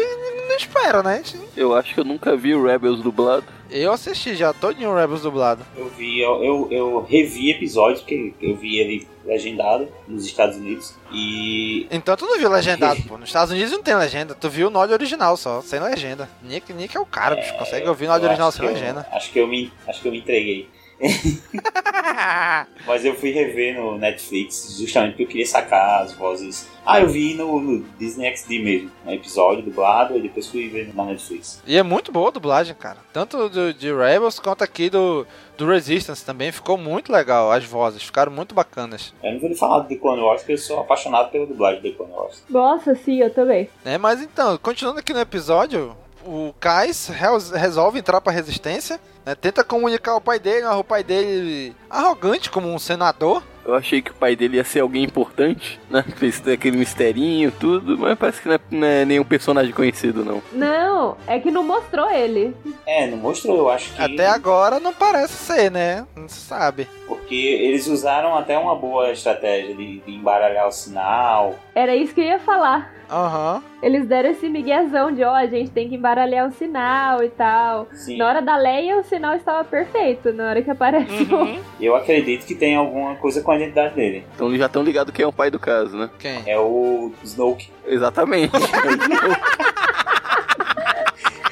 não 0.49 0.57
espera, 0.57 1.03
né? 1.03 1.24
Eu 1.57 1.74
acho 1.74 1.93
que 1.93 1.99
eu 1.99 2.05
nunca 2.05 2.37
vi 2.37 2.55
o 2.55 2.64
Rebels 2.64 3.01
dublado. 3.01 3.45
Eu 3.77 3.93
assisti 3.93 4.37
já 4.37 4.53
todinho 4.53 4.91
o 4.91 4.95
Rebels 4.95 5.22
dublado. 5.22 5.66
Eu 5.77 5.89
vi, 5.89 6.20
eu, 6.20 6.45
eu, 6.45 6.68
eu 6.70 7.01
revi 7.03 7.51
episódios, 7.51 8.03
porque 8.03 8.33
eu 8.41 8.55
vi 8.55 8.79
ele 8.79 9.09
legendado 9.25 9.89
nos 10.07 10.25
Estados 10.25 10.57
Unidos. 10.57 10.95
E. 11.12 11.89
Então 11.91 12.16
tu 12.16 12.25
não 12.25 12.39
viu 12.39 12.49
legendado, 12.49 13.03
pô. 13.09 13.18
Nos 13.18 13.31
Estados 13.31 13.51
Unidos 13.51 13.72
não 13.72 13.83
tem 13.83 13.97
legenda. 13.97 14.33
Tu 14.33 14.49
viu 14.49 14.70
no 14.70 14.79
áudio 14.79 14.95
original 14.95 15.37
só, 15.37 15.61
sem 15.61 15.81
legenda. 15.81 16.29
Nick, 16.41 16.72
Nick 16.72 16.97
é 16.97 17.01
o 17.01 17.05
cara, 17.07 17.35
bicho. 17.35 17.53
Consegue 17.55 17.89
ouvir 17.89 18.07
no 18.07 18.12
áudio 18.12 18.29
original 18.29 18.53
sem 18.53 18.64
eu- 18.64 18.72
legenda. 18.72 19.05
acho 19.11 19.33
que 19.33 19.41
eu 19.41 19.49
me, 19.49 19.72
acho 19.89 20.01
que 20.01 20.07
eu 20.07 20.12
me 20.12 20.18
entreguei. 20.18 20.68
Mas 22.86 23.05
eu 23.05 23.14
fui 23.14 23.30
rever 23.30 23.74
no 23.80 23.99
Netflix 23.99 24.76
justamente 24.78 25.11
porque 25.12 25.22
eu 25.24 25.28
queria 25.28 25.47
sacar 25.47 26.03
as 26.03 26.12
vozes. 26.12 26.68
Ah, 26.86 27.01
eu 27.01 27.09
vi 27.09 27.34
no, 27.34 27.61
no 27.61 27.82
Disney 27.99 28.34
XD 28.36 28.59
mesmo, 28.59 28.90
um 29.07 29.11
episódio 29.11 29.62
dublado, 29.64 30.16
e 30.16 30.20
depois 30.20 30.47
fui 30.49 30.68
ver 30.68 30.95
na 30.95 31.05
Netflix. 31.05 31.62
E 31.66 31.76
é 31.78 31.82
muito 31.82 32.12
boa 32.12 32.28
a 32.28 32.32
dublagem, 32.32 32.74
cara. 32.74 32.99
Tanto 33.12 33.49
do, 33.49 33.72
de 33.72 33.92
Rebels 33.92 34.38
quanto 34.38 34.62
aqui 34.62 34.90
do, 34.90 35.26
do 35.57 35.66
Resistance 35.66 36.24
também. 36.24 36.53
Ficou 36.53 36.76
muito 36.76 37.11
legal. 37.11 37.51
As 37.51 37.64
vozes 37.64 38.03
ficaram 38.03 38.30
muito 38.30 38.55
bacanas. 38.55 39.14
Eu 39.22 39.32
não 39.32 39.40
vou 39.40 39.49
lhe 39.49 39.55
falar 39.57 39.80
de 39.80 39.88
The 39.88 39.97
Clone 39.97 40.20
Wars, 40.20 40.42
porque 40.42 40.53
eu 40.53 40.59
sou 40.59 40.80
apaixonado 40.80 41.30
pela 41.30 41.47
dublagem 41.47 41.80
de 41.80 41.90
The 41.90 41.97
Clone 41.97 42.12
Wars. 42.12 42.42
Nossa, 42.51 42.95
sim, 42.95 43.20
eu 43.20 43.32
também. 43.32 43.68
É, 43.84 43.97
mas 43.97 44.20
então, 44.20 44.59
continuando 44.59 45.01
aqui 45.01 45.14
no 45.14 45.20
episódio, 45.20 45.97
o 46.26 46.53
Kais 46.61 47.09
res- 47.09 47.51
resolve 47.51 47.99
entrar 47.99 48.20
pra 48.20 48.30
resistência, 48.32 49.01
né, 49.25 49.35
tenta 49.35 49.64
comunicar 49.64 50.16
o 50.16 50.20
pai 50.20 50.39
dele, 50.39 50.66
mas 50.66 50.77
o 50.77 50.85
pai 50.85 51.03
dele 51.03 51.75
arrogante 51.89 52.51
como 52.51 52.72
um 52.72 52.79
senador. 52.79 53.43
Eu 53.64 53.75
achei 53.75 54.03
que 54.03 54.11
o 54.11 54.14
pai 54.14 54.37
dele 54.37 54.59
ia 54.59 54.64
ser 54.64 54.81
alguém 54.81 55.03
importante, 55.03 55.81
né? 55.89 56.05
Fez 56.16 56.47
aquele 56.47 56.77
misterinho, 56.77 57.51
tudo, 57.51 57.97
mas 57.97 58.18
parece 58.18 58.43
que 58.43 58.49
não 58.49 58.55
é, 58.55 58.61
não 58.70 58.87
é 58.87 59.05
nenhum 59.07 59.25
personagem 59.25 59.72
conhecido, 59.72 60.22
não. 60.22 60.43
Não, 60.53 61.16
é 61.27 61.41
que 61.41 61.51
não 61.51 61.64
mostrou 61.64 62.11
ele. 62.11 62.55
É, 62.87 63.07
não 63.07 63.16
mostrou, 63.16 63.57
eu 63.57 63.70
acho 63.70 63.95
que. 63.95 64.03
Até 64.03 64.27
agora 64.27 64.79
não 64.79 64.93
parece 64.93 65.33
ser, 65.33 65.70
né? 65.70 66.07
Não 66.14 66.29
se 66.29 66.41
sabe. 66.41 66.87
Porque 67.09 67.35
eles 67.35 67.87
usaram 67.87 68.37
até 68.37 68.59
uma 68.59 68.77
boa 68.77 69.11
estratégia 69.12 69.75
de, 69.75 70.01
de 70.01 70.12
embaralhar 70.12 70.68
o 70.68 70.72
sinal. 70.72 71.55
Era 71.75 71.97
isso 71.97 72.14
que 72.14 72.20
eu 72.20 72.25
ia 72.25 72.39
falar. 72.39 72.93
Aham. 73.11 73.63
Eles 73.83 74.07
deram 74.07 74.31
esse 74.31 74.49
miguezão 74.49 75.13
de, 75.13 75.23
ó, 75.23 75.35
a 75.35 75.47
gente 75.47 75.71
tem 75.71 75.89
que 75.89 75.97
embaralhar 75.97 76.49
o 76.49 76.53
sinal 76.53 77.23
e 77.23 77.29
tal. 77.29 77.87
Sim. 77.93 78.17
Na 78.17 78.27
hora 78.27 78.41
da 78.43 78.57
Leia, 78.57 78.99
o 78.99 79.05
sinal 79.05 79.35
estava 79.35 79.63
perfeito. 79.65 80.33
Na 80.33 80.49
hora 80.51 80.63
que 80.63 80.71
aparece 80.71 81.23
o... 81.25 81.63
Eu 81.81 81.95
acredito 81.95 82.47
que 82.47 82.55
tem 82.55 82.77
alguma 82.77 83.15
coisa 83.17 83.43
com 83.43 83.51
a 83.51 83.57
identidade 83.57 83.95
dele. 83.95 84.25
Então 84.35 84.49
eles 84.49 84.59
já 84.59 84.67
estão 84.67 84.83
ligados 84.83 85.13
quem 85.13 85.25
é 85.25 85.29
o 85.29 85.33
pai 85.33 85.51
do 85.51 85.59
caso, 85.59 85.97
né? 85.97 86.11
Quem? 86.19 86.43
É 86.47 86.59
o 86.59 87.13
Snoke. 87.23 87.71
Exatamente. 87.87 88.53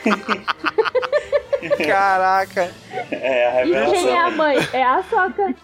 Caraca. 1.87 2.71
É 3.11 3.61
a 3.61 3.67
E 3.67 3.91
quem 3.91 4.09
é 4.09 4.21
a 4.21 4.31
mãe? 4.31 4.57
É 4.73 4.85
a 4.85 5.03
Soca. 5.03 5.55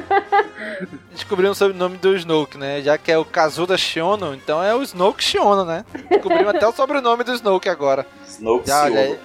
Descobriram 1.12 1.52
o 1.52 1.54
sobrenome 1.54 1.96
do 1.98 2.16
Snoke, 2.16 2.58
né? 2.58 2.82
Já 2.82 2.98
que 2.98 3.10
é 3.12 3.18
o 3.18 3.24
Kazuda 3.24 3.76
Shiono, 3.76 4.34
então 4.34 4.62
é 4.62 4.74
o 4.74 4.82
Snoke 4.82 5.22
Shiono, 5.22 5.64
né? 5.64 5.84
Descobriram 6.10 6.50
até 6.50 6.66
o 6.66 6.72
sobrenome 6.72 7.24
do 7.24 7.32
Snoke 7.34 7.68
agora. 7.68 8.06
Snoke 8.26 8.68
Já, 8.68 8.84
aí. 8.84 9.18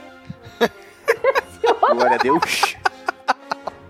Glória 1.92 2.16
a 2.16 2.18
Deus. 2.18 2.76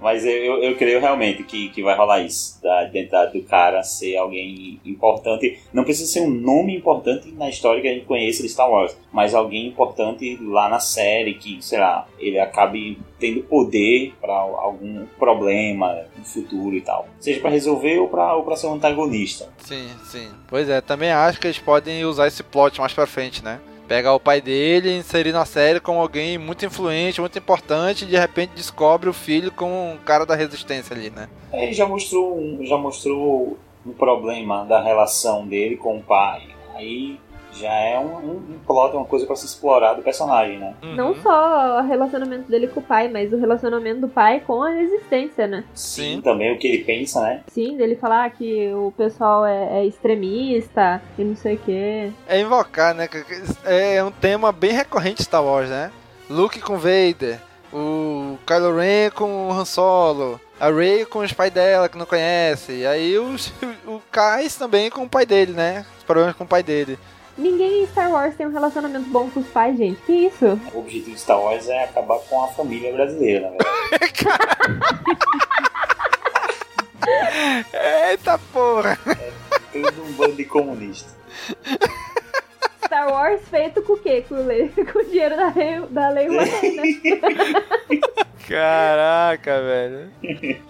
Mas 0.01 0.25
eu, 0.25 0.31
eu, 0.31 0.63
eu 0.63 0.77
creio 0.77 0.99
realmente 0.99 1.43
que, 1.43 1.69
que 1.69 1.83
vai 1.83 1.95
rolar 1.95 2.21
isso. 2.21 2.61
Da 2.61 2.85
identidade 2.85 3.37
do 3.37 3.45
cara 3.45 3.83
ser 3.83 4.17
alguém 4.17 4.79
importante. 4.85 5.59
Não 5.73 5.83
precisa 5.83 6.11
ser 6.11 6.21
um 6.21 6.29
nome 6.29 6.75
importante 6.75 7.31
na 7.31 7.49
história 7.49 7.81
que 7.81 7.87
a 7.87 7.93
gente 7.93 8.05
conhece 8.05 8.41
de 8.41 8.49
Star 8.49 8.69
Wars. 8.69 8.97
Mas 9.11 9.33
alguém 9.33 9.67
importante 9.67 10.37
lá 10.41 10.69
na 10.69 10.79
série 10.79 11.33
que, 11.33 11.61
sei 11.61 11.79
lá, 11.79 12.07
ele 12.19 12.39
acabe 12.39 12.99
tendo 13.19 13.43
poder 13.43 14.13
para 14.21 14.33
algum 14.33 15.05
problema 15.17 16.05
no 16.17 16.23
futuro 16.23 16.75
e 16.75 16.81
tal. 16.81 17.07
Seja 17.19 17.41
para 17.41 17.49
resolver 17.49 17.99
ou 17.99 18.07
para 18.07 18.35
ou 18.35 18.43
pra 18.43 18.55
ser 18.55 18.67
um 18.67 18.75
antagonista. 18.75 19.49
Sim, 19.59 19.89
sim. 20.05 20.29
Pois 20.47 20.69
é, 20.69 20.79
também 20.81 21.11
acho 21.11 21.39
que 21.39 21.47
eles 21.47 21.59
podem 21.59 22.05
usar 22.05 22.27
esse 22.27 22.41
plot 22.43 22.79
mais 22.79 22.93
pra 22.93 23.05
frente, 23.05 23.43
né? 23.43 23.59
Pegar 23.89 24.13
o 24.13 24.19
pai 24.19 24.39
dele 24.39 24.91
e 24.91 24.97
inserir 24.97 25.31
na 25.31 25.45
série 25.45 25.79
como 25.79 25.99
alguém 25.99 26.37
muito 26.37 26.63
influente, 26.63 27.19
muito 27.19 27.39
importante, 27.39 28.05
e 28.05 28.07
de 28.07 28.15
repente 28.15 28.51
descobre 28.55 29.09
o 29.09 29.13
filho 29.13 29.51
como 29.51 29.73
um 29.73 29.97
cara 29.97 30.27
da 30.27 30.35
resistência 30.35 30.95
ali, 30.95 31.09
né? 31.09 31.27
É, 31.51 31.63
Ele 31.63 31.73
já 31.73 31.87
mostrou, 31.87 32.59
já 32.61 32.77
mostrou 32.77 33.57
um 33.83 33.91
problema 33.91 34.63
da 34.65 34.79
relação 34.79 35.47
dele 35.47 35.75
com 35.75 35.97
o 35.97 36.03
pai. 36.03 36.43
Aí 36.75 37.19
já 37.59 37.73
é 37.73 37.99
um, 37.99 38.15
um, 38.17 38.35
um 38.35 38.59
plot, 38.65 38.95
uma 38.95 39.05
coisa 39.05 39.25
para 39.25 39.35
se 39.35 39.45
explorar 39.45 39.93
do 39.93 40.01
personagem, 40.01 40.57
né? 40.57 40.75
Não 40.81 41.15
só 41.15 41.79
o 41.79 41.87
relacionamento 41.87 42.49
dele 42.49 42.67
com 42.67 42.79
o 42.79 42.83
pai, 42.83 43.07
mas 43.07 43.33
o 43.33 43.37
relacionamento 43.37 44.01
do 44.01 44.07
pai 44.07 44.41
com 44.45 44.63
a 44.63 44.69
resistência, 44.69 45.47
né? 45.47 45.63
Sim. 45.73 46.21
Também 46.21 46.53
o 46.53 46.57
que 46.57 46.67
ele 46.67 46.83
pensa, 46.83 47.21
né? 47.21 47.41
Sim, 47.47 47.77
dele 47.77 47.95
falar 47.95 48.29
que 48.31 48.71
o 48.73 48.93
pessoal 48.95 49.45
é, 49.45 49.79
é 49.79 49.85
extremista 49.85 51.01
e 51.17 51.23
não 51.23 51.35
sei 51.35 51.55
o 51.55 51.59
quê. 51.59 52.11
É 52.27 52.39
invocar, 52.39 52.93
né? 52.95 53.07
É 53.65 54.03
um 54.03 54.11
tema 54.11 54.51
bem 54.51 54.71
recorrente 54.71 55.17
de 55.17 55.23
Star 55.23 55.43
Wars, 55.43 55.69
né? 55.69 55.91
Luke 56.29 56.59
com 56.61 56.77
Vader, 56.77 57.39
o 57.73 58.37
Kylo 58.45 58.77
Ren 58.77 59.09
com 59.09 59.47
o 59.47 59.51
Han 59.51 59.65
Solo, 59.65 60.39
a 60.59 60.69
Rey 60.69 61.05
com 61.05 61.19
os 61.19 61.33
pais 61.33 61.51
dela 61.51 61.87
que 61.87 61.97
não 61.97 62.05
conhece, 62.05 62.73
e 62.73 62.85
aí 62.85 63.17
os, 63.17 63.51
o 63.87 64.01
Kais 64.11 64.55
também 64.55 64.89
com 64.89 65.03
o 65.03 65.09
pai 65.09 65.25
dele, 65.25 65.53
né? 65.53 65.85
Os 65.97 66.03
problemas 66.03 66.35
com 66.35 66.43
o 66.43 66.47
pai 66.47 66.61
dele. 66.61 66.99
Ninguém 67.39 67.83
em 67.83 67.87
Star 67.87 68.11
Wars 68.11 68.35
tem 68.35 68.45
um 68.45 68.51
relacionamento 68.51 69.09
bom 69.09 69.29
com 69.29 69.39
os 69.39 69.47
pais, 69.47 69.77
gente. 69.77 69.97
Que 70.01 70.11
isso? 70.27 70.59
O 70.73 70.79
objetivo 70.79 71.11
de 71.15 71.21
Star 71.21 71.39
Wars 71.39 71.69
é 71.69 71.85
acabar 71.85 72.19
com 72.19 72.43
a 72.43 72.47
família 72.49 72.91
brasileira, 72.91 73.49
na 73.51 73.57
verdade. 73.97 74.79
Eita 78.11 78.37
porra! 78.51 78.99
É 79.07 79.31
tudo 79.71 80.03
um 80.03 80.11
bando 80.13 80.35
de 80.35 80.43
comunista. 80.43 81.09
Star 82.85 83.09
Wars 83.09 83.41
feito 83.49 83.81
com 83.83 83.93
o 83.93 83.97
quê? 83.97 84.25
Com 84.27 84.35
o, 84.35 84.43
com 84.91 84.99
o 84.99 85.05
dinheiro 85.05 85.37
da 85.37 85.53
lei, 85.55 85.79
da 85.89 86.09
lei 86.09 86.27
Rouanet, 86.35 87.21
né? 87.21 88.28
Caraca, 88.49 89.61
velho. 89.61 90.11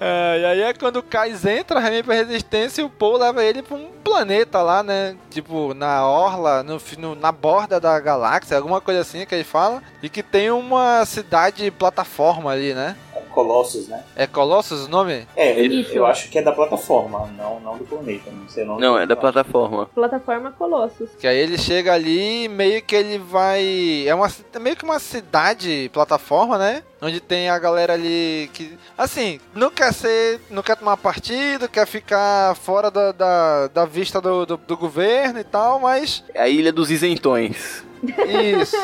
Ah, 0.02 0.38
e 0.38 0.46
aí 0.46 0.62
é 0.62 0.74
quando 0.74 0.98
o 0.98 1.04
Kais 1.04 1.46
entra 1.46 1.80
realmente 1.80 2.06
pra 2.06 2.16
resistência 2.16 2.82
e 2.82 2.86
o 2.86 2.90
Paul 2.90 3.18
leva 3.18 3.44
ele 3.44 3.62
pra 3.62 3.76
um 3.76 3.90
planeta 4.04 4.62
lá, 4.62 4.84
né? 4.84 5.16
Tipo, 5.30 5.74
na 5.74 6.08
orla, 6.08 6.64
no, 6.64 6.78
no, 6.98 7.16
na 7.16 7.32
borda 7.32 7.80
da 7.80 8.00
galáxia, 8.00 8.58
alguma 8.58 8.82
coisa 8.82 9.02
assim 9.02 9.26
que 9.26 9.36
ele 9.36 9.44
fala. 9.44 9.82
E 10.02 10.10
que 10.10 10.24
tem 10.24 10.52
uma 10.52 11.06
cidade 11.06 11.70
plataforma 11.72 12.52
ali, 12.52 12.74
né? 12.74 12.96
Colossus, 13.30 13.88
né? 13.88 14.04
É 14.16 14.28
Colossus 14.28 14.86
o 14.86 14.90
nome? 14.90 15.26
É, 15.36 15.58
Isso. 15.62 15.94
eu 15.94 16.06
acho 16.06 16.30
que 16.30 16.38
é 16.38 16.42
da 16.42 16.52
plataforma, 16.52 17.30
não, 17.38 17.60
não 17.60 17.78
do 17.78 17.86
planeta. 17.86 18.30
Não 18.32 18.50
sei 18.50 18.64
o 18.64 18.68
nome. 18.68 18.82
Não, 18.82 18.98
é 18.98 19.06
da 19.06 19.16
plataforma. 19.16 19.86
Plataforma 19.88 20.52
Colossus. 20.52 21.10
Que 21.18 21.28
aí 21.28 21.38
ele 21.38 21.58
chega 21.58 21.94
ali 21.94 22.48
meio 22.50 22.82
que 22.82 22.96
ele 22.96 23.18
vai. 23.18 24.06
É 24.06 24.14
uma, 24.14 24.28
meio 24.60 24.76
que 24.76 24.84
uma 24.84 25.00
cidade 25.00 25.90
plataforma, 25.94 26.58
né? 26.58 26.84
Onde 27.02 27.22
tem 27.22 27.50
a 27.50 27.58
galera 27.58 27.94
ali 27.94 28.50
que, 28.54 28.78
assim, 28.98 29.40
não 29.56 29.72
quer 29.72 29.94
ser, 29.94 30.42
não 30.50 30.62
quer 30.62 30.76
tomar 30.76 30.98
partido, 30.98 31.70
quer 31.70 31.88
ficar 31.88 32.56
fora 32.56 32.92
da, 32.92 33.14
da, 33.14 33.68
da 33.68 33.86
vista 33.86 34.20
do, 34.20 34.46
do, 34.46 34.58
do 34.58 34.78
governo 34.78 35.40
e 35.40 35.44
tal, 35.46 35.80
mas. 35.80 36.24
É 36.34 36.42
a 36.42 36.50
ilha 36.50 36.74
dos 36.74 36.92
isentões. 36.92 37.86
Isso. 38.04 38.76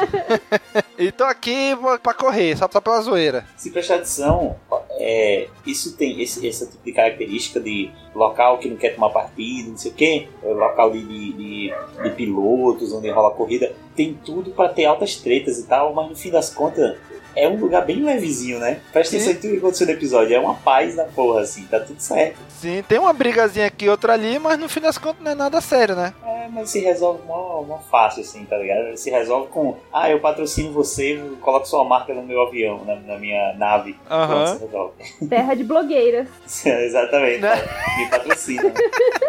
e 0.97 1.11
tô 1.11 1.23
aqui 1.23 1.71
pra 2.01 2.13
correr, 2.13 2.57
só, 2.57 2.69
só 2.71 2.81
pela 2.81 3.01
zoeira. 3.01 3.45
Se 3.57 3.69
prestar 3.71 3.95
atenção, 3.95 4.55
é, 4.91 5.47
isso 5.65 5.95
tem 5.97 6.21
esse, 6.21 6.45
esse 6.45 6.69
tipo 6.69 6.83
de 6.83 6.91
característica 6.91 7.59
de 7.59 7.91
local 8.13 8.57
que 8.59 8.69
não 8.69 8.77
quer 8.77 8.95
tomar 8.95 9.09
partido, 9.09 9.71
não 9.71 9.77
sei 9.77 9.91
o 9.91 9.93
quê, 9.93 10.27
local 10.43 10.91
de, 10.91 11.03
de, 11.03 11.33
de, 11.33 11.73
de 12.03 12.09
pilotos, 12.11 12.91
onde 12.93 13.09
rola 13.09 13.31
corrida, 13.31 13.73
tem 13.95 14.13
tudo 14.13 14.51
para 14.51 14.69
ter 14.69 14.85
altas 14.85 15.15
tretas 15.15 15.59
e 15.59 15.63
tal, 15.63 15.93
mas 15.93 16.09
no 16.09 16.15
fim 16.15 16.29
das 16.29 16.49
contas 16.53 16.97
é 17.35 17.47
um 17.47 17.57
lugar 17.57 17.85
bem 17.85 18.03
levezinho, 18.03 18.59
né? 18.59 18.79
Presta 18.91 19.15
atenção 19.15 19.33
em 19.33 19.35
tudo 19.35 19.51
que 19.51 19.57
aconteceu 19.57 19.87
no 19.87 19.93
episódio. 19.93 20.35
É 20.35 20.39
uma 20.39 20.55
paz 20.55 20.95
na 20.95 21.03
porra, 21.03 21.41
assim, 21.41 21.65
tá 21.65 21.79
tudo 21.79 21.99
certo. 21.99 22.37
Sim, 22.49 22.83
tem 22.87 22.97
uma 22.97 23.13
brigazinha 23.13 23.67
aqui, 23.67 23.89
outra 23.89 24.13
ali, 24.13 24.39
mas 24.39 24.57
no 24.57 24.69
fim 24.69 24.79
das 24.79 24.97
contas 24.97 25.23
não 25.23 25.31
é 25.31 25.35
nada 25.35 25.59
sério, 25.59 25.95
né? 25.95 26.13
É, 26.25 26.47
mas 26.49 26.69
se 26.69 26.79
resolve 26.79 27.21
mó, 27.27 27.61
mó 27.61 27.79
fácil, 27.91 28.21
assim, 28.21 28.45
tá 28.45 28.57
ligado? 28.57 28.95
Se 28.97 29.09
resolve 29.09 29.49
com, 29.49 29.77
ah, 29.91 30.09
eu 30.09 30.19
patrocino 30.19 30.71
você, 30.71 31.21
coloco 31.41 31.67
sua 31.67 31.83
marca 31.83 32.13
no 32.13 32.23
meu 32.23 32.41
avião, 32.41 32.83
na, 32.85 32.95
na 32.95 33.17
minha 33.17 33.53
nave. 33.53 33.97
Aham. 34.09 34.59
Uhum. 34.61 34.91
Terra 35.27 35.53
de 35.53 35.63
blogueiras. 35.63 36.27
Exatamente. 36.65 37.41
Né? 37.41 37.55
Me 37.97 38.09
patrocina. 38.09 38.71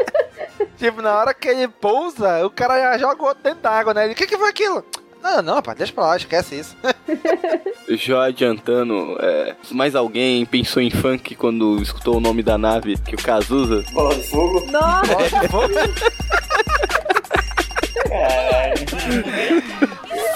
tipo, 0.79 1.03
na 1.03 1.19
hora 1.19 1.35
que 1.35 1.49
ele 1.49 1.69
pousa, 1.69 2.47
o 2.47 2.51
cara 2.51 2.79
já 2.79 2.99
joga 2.99 3.23
o 3.23 3.27
outro 3.27 3.43
dentro 3.43 3.61
d'água, 3.61 3.93
né? 3.93 4.05
Ele, 4.05 4.13
o 4.13 4.17
que, 4.17 4.27
que 4.27 4.39
foi 4.39 4.49
aquilo? 4.49 4.85
Não, 5.27 5.43
não, 5.43 5.55
rapaz, 5.57 5.77
deixa 5.77 5.93
pra 5.93 6.07
lá, 6.07 6.16
esquece 6.16 6.61
isso. 6.61 6.77
Já 7.91 8.27
adiantando, 8.27 9.16
é, 9.20 9.57
mais 9.72 9.97
alguém 9.97 10.47
pensou 10.47 10.81
em 10.81 10.89
funk 10.89 11.35
quando 11.35 11.83
escutou 11.83 12.18
o 12.18 12.20
nome 12.20 12.45
da 12.45 12.57
nave 12.57 12.97
que 12.97 13.16
o 13.16 13.18
Cazuza? 13.18 13.85
Bola 13.93 14.14
de 14.14 14.22
fogo? 14.22 14.64
Nossa! 14.70 15.12
Bola 15.12 15.29
de 15.29 15.49
fogo? 15.49 15.74
Caralho. 18.09 18.87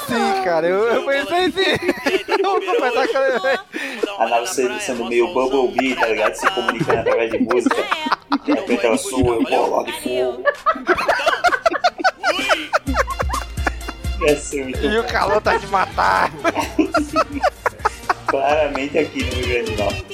Sim, 0.08 0.42
cara, 0.44 0.66
eu, 0.66 0.84
eu 0.84 1.06
pensei 1.06 1.44
assim. 1.46 2.24
eu 2.42 2.42
vou 2.42 2.60
confessar 2.60 3.06
que 3.06 3.16
eu... 3.16 4.18
A 4.18 4.28
nave 4.28 4.46
sendo, 4.48 4.80
sendo 4.80 5.04
meio 5.04 5.32
Bumblebee, 5.32 5.94
tá 5.94 6.08
ligado? 6.08 6.34
Se 6.34 6.50
comunicando 6.50 6.98
através 6.98 7.30
de 7.30 7.38
música. 7.38 7.76
De 8.44 8.52
repente 8.52 8.86
ela 8.86 8.98
sua, 8.98 9.36
eu 9.36 9.42
bola 9.44 9.84
de 9.84 9.92
fogo. 10.02 10.42
E 14.82 14.98
o 14.98 15.04
calor 15.04 15.40
tá 15.40 15.56
de 15.56 15.66
matar. 15.68 16.30
Claramente 18.26 18.98
aqui 18.98 19.24
no 19.24 19.32
Rio 19.32 19.48
Grande 19.48 19.72
do 19.72 19.82
Norte. 19.82 20.04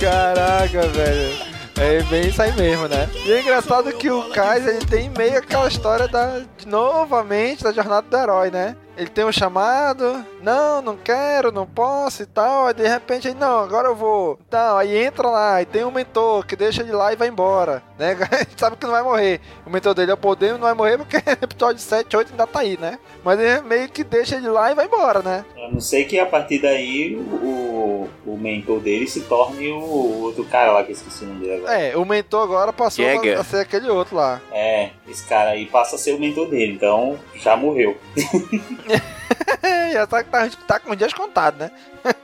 Caraca, 0.00 0.88
velho. 0.88 1.54
É 1.76 2.02
bem 2.04 2.28
isso 2.28 2.40
aí 2.40 2.52
mesmo, 2.52 2.86
né? 2.86 3.08
E 3.26 3.32
é 3.32 3.40
engraçado 3.40 3.92
que 3.92 4.08
o 4.10 4.30
Kais, 4.30 4.66
ele 4.66 4.84
tem 4.84 5.10
meio 5.10 5.38
aquela 5.38 5.66
história 5.66 6.06
da, 6.06 6.42
novamente 6.66 7.64
da 7.64 7.72
jornada 7.72 8.06
do 8.08 8.16
herói, 8.16 8.50
né? 8.50 8.76
Ele 8.96 9.08
tem 9.08 9.24
um 9.24 9.32
chamado, 9.32 10.24
não, 10.40 10.80
não 10.80 10.96
quero, 10.96 11.50
não 11.50 11.66
posso 11.66 12.22
e 12.22 12.26
tal. 12.26 12.66
Aí 12.66 12.74
de 12.74 12.86
repente 12.86 13.28
ele, 13.28 13.38
não, 13.38 13.60
agora 13.60 13.88
eu 13.88 13.94
vou. 13.94 14.38
Então, 14.46 14.76
aí 14.76 14.96
entra 14.96 15.28
lá 15.28 15.62
e 15.62 15.66
tem 15.66 15.84
um 15.84 15.90
mentor 15.90 16.46
que 16.46 16.54
deixa 16.54 16.82
ele 16.82 16.92
lá 16.92 17.12
e 17.12 17.16
vai 17.16 17.28
embora, 17.28 17.82
né? 17.98 18.16
A 18.30 18.36
gente 18.38 18.58
sabe 18.58 18.76
que 18.76 18.84
não 18.84 18.92
vai 18.92 19.02
morrer. 19.02 19.40
O 19.66 19.70
mentor 19.70 19.94
dele 19.94 20.10
é 20.10 20.14
o 20.14 20.18
poder, 20.18 20.52
não 20.52 20.60
vai 20.60 20.74
morrer 20.74 20.98
porque 20.98 21.16
episódio 21.42 21.80
7, 21.80 22.16
8 22.16 22.30
ainda 22.30 22.46
tá 22.46 22.60
aí, 22.60 22.78
né? 22.78 22.98
Mas 23.24 23.40
ele 23.40 23.60
meio 23.62 23.88
que 23.88 24.04
deixa 24.04 24.36
ele 24.36 24.48
lá 24.48 24.70
e 24.70 24.74
vai 24.74 24.86
embora, 24.86 25.22
né? 25.22 25.44
A 25.56 25.72
não 25.72 25.80
sei 25.80 26.04
que 26.04 26.18
a 26.18 26.26
partir 26.26 26.60
daí 26.60 27.16
o, 27.16 28.08
o 28.26 28.36
mentor 28.36 28.80
dele 28.80 29.06
se 29.06 29.22
torne 29.22 29.70
o 29.70 30.22
outro 30.22 30.44
cara 30.44 30.72
lá 30.72 30.84
que 30.84 30.92
eu 30.92 30.94
esqueci 30.94 31.24
o 31.24 31.28
nome 31.28 31.40
dele 31.40 31.56
agora. 31.56 31.80
É, 31.80 31.96
o 31.96 32.04
mentor 32.04 32.42
agora 32.42 32.72
passou 32.72 33.04
Jäger. 33.04 33.38
a 33.38 33.44
ser 33.44 33.58
aquele 33.58 33.88
outro 33.88 34.16
lá. 34.16 34.40
É, 34.52 34.90
esse 35.08 35.26
cara 35.26 35.50
aí 35.50 35.66
passa 35.66 35.96
a 35.96 35.98
ser 35.98 36.14
o 36.14 36.20
mentor 36.20 36.48
dele, 36.48 36.72
então 36.72 37.18
já 37.36 37.56
morreu. 37.56 37.96
Já 39.92 40.06
tá, 40.06 40.22
tá, 40.24 40.50
tá 40.66 40.80
com 40.80 40.94
dias 40.94 41.12
contados, 41.12 41.60
né? 41.60 41.70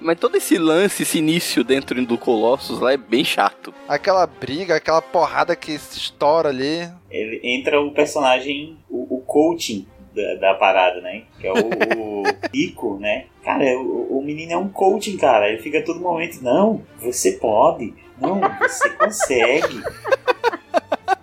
Mas 0.00 0.18
todo 0.18 0.36
esse 0.36 0.56
lance, 0.56 1.02
esse 1.02 1.18
início 1.18 1.62
dentro 1.62 2.04
do 2.06 2.16
Colossus 2.16 2.80
lá 2.80 2.92
é 2.92 2.96
bem 2.96 3.22
chato. 3.22 3.74
Aquela 3.86 4.26
briga, 4.26 4.76
aquela 4.76 5.02
porrada 5.02 5.54
que 5.54 5.78
se 5.78 5.98
estoura 5.98 6.48
ali. 6.48 6.88
Ele 7.10 7.40
entra 7.44 7.78
o 7.80 7.92
personagem, 7.92 8.78
o, 8.88 9.16
o 9.16 9.20
coaching 9.20 9.86
da, 10.14 10.34
da, 10.36 10.54
parada, 10.54 11.02
né? 11.02 11.24
Que 11.38 11.46
é 11.46 11.52
o, 11.52 11.56
o 11.58 12.22
Ico, 12.54 12.98
né? 12.98 13.26
Cara, 13.44 13.64
o, 13.78 14.18
o 14.18 14.22
menino 14.22 14.52
é 14.52 14.56
um 14.56 14.70
coaching, 14.70 15.18
cara. 15.18 15.50
Ele 15.50 15.62
fica 15.62 15.80
a 15.80 15.84
todo 15.84 16.00
momento, 16.00 16.42
não, 16.42 16.82
você 16.98 17.32
pode, 17.32 17.92
não, 18.18 18.40
você 18.58 18.88
consegue. 18.90 19.82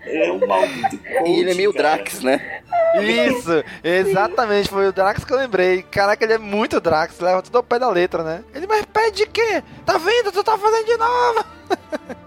Ele 0.07 0.23
é 0.23 0.31
um 0.31 0.47
maldito 0.47 0.97
coach, 0.97 1.29
E 1.29 1.39
ele 1.39 1.51
é 1.51 1.53
meio 1.53 1.73
cara. 1.73 1.97
Drax, 1.97 2.21
né? 2.21 2.61
Isso, 3.01 3.63
exatamente, 3.83 4.69
foi 4.69 4.87
o 4.87 4.91
Drax 4.93 5.23
que 5.23 5.33
eu 5.33 5.37
lembrei. 5.37 5.83
Caraca, 5.83 6.23
ele 6.23 6.33
é 6.33 6.37
muito 6.37 6.79
Drax, 6.79 7.19
leva 7.19 7.41
tudo 7.41 7.57
ao 7.57 7.63
pé 7.63 7.77
da 7.77 7.89
letra, 7.89 8.23
né? 8.23 8.43
Ele, 8.55 8.65
mas 8.65 8.85
pede 8.85 9.17
de 9.17 9.27
quê? 9.27 9.63
Tá 9.85 9.97
vendo? 9.97 10.31
Tu 10.31 10.43
tá 10.43 10.57
fazendo 10.57 10.85
de 10.85 10.97
novo! 10.97 11.45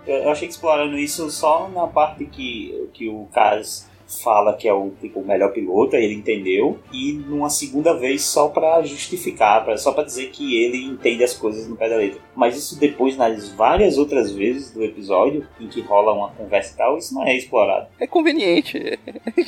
Eu 0.06 0.30
achei 0.30 0.46
que 0.46 0.54
exploraram 0.54 0.96
isso 0.98 1.30
só 1.30 1.68
na 1.68 1.86
parte 1.86 2.24
que, 2.26 2.88
que 2.92 3.08
o 3.08 3.28
Kaz 3.32 3.89
fala 4.22 4.54
que 4.54 4.68
é 4.68 4.72
o, 4.72 4.90
tipo, 5.00 5.20
o 5.20 5.26
melhor 5.26 5.52
piloto, 5.52 5.96
aí 5.96 6.04
ele 6.04 6.14
entendeu, 6.14 6.78
e 6.92 7.12
numa 7.12 7.48
segunda 7.48 7.94
vez 7.94 8.24
só 8.24 8.48
pra 8.48 8.82
justificar, 8.82 9.64
pra, 9.64 9.76
só 9.76 9.92
pra 9.92 10.02
dizer 10.04 10.30
que 10.30 10.62
ele 10.62 10.84
entende 10.84 11.22
as 11.22 11.34
coisas 11.34 11.68
no 11.68 11.76
pé 11.76 11.88
da 11.88 11.96
letra. 11.96 12.20
Mas 12.34 12.56
isso 12.56 12.78
depois, 12.78 13.16
nas 13.16 13.50
várias 13.50 13.98
outras 13.98 14.32
vezes 14.32 14.72
do 14.72 14.84
episódio, 14.84 15.46
em 15.60 15.68
que 15.68 15.80
rola 15.80 16.12
uma 16.12 16.30
conversa 16.30 16.74
e 16.74 16.76
tal, 16.76 16.98
isso 16.98 17.14
não 17.14 17.24
é 17.24 17.36
explorado. 17.36 17.86
É 17.98 18.06
conveniente. 18.06 18.98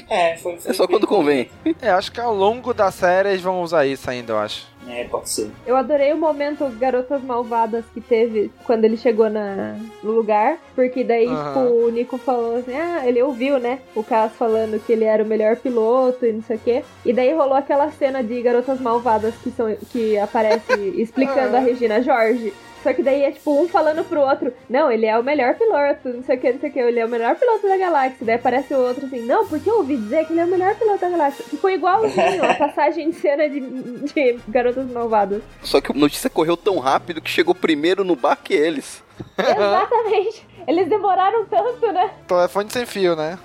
É, 0.08 0.36
foi, 0.36 0.56
foi 0.56 0.70
É 0.70 0.74
só 0.74 0.86
quando 0.86 1.06
convém. 1.06 1.48
É, 1.80 1.90
acho 1.90 2.12
que 2.12 2.20
ao 2.20 2.34
longo 2.34 2.72
da 2.72 2.90
série 2.90 3.30
eles 3.30 3.40
vão 3.42 3.62
usar 3.62 3.86
isso 3.86 4.08
ainda, 4.08 4.32
eu 4.32 4.38
acho. 4.38 4.71
É, 4.88 5.04
pode 5.04 5.30
ser. 5.30 5.50
Eu 5.66 5.76
adorei 5.76 6.12
o 6.12 6.16
momento 6.16 6.68
Garotas 6.78 7.22
Malvadas 7.22 7.84
que 7.92 8.00
teve 8.00 8.50
quando 8.64 8.84
ele 8.84 8.96
chegou 8.96 9.30
na, 9.30 9.76
no 10.02 10.12
lugar. 10.12 10.58
Porque 10.74 11.04
daí, 11.04 11.26
Aham. 11.26 11.46
tipo, 11.46 11.74
o 11.74 11.90
Nico 11.90 12.18
falou 12.18 12.56
assim: 12.56 12.74
ah, 12.74 13.02
ele 13.06 13.22
ouviu, 13.22 13.58
né? 13.58 13.80
O 13.94 14.02
Cass 14.02 14.32
falando 14.32 14.84
que 14.84 14.92
ele 14.92 15.04
era 15.04 15.22
o 15.22 15.26
melhor 15.26 15.56
piloto 15.56 16.26
e 16.26 16.32
não 16.32 16.42
sei 16.42 16.56
o 16.56 16.60
quê. 16.60 16.84
E 17.04 17.12
daí 17.12 17.32
rolou 17.32 17.54
aquela 17.54 17.90
cena 17.90 18.22
de 18.22 18.40
Garotas 18.42 18.80
Malvadas 18.80 19.34
que, 19.36 19.50
são, 19.50 19.74
que 19.90 20.18
aparece 20.18 20.72
explicando 20.96 21.56
a 21.56 21.60
Regina 21.60 22.02
Jorge. 22.02 22.52
Só 22.82 22.92
que 22.92 23.02
daí 23.02 23.22
é 23.22 23.30
tipo 23.30 23.60
um 23.60 23.68
falando 23.68 24.04
pro 24.04 24.20
outro, 24.20 24.52
não, 24.68 24.90
ele 24.90 25.06
é 25.06 25.18
o 25.18 25.22
melhor 25.22 25.54
piloto, 25.54 26.08
não 26.08 26.22
sei 26.22 26.36
o 26.36 26.40
que, 26.40 26.52
não 26.52 26.60
sei 26.60 26.70
o 26.70 26.72
que, 26.72 26.78
ele 26.78 27.00
é 27.00 27.04
o 27.04 27.08
melhor 27.08 27.36
piloto 27.36 27.68
da 27.68 27.76
galáxia. 27.76 28.26
Daí 28.26 28.34
aparece 28.34 28.74
o 28.74 28.78
outro 28.78 29.06
assim, 29.06 29.24
não, 29.24 29.46
porque 29.46 29.70
eu 29.70 29.78
ouvi 29.78 29.96
dizer 29.96 30.26
que 30.26 30.32
ele 30.32 30.40
é 30.40 30.44
o 30.44 30.48
melhor 30.48 30.74
piloto 30.74 31.00
da 31.00 31.08
galáxia. 31.08 31.44
Ficou 31.44 31.70
igualzinho 31.70 32.44
a 32.44 32.54
passagem 32.58 33.10
de 33.10 33.16
cena 33.16 33.48
de, 33.48 33.60
de 33.60 34.40
Garotas 34.48 34.90
Malvadas. 34.90 35.42
Só 35.62 35.80
que 35.80 35.92
a 35.92 35.94
notícia 35.94 36.28
correu 36.28 36.56
tão 36.56 36.78
rápido 36.78 37.20
que 37.20 37.30
chegou 37.30 37.54
primeiro 37.54 38.04
no 38.04 38.16
bar 38.16 38.36
que 38.36 38.54
eles. 38.54 39.02
Exatamente. 39.38 40.46
Eles 40.64 40.88
demoraram 40.88 41.44
tanto, 41.46 41.92
né? 41.92 42.12
Telefone 42.28 42.70
sem 42.70 42.86
fio, 42.86 43.16
né? 43.16 43.36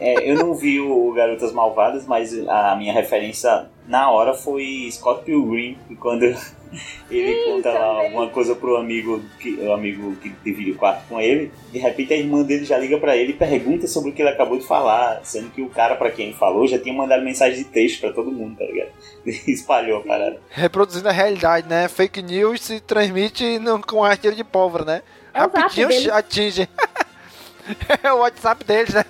É, 0.00 0.30
eu 0.30 0.36
não 0.36 0.54
vi 0.54 0.80
o 0.80 1.12
Garotas 1.12 1.52
Malvadas, 1.52 2.06
mas 2.06 2.32
a 2.48 2.74
minha 2.76 2.92
referência 2.92 3.68
na 3.86 4.10
hora 4.10 4.34
foi 4.34 4.88
Scott 4.90 5.24
Pilgrim, 5.24 5.78
quando 6.00 6.34
ele 7.10 7.34
Sim, 7.34 7.50
conta 7.50 7.70
lá 7.70 7.84
alguma 7.84 8.28
coisa 8.28 8.54
pro 8.54 8.76
amigo 8.76 9.22
que 9.38 9.54
o 9.54 9.72
amigo 9.72 10.16
que 10.16 10.30
divide 10.44 10.72
o 10.72 10.76
quarto 10.76 11.06
com 11.08 11.20
ele, 11.20 11.50
de 11.72 11.78
repente 11.78 12.12
a 12.12 12.16
irmã 12.16 12.42
dele 12.42 12.64
já 12.64 12.78
liga 12.78 12.98
para 12.98 13.16
ele 13.16 13.32
e 13.32 13.36
pergunta 13.36 13.86
sobre 13.86 14.10
o 14.10 14.12
que 14.12 14.22
ele 14.22 14.30
acabou 14.30 14.58
de 14.58 14.66
falar, 14.66 15.20
sendo 15.24 15.50
que 15.50 15.62
o 15.62 15.68
cara 15.68 15.96
para 15.96 16.10
quem 16.10 16.28
ele 16.28 16.36
falou 16.36 16.66
já 16.66 16.78
tinha 16.78 16.94
mandado 16.94 17.24
mensagem 17.24 17.58
de 17.58 17.64
texto 17.64 18.00
para 18.00 18.12
todo 18.12 18.30
mundo, 18.30 18.58
tá 18.58 18.64
ligado? 18.64 18.90
Espalhou 19.46 20.00
a 20.00 20.02
parada. 20.02 20.40
Reproduzindo 20.50 21.08
a 21.08 21.12
realidade, 21.12 21.68
né? 21.68 21.88
Fake 21.88 22.22
news 22.22 22.60
se 22.60 22.80
transmite 22.80 23.58
no, 23.58 23.80
com 23.80 24.04
artilharia 24.04 24.44
de 24.44 24.44
pólvora, 24.44 24.84
né? 24.84 25.02
É 25.32 25.40
Rapidinho 25.40 26.14
atinge. 26.14 26.68
é 28.02 28.12
o 28.12 28.18
WhatsApp 28.18 28.64
deles, 28.64 28.94
né? 28.94 29.04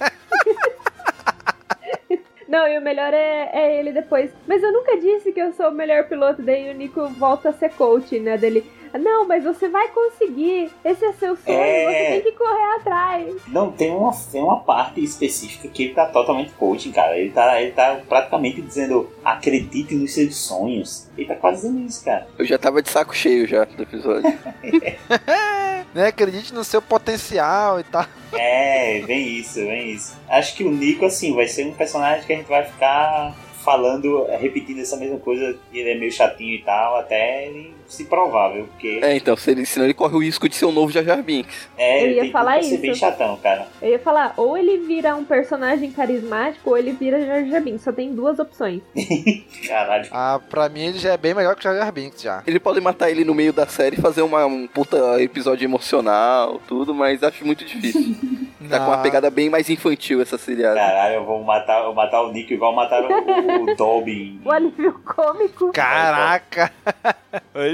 Não, 2.49 2.69
e 2.69 2.79
o 2.79 2.83
melhor 2.83 3.13
é, 3.13 3.51
é 3.53 3.79
ele 3.79 3.93
depois. 3.93 4.33
Mas 4.47 4.63
eu 4.63 4.73
nunca 4.73 4.97
disse 4.97 5.33
que 5.33 5.41
eu 5.41 5.53
sou 5.53 5.69
o 5.69 5.75
melhor 5.75 6.09
piloto, 6.09 6.43
daí 6.43 6.71
o 6.71 6.75
Nico 6.75 7.09
volta 7.09 7.49
a 7.49 7.53
ser 7.53 7.71
coach, 7.71 8.19
né? 8.21 8.39
Dele. 8.39 8.65
Não, 8.99 9.27
mas 9.27 9.45
você 9.45 9.69
vai 9.69 9.89
conseguir. 9.89 10.71
Esse 10.85 11.05
é 11.05 11.13
seu 11.13 11.37
sonho, 11.37 11.59
é... 11.59 11.85
você 11.85 12.21
tem 12.23 12.33
que 12.33 12.39
correr 12.39 12.77
atrás. 12.77 13.35
Não, 13.49 13.71
tem 13.71 13.91
uma, 13.91 14.13
tem 14.31 14.43
uma 14.43 14.61
parte 14.61 15.03
específica 15.03 15.69
que 15.69 15.85
ele 15.85 15.95
tá 15.95 16.07
totalmente 16.07 16.53
coaching, 16.53 16.93
cara. 16.93 17.19
Ele 17.19 17.31
tá, 17.31 17.61
ele 17.61 17.73
tá 17.73 18.01
praticamente 18.09 18.61
dizendo: 18.61 19.11
acredite 19.25 19.95
nos 19.95 20.15
seus 20.15 20.37
sonhos. 20.37 21.09
Ele 21.17 21.27
tá 21.27 21.35
quase 21.35 21.63
dizendo 21.63 21.87
isso, 21.87 22.05
cara. 22.05 22.27
Eu 22.39 22.45
já 22.45 22.59
tava 22.59 22.83
de 22.83 22.91
saco 22.91 23.15
cheio 23.15 23.47
já 23.47 23.65
do 23.65 23.83
episódio. 23.83 24.33
né? 25.97 26.09
Acredite 26.09 26.53
no 26.53 26.63
seu 26.63 26.83
potencial 26.83 27.81
e 27.81 27.85
tal. 27.85 28.07
É, 28.33 29.01
vem 29.07 29.39
isso, 29.39 29.55
vem 29.55 29.93
isso. 29.93 30.17
Acho 30.29 30.55
que 30.55 30.65
o 30.65 30.71
Nico, 30.71 31.07
assim, 31.07 31.35
vai 31.35 31.47
ser 31.47 31.67
um 31.67 31.73
personagem 31.73 32.27
que 32.27 32.33
a 32.33 32.37
gente 32.37 32.49
vai 32.49 32.65
ficar 32.65 33.35
falando, 33.65 34.25
repetindo 34.39 34.81
essa 34.81 34.97
mesma 34.97 35.19
coisa, 35.19 35.59
ele 35.73 35.91
é 35.91 35.99
meio 35.99 36.13
chatinho 36.13 36.55
e 36.55 36.63
tal, 36.63 36.99
até 36.99 37.49
ele 37.49 37.75
se 37.89 38.05
provar, 38.05 38.53
viu? 38.53 38.65
Porque... 38.67 39.01
É, 39.03 39.17
então, 39.17 39.37
se 39.37 39.51
ele, 39.51 39.67
senão 39.67 39.87
ele 39.87 39.95
corre 39.95 40.15
o 40.15 40.23
risco 40.23 40.49
de 40.49 40.55
ser 40.55 40.67
um 40.67 40.73
novo 40.73 40.93
Jar 40.93 41.05
Jar 41.05 41.23
Binks. 41.23 41.69
É, 41.77 42.05
eu 42.05 42.25
ia 42.25 42.31
falar 42.31 42.61
isso. 42.61 42.79
bem 42.79 42.95
chatão, 42.95 43.37
cara. 43.37 43.67
Eu 43.81 43.91
ia 43.91 43.99
falar, 43.99 44.35
ou 44.37 44.57
ele 44.57 44.79
vira 44.79 45.15
um 45.15 45.25
personagem 45.25 45.91
carismático, 45.91 46.71
ou 46.71 46.79
ele 46.79 46.93
vira 46.93 47.25
Jar 47.25 47.45
Jar 47.47 47.63
Binks. 47.63 47.83
Só 47.83 47.93
tem 47.93 48.15
duas 48.15 48.39
opções. 48.39 48.83
Caralho. 49.67 50.09
Ah, 50.11 50.41
pra 50.49 50.69
mim 50.69 50.87
ele 50.87 50.99
já 50.99 51.13
é 51.13 51.17
bem 51.17 51.35
melhor 51.35 51.55
que 51.55 51.61
o 51.61 51.63
Jar 51.63 51.77
Jar 51.77 51.93
Binks, 51.93 52.23
já. 52.23 52.43
Ele 52.47 52.61
pode 52.61 52.81
matar 52.81 53.11
ele 53.11 53.25
no 53.25 53.35
meio 53.35 53.53
da 53.53 53.67
série 53.67 53.97
e 53.97 54.01
fazer 54.01 54.23
uma, 54.23 54.47
um 54.47 54.67
puta 54.67 55.23
episódio 55.23 55.65
emocional, 55.65 56.61
tudo, 56.67 56.95
mas 56.95 57.23
acho 57.23 57.45
muito 57.45 57.65
difícil. 57.65 58.15
tá 58.69 58.81
com 58.81 58.87
uma 58.87 58.99
pegada 58.99 59.31
bem 59.31 59.49
mais 59.49 59.71
infantil 59.71 60.21
essa 60.21 60.37
seriada. 60.37 60.75
Caralho, 60.75 61.15
eu 61.17 61.25
vou 61.25 61.43
matar, 61.43 61.85
eu 61.85 61.95
matar 61.95 62.23
o 62.23 62.33
Nick 62.33 62.53
igual 62.53 62.75
mataram 62.75 63.09
o, 63.09 63.73
o 63.73 63.77
Dobby. 63.77 64.41
O 64.47 64.51
alívio 64.51 65.01
cômico. 65.05 65.73
Caraca! 65.73 66.73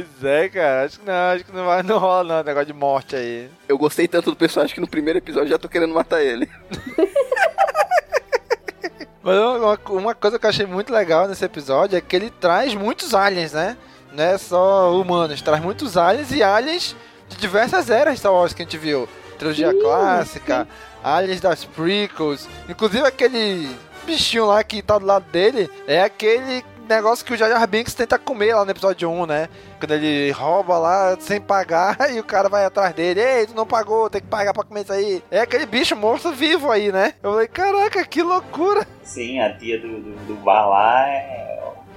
Pois 0.03 0.25
é, 0.25 0.49
cara. 0.49 0.85
Acho 0.85 1.01
que 1.01 1.07
não, 1.07 1.15
acho 1.15 1.45
que 1.45 1.53
não, 1.53 1.67
vai, 1.67 1.83
não 1.83 1.99
rola 1.99 2.37
não, 2.37 2.45
negócio 2.45 2.67
de 2.67 2.73
morte 2.73 3.17
aí. 3.17 3.51
Eu 3.69 3.79
gostei 3.79 4.07
tanto 4.09 4.31
do 4.31 4.37
personagem 4.37 4.75
que 4.75 4.81
no 4.81 4.89
primeiro 4.89 5.19
episódio 5.19 5.49
já 5.49 5.59
tô 5.59 5.69
querendo 5.69 5.95
matar 5.95 6.23
ele. 6.23 6.49
Mas 9.23 9.39
uma, 9.39 9.79
uma, 9.91 10.15
coisa 10.15 10.39
que 10.39 10.45
eu 10.45 10.51
achei 10.51 10.67
muito 10.67 10.93
legal 10.93 11.29
nesse 11.29 11.45
episódio 11.45 11.97
é 11.97 12.01
que 12.01 12.17
ele 12.17 12.29
traz 12.29 12.75
muitos 12.75 13.15
aliens, 13.15 13.53
né? 13.53 13.77
Não 14.13 14.25
é 14.25 14.37
só 14.37 14.93
humanos, 15.01 15.41
traz 15.41 15.63
muitos 15.63 15.97
aliens 15.97 16.33
e 16.33 16.43
aliens 16.43 16.97
de 17.29 17.37
diversas 17.37 17.89
eras 17.89 18.19
Star 18.19 18.33
Wars 18.33 18.53
que 18.53 18.63
a 18.63 18.65
gente 18.65 18.77
viu. 18.77 19.09
Trilogia 19.39 19.71
sim, 19.71 19.81
clássica, 19.81 20.69
aliens 21.05 21.41
das 21.41 21.65
prequels, 21.65 22.49
inclusive 22.69 23.07
aquele 23.07 23.71
bichinho 24.05 24.47
lá 24.47 24.63
que 24.65 24.83
tá 24.83 24.99
do 24.99 25.07
lado 25.07 25.31
dele 25.31 25.71
é 25.87 26.03
aquele 26.03 26.65
negócio 26.95 27.25
que 27.25 27.33
o 27.33 27.37
Jar 27.37 27.49
Jar 27.49 27.67
Binks 27.67 27.95
tenta 27.95 28.19
comer 28.19 28.55
lá 28.55 28.65
no 28.65 28.71
episódio 28.71 29.11
1, 29.11 29.27
né? 29.27 29.49
Quando 29.79 29.93
ele 29.93 30.31
rouba 30.31 30.79
lá 30.79 31.17
sem 31.19 31.41
pagar 31.41 31.97
e 32.13 32.19
o 32.19 32.25
cara 32.25 32.49
vai 32.49 32.65
atrás 32.65 32.95
dele. 32.95 33.21
Ei, 33.21 33.47
tu 33.47 33.55
não 33.55 33.67
pagou, 33.67 34.11
tem 34.11 34.21
que 34.21 34.27
pagar 34.27 34.53
pra 34.53 34.65
comer 34.65 34.83
isso 34.83 34.93
aí. 34.93 35.23
É 35.31 35.41
aquele 35.41 35.67
bicho 35.67 35.97
monstro 35.97 36.33
vivo 36.33 36.71
aí, 36.71 36.93
né? 36.93 37.15
Eu 37.23 37.33
falei, 37.33 37.49
caraca, 37.49 38.05
que 38.05 38.23
loucura. 38.23 38.87
Sim, 39.03 39.41
a 39.41 39.53
tia 39.57 39.79
do, 39.81 39.89
do, 39.89 40.27
do 40.27 40.35
bar 40.37 40.69
lá 40.69 41.09
é 41.09 41.43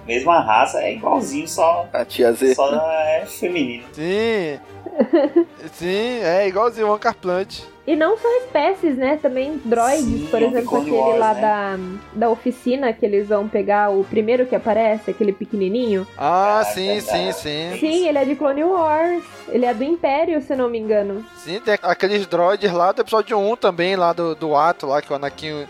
mesma 0.05 0.39
raça, 0.39 0.81
é 0.81 0.93
igualzinho, 0.93 1.47
só. 1.47 1.87
A 1.91 2.05
tia 2.05 2.31
Z. 2.31 2.55
Só 2.55 2.73
é 2.91 3.25
feminino. 3.25 3.83
Sim. 3.93 4.59
Sim, 5.73 6.19
é 6.21 6.47
igualzinho 6.47 6.87
o 6.87 6.93
Ancar 6.93 7.15
Plant. 7.15 7.61
E 7.87 7.95
não 7.95 8.17
só 8.17 8.27
espécies, 8.39 8.97
né? 8.97 9.17
Também 9.21 9.61
droids, 9.63 10.03
Sim, 10.05 10.27
por 10.31 10.41
exemplo, 10.41 10.77
aquele 10.77 10.91
Wars, 10.91 11.19
lá 11.19 11.33
né? 11.35 11.41
da, 11.41 11.77
da 12.13 12.29
oficina 12.29 12.91
que 12.91 13.05
eles 13.05 13.27
vão 13.27 13.47
pegar 13.47 13.91
o 13.91 14.03
primeiro 14.03 14.47
que 14.47 14.55
aparece, 14.55 15.11
aquele 15.11 15.31
pequenininho. 15.31 16.07
Ah, 16.17 16.59
ah 16.59 16.65
sim, 16.65 16.99
sim, 16.99 17.31
sim. 17.31 17.77
Sim, 17.79 18.07
ele 18.07 18.17
é 18.17 18.25
de 18.25 18.35
Clone 18.35 18.63
Wars. 18.63 19.23
Ele 19.49 19.65
é 19.65 19.73
do 19.73 19.83
Império, 19.83 20.41
se 20.41 20.55
não 20.55 20.67
me 20.67 20.79
engano. 20.79 21.23
Sim, 21.37 21.59
tem 21.59 21.77
aqueles 21.83 22.25
droids 22.25 22.71
lá 22.71 22.91
do 22.91 23.01
episódio 23.01 23.37
1 23.37 23.55
também, 23.57 23.95
lá 23.95 24.13
do, 24.13 24.33
do 24.33 24.55
ato, 24.55 24.87
lá 24.87 24.99
que 24.99 25.13
o 25.13 25.15
Anakin 25.15 25.67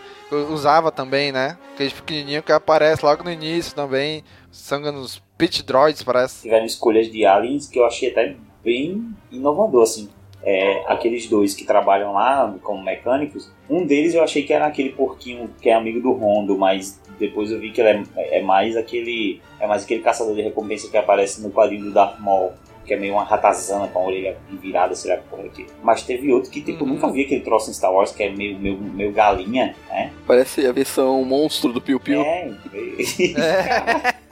usava 0.50 0.90
também, 0.90 1.30
né? 1.30 1.58
Aqueles 1.74 1.92
pequenininhos 1.92 2.44
que 2.46 2.52
aparecem 2.52 3.06
logo 3.06 3.24
no 3.24 3.30
início 3.30 3.74
também. 3.74 4.24
São 4.50 4.80
nos 4.80 5.22
Pit 5.36 5.62
Droids, 5.62 6.02
parece. 6.02 6.42
Tiveram 6.42 6.64
escolhas 6.64 7.10
de 7.10 7.26
aliens 7.26 7.68
que 7.68 7.78
eu 7.78 7.84
achei 7.84 8.10
até 8.10 8.36
bem 8.66 9.14
inovador, 9.30 9.84
assim 9.84 10.08
é, 10.46 10.84
aqueles 10.86 11.26
dois 11.26 11.54
que 11.54 11.64
trabalham 11.64 12.12
lá 12.12 12.54
como 12.62 12.80
mecânicos, 12.80 13.50
um 13.68 13.84
deles 13.84 14.14
eu 14.14 14.22
achei 14.22 14.44
que 14.44 14.52
era 14.52 14.64
aquele 14.64 14.90
porquinho 14.90 15.50
que 15.60 15.68
é 15.68 15.74
amigo 15.74 16.00
do 16.00 16.12
Rondo, 16.12 16.56
mas 16.56 17.00
depois 17.18 17.50
eu 17.50 17.58
vi 17.58 17.72
que 17.72 17.80
ele 17.80 18.06
é, 18.16 18.38
é 18.38 18.42
mais 18.42 18.76
aquele 18.76 19.40
é 19.58 19.66
mais 19.66 19.82
aquele 19.82 20.02
caçador 20.02 20.36
de 20.36 20.42
recompensa 20.42 20.88
que 20.88 20.96
aparece 20.96 21.42
no 21.42 21.50
quadrinho 21.50 21.86
do 21.86 21.92
Darth 21.92 22.20
Maul 22.20 22.52
que 22.86 22.94
é 22.94 22.96
meio 22.96 23.14
uma 23.14 23.24
ratazana 23.24 23.88
com 23.88 23.98
a 23.98 24.06
orelha 24.06 24.38
virada, 24.48 24.94
será 24.94 25.16
que 25.16 25.24
porra 25.28 25.46
aqui. 25.46 25.66
Mas 25.82 26.04
teve 26.04 26.32
outro 26.32 26.52
que 26.52 26.60
tipo, 26.60 26.84
uhum. 26.84 26.90
nunca 26.90 27.10
vi 27.10 27.22
aquele 27.22 27.40
troço 27.40 27.68
em 27.68 27.74
Star 27.74 27.92
Wars, 27.92 28.12
que 28.12 28.22
é 28.22 28.30
meio, 28.30 28.56
meio, 28.60 28.78
meio 28.78 29.10
galinha, 29.10 29.74
né? 29.88 30.12
Parece 30.24 30.64
a 30.64 30.70
versão 30.70 31.24
monstro 31.24 31.72
do 31.72 31.80
Piu 31.80 31.98
Piu. 31.98 32.22
É, 32.22 32.48
é. 33.36 34.25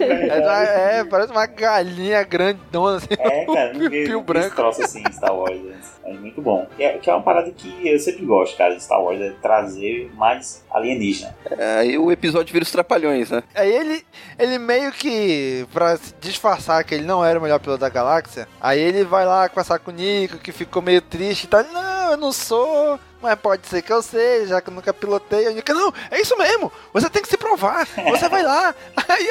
É, 0.00 0.98
é, 0.98 1.04
parece 1.04 1.32
uma 1.32 1.46
galinha 1.46 2.22
grandona, 2.22 2.98
assim. 2.98 3.08
É, 3.10 3.44
cara, 3.46 3.72
não 3.72 3.90
vi, 3.90 4.04
pio 4.06 4.20
branco. 4.20 4.56
troço 4.56 4.82
assim 4.82 5.02
em 5.06 5.12
Star 5.12 5.34
Wars. 5.34 5.58
É 6.04 6.12
muito 6.12 6.40
bom. 6.40 6.66
É, 6.78 6.98
que 6.98 7.10
é 7.10 7.14
uma 7.14 7.22
parada 7.22 7.50
que 7.50 7.86
eu 7.86 7.98
sempre 7.98 8.24
gosto, 8.24 8.56
cara, 8.56 8.74
de 8.74 8.82
Star 8.82 9.02
Wars, 9.02 9.20
é 9.20 9.30
trazer 9.42 10.10
mais 10.14 10.64
alienígena. 10.70 11.34
É, 11.50 11.78
aí 11.78 11.98
o 11.98 12.10
episódio 12.10 12.52
vira 12.52 12.62
os 12.62 12.70
trapalhões, 12.70 13.30
né? 13.30 13.42
Aí 13.54 13.70
ele, 13.70 14.04
ele 14.38 14.58
meio 14.58 14.90
que, 14.92 15.66
pra 15.72 15.98
disfarçar 16.20 16.82
que 16.84 16.94
ele 16.94 17.04
não 17.04 17.24
era 17.24 17.38
o 17.38 17.42
melhor 17.42 17.60
piloto 17.60 17.80
da 17.80 17.88
galáxia, 17.88 18.48
aí 18.60 18.80
ele 18.80 19.04
vai 19.04 19.26
lá 19.26 19.48
conversar 19.48 19.78
com 19.78 19.90
o 19.90 19.94
Nico, 19.94 20.38
que 20.38 20.52
ficou 20.52 20.80
meio 20.80 21.02
triste 21.02 21.44
e 21.44 21.48
tal. 21.48 21.62
Não, 21.64 22.10
eu 22.12 22.16
não 22.16 22.32
sou, 22.32 22.98
mas 23.20 23.38
pode 23.38 23.66
ser 23.66 23.82
que 23.82 23.92
eu 23.92 24.02
seja, 24.02 24.46
já 24.46 24.60
que 24.60 24.70
eu 24.70 24.74
nunca 24.74 24.92
pilotei. 24.92 25.46
Eu 25.46 25.54
digo, 25.54 25.74
não, 25.74 25.92
é 26.10 26.20
isso 26.20 26.36
mesmo, 26.36 26.72
você 26.92 27.08
tem 27.10 27.22
que 27.22 27.28
se 27.28 27.36
provar, 27.36 27.86
você 27.86 28.28
vai 28.28 28.42
lá. 28.42 28.74
Aí, 29.08 29.30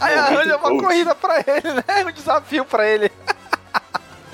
aí 0.00 0.18
arranja 0.18 0.56
uma 0.58 0.78
corrida 0.78 1.14
pra 1.14 1.38
ele, 1.38 1.72
né? 1.72 2.04
Um 2.06 2.12
desafio 2.12 2.64
pra 2.64 2.86
ele. 2.86 3.10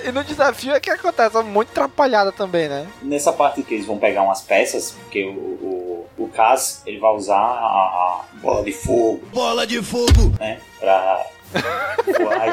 E 0.03 0.11
no 0.11 0.23
desafio 0.23 0.73
é 0.73 0.79
que 0.79 0.89
acontece, 0.89 1.37
é 1.37 1.43
muito 1.43 1.69
atrapalhada 1.69 2.31
também, 2.31 2.67
né? 2.67 2.87
Nessa 3.03 3.31
parte 3.31 3.61
que 3.61 3.75
eles 3.75 3.85
vão 3.85 3.99
pegar 3.99 4.23
umas 4.23 4.41
peças, 4.41 4.91
porque 4.91 5.23
o, 5.25 5.29
o, 5.29 6.09
o 6.17 6.27
Kaz, 6.29 6.81
ele 6.87 6.99
vai 6.99 7.11
usar 7.11 7.35
a, 7.37 7.37
a 7.37 8.21
bola 8.41 8.63
de 8.63 8.71
fogo. 8.71 9.21
Bola 9.31 9.67
de 9.67 9.79
fogo! 9.83 10.33
Né? 10.39 10.59
Pra 10.79 11.23
voar 11.51 12.47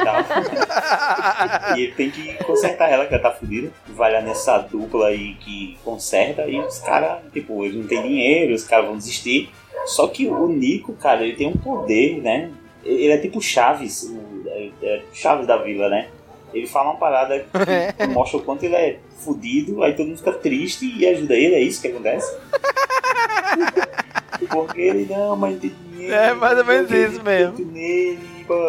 e 1.75 1.79
e 1.79 1.83
ele 1.85 1.93
tem 1.93 2.11
que 2.11 2.35
consertar 2.45 2.91
ela, 2.91 3.07
que 3.07 3.15
ela 3.15 3.23
tá 3.23 3.31
fodida. 3.31 3.71
Vai 3.89 4.13
lá 4.13 4.21
nessa 4.21 4.59
dupla 4.59 5.09
aí 5.09 5.35
que 5.35 5.77
conserta 5.85 6.47
e 6.47 6.59
os 6.59 6.79
caras, 6.79 7.21
tipo, 7.33 7.65
eles 7.65 7.77
não 7.77 7.87
têm 7.87 8.03
dinheiro, 8.03 8.55
os 8.55 8.65
caras 8.65 8.87
vão 8.87 8.97
desistir. 8.97 9.51
Só 9.87 10.09
que 10.09 10.27
o 10.27 10.49
Nico, 10.49 10.93
cara, 10.95 11.25
ele 11.25 11.37
tem 11.37 11.49
um 11.49 11.57
poder, 11.57 12.21
né? 12.21 12.51
Ele 12.85 13.13
é 13.13 13.19
tipo 13.19 13.41
Chaves, 13.41 14.05
o, 14.05 14.49
é, 14.49 14.71
é 14.83 15.03
Chaves 15.13 15.47
da 15.47 15.57
vila, 15.57 15.89
né? 15.89 16.09
Ele 16.53 16.67
fala 16.67 16.91
uma 16.91 16.99
parada 16.99 17.39
que 17.97 18.07
mostra 18.09 18.39
o 18.39 18.43
quanto 18.43 18.65
ele 18.65 18.75
é 18.75 18.99
fudido, 19.19 19.83
aí 19.83 19.95
todo 19.95 20.07
mundo 20.07 20.19
fica 20.19 20.33
triste 20.33 20.87
e 20.97 21.07
ajuda 21.07 21.35
ele, 21.35 21.55
é 21.55 21.61
isso 21.61 21.81
que 21.83 21.89
acontece? 21.89 22.37
Porque 24.47 24.81
ele 24.81 25.07
não, 25.13 25.37
mas 25.37 25.59
tem 25.59 25.73
dinheiro. 25.91 26.15
É 26.15 26.35
mais 26.35 26.59
ou 26.59 26.65
menos 26.65 26.91
isso 26.91 27.23
mesmo. 27.23 27.65
Nele, 27.73 28.19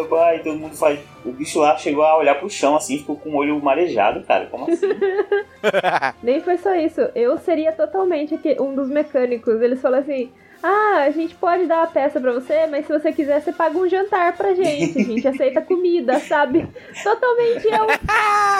blá, 0.08 0.34
e 0.34 0.40
todo 0.40 0.58
mundo 0.58 0.76
faz. 0.76 1.00
O 1.24 1.32
bicho 1.32 1.60
lá 1.60 1.76
chegou 1.76 2.02
a 2.02 2.16
olhar 2.16 2.34
pro 2.36 2.50
chão 2.50 2.76
assim, 2.76 2.98
ficou 2.98 3.16
com 3.16 3.30
o 3.30 3.36
olho 3.36 3.60
marejado, 3.60 4.22
cara. 4.24 4.46
Como 4.46 4.70
assim? 4.70 4.88
Nem 6.22 6.40
foi 6.40 6.56
só 6.58 6.74
isso. 6.74 7.00
Eu 7.14 7.38
seria 7.38 7.72
totalmente 7.72 8.38
um 8.58 8.74
dos 8.74 8.88
mecânicos. 8.88 9.60
Eles 9.60 9.80
falam 9.80 10.00
assim. 10.00 10.30
Ah, 10.62 11.04
a 11.06 11.10
gente 11.10 11.34
pode 11.36 11.64
dar 11.64 11.84
a 11.84 11.86
peça 11.86 12.20
pra 12.20 12.32
você, 12.32 12.66
mas 12.66 12.86
se 12.86 12.92
você 12.92 13.10
quiser, 13.12 13.40
você 13.40 13.50
paga 13.50 13.78
um 13.78 13.88
jantar 13.88 14.36
pra 14.36 14.52
gente. 14.52 14.98
A 14.98 15.04
gente 15.04 15.26
aceita 15.28 15.62
comida, 15.62 16.20
sabe? 16.20 16.68
Totalmente 17.02 17.66
eu. 17.66 17.86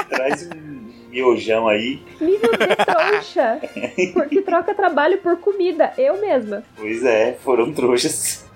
Traz 0.08 0.48
um 0.48 0.79
miojão 1.10 1.68
aí. 1.68 2.02
Nível 2.20 2.50
de 2.52 2.76
trouxa. 2.84 3.60
Porque 4.14 4.40
troca 4.42 4.74
trabalho 4.74 5.18
por 5.18 5.36
comida. 5.38 5.92
Eu 5.98 6.20
mesma. 6.20 6.62
Pois 6.76 7.04
é, 7.04 7.36
foram 7.44 7.72
trouxas. 7.72 8.46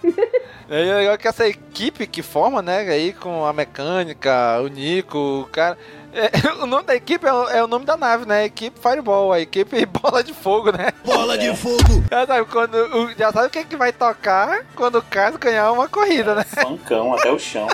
É 0.69 0.83
legal 0.95 1.19
que 1.19 1.27
essa 1.29 1.47
equipe 1.49 2.07
que 2.07 2.23
forma, 2.23 2.61
né, 2.63 2.79
aí 2.89 3.13
com 3.13 3.45
a 3.45 3.53
mecânica, 3.53 4.61
o 4.63 4.69
Nico, 4.69 5.19
o 5.43 5.45
cara. 5.51 5.77
É, 6.13 6.31
o 6.63 6.67
nome 6.67 6.85
da 6.85 6.95
equipe 6.95 7.27
é, 7.27 7.33
o- 7.33 7.49
é 7.49 7.65
o 7.65 7.67
nome 7.67 7.85
da 7.85 7.97
nave, 7.97 8.25
né? 8.25 8.45
Equipe 8.45 8.79
Fireball, 8.81 9.33
a 9.33 9.41
equipe 9.41 9.85
Bola 9.87 10.23
de 10.23 10.33
Fogo, 10.33 10.71
né? 10.71 10.93
Bola 11.05 11.37
de 11.37 11.55
fogo! 11.57 12.05
Já 12.09 12.25
sabe, 12.27 12.47
quando, 12.51 12.75
o- 12.77 13.13
já 13.19 13.33
sabe 13.33 13.49
o 13.49 13.51
que, 13.51 13.59
é 13.59 13.65
que 13.65 13.77
vai 13.77 13.93
tocar 13.93 14.65
quando 14.77 14.99
o 14.99 15.03
caso 15.03 15.39
ganhar 15.39 15.73
uma 15.73 15.89
corrida, 15.89 16.35
né? 16.37 16.45
Funkão 16.45 17.13
até 17.15 17.33
o 17.33 17.39
chão. 17.39 17.67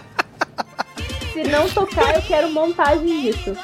Se 1.34 1.42
não 1.44 1.68
tocar, 1.68 2.16
eu 2.16 2.22
quero 2.22 2.50
montagem 2.50 3.20
disso. 3.22 3.54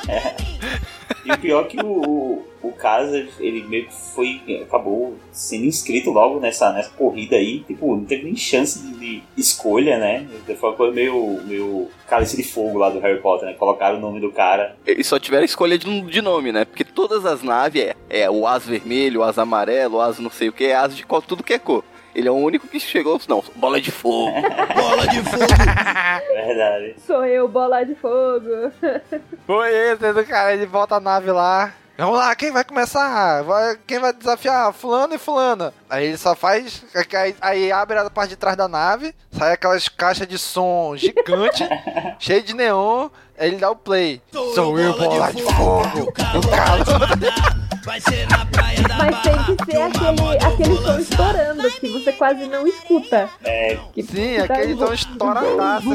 E 1.25 1.33
o 1.33 1.39
pior 1.39 1.65
é 1.65 1.69
que 1.69 1.79
o, 1.83 2.45
o, 2.63 2.73
caso, 2.73 3.15
ele 3.41 3.65
meio 3.65 3.87
que 3.87 3.95
foi. 3.95 4.63
acabou 4.63 5.17
sendo 5.33 5.65
inscrito 5.65 6.11
logo 6.11 6.41
nessa, 6.41 6.73
nessa 6.73 6.91
corrida 6.91 7.37
aí. 7.37 7.61
Tipo, 7.61 7.97
não 7.97 8.05
teve 8.05 8.25
nem 8.25 8.37
chance 8.37 8.81
de, 8.81 8.97
de 8.97 9.23
escolha, 9.37 9.99
né? 9.99 10.27
Foi 10.59 10.71
uma 10.71 10.77
coisa 10.77 10.95
meio, 10.95 11.41
meio 11.45 11.89
cálice 12.09 12.37
de 12.37 12.43
fogo 12.43 12.79
lá 12.79 12.91
do 12.91 13.01
Harry 13.01 13.21
Potter, 13.21 13.49
né? 13.49 13.55
Colocaram 13.55 13.99
o 13.99 14.01
nome 14.01 14.21
do 14.21 14.31
cara. 14.31 14.77
Eles 14.87 15.07
só 15.07 15.19
tiveram 15.19 15.45
escolha 15.45 15.79
de, 15.79 16.03
de 16.03 16.23
nome, 16.23 16.53
né? 16.53 16.65
Porque 16.65 16.85
todas 16.85 17.25
as 17.27 17.43
naves 17.43 17.83
é, 17.83 17.95
é 18.09 18.31
o 18.31 18.47
as 18.47 18.67
vermelho, 18.67 19.21
o 19.21 19.25
as 19.25 19.39
amarelo, 19.39 19.97
o 19.97 20.01
as 20.01 20.19
não 20.19 20.31
sei 20.31 20.49
o 20.49 20.53
que, 20.53 20.65
é 20.65 20.77
as 20.77 20.97
de 20.97 21.05
tudo 21.27 21.43
que 21.43 21.55
é 21.55 21.59
cor. 21.59 21.85
Ele 22.17 22.29
é 22.29 22.31
o 22.31 22.35
único 22.35 22.67
que 22.67 22.81
chegou, 22.81 23.21
não, 23.29 23.45
bola 23.57 23.79
de 23.79 23.91
fogo. 23.91 24.33
Bola 24.75 25.07
de 25.07 25.23
fogo! 25.23 25.45
Verdade. 26.47 26.95
Sou 27.07 27.27
eu, 27.27 27.47
bola 27.47 27.85
de 27.85 27.95
fogo. 27.95 28.73
Foi 29.47 29.71
esse 29.71 30.13
do 30.15 30.25
cara, 30.25 30.55
ele 30.55 30.65
volta 30.65 30.95
a 30.95 31.01
nave 31.01 31.31
lá. 31.31 31.75
Vamos 31.99 32.17
lá, 32.17 32.35
quem 32.35 32.51
vai 32.51 32.65
começar? 32.65 33.43
Vai- 33.43 33.79
quem 33.87 33.99
vai 33.99 34.15
desafiar? 34.15 34.73
Fulano 34.73 35.15
e 35.15 35.19
fulana. 35.19 35.75
Aí 35.91 36.07
ele 36.07 36.17
só 36.17 36.35
faz. 36.35 36.83
Aí, 36.95 37.37
aí 37.39 37.71
abre 37.73 37.99
a 37.99 38.09
parte 38.09 38.31
de 38.31 38.37
trás 38.37 38.57
da 38.57 38.67
nave, 38.67 39.15
sai 39.31 39.53
aquelas 39.53 39.87
caixas 39.87 40.27
de 40.27 40.39
som 40.39 40.97
gigante, 40.97 41.69
cheio 42.19 42.43
de 42.43 42.55
neon. 42.55 43.11
Aí 43.39 43.49
ele 43.49 43.57
dá 43.59 43.71
o 43.71 43.77
play. 43.77 44.23
Sou 44.55 44.79
eu, 44.81 44.97
bola 44.97 45.31
de 45.35 45.43
fogo. 45.43 46.09
O 46.09 46.13
cara. 46.49 47.66
Vai 47.87 48.01
ser 48.01 48.29
na 48.29 48.45
praia 48.47 48.83
da 48.83 48.97
Mas 48.97 49.23
tem 49.23 49.57
que 49.57 49.65
ser 49.65 49.81
aquele, 49.81 50.45
aquele 50.45 50.77
som 50.83 50.99
estourando 50.99 51.71
que 51.71 51.89
você 51.89 52.13
quase 52.13 52.45
não 52.47 52.67
escuta. 52.67 53.31
É, 53.45 53.79
Sim, 54.03 54.39
aquele 54.39 54.77
som 54.77 54.93
estouradaço. 54.93 55.89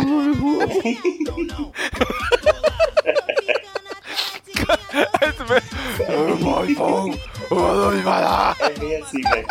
Aí 5.21 5.33
tu 5.33 5.45
vai. 5.45 5.61
É 8.59 8.69
bem 8.79 8.95
assim, 9.01 9.21
velho. 9.21 9.47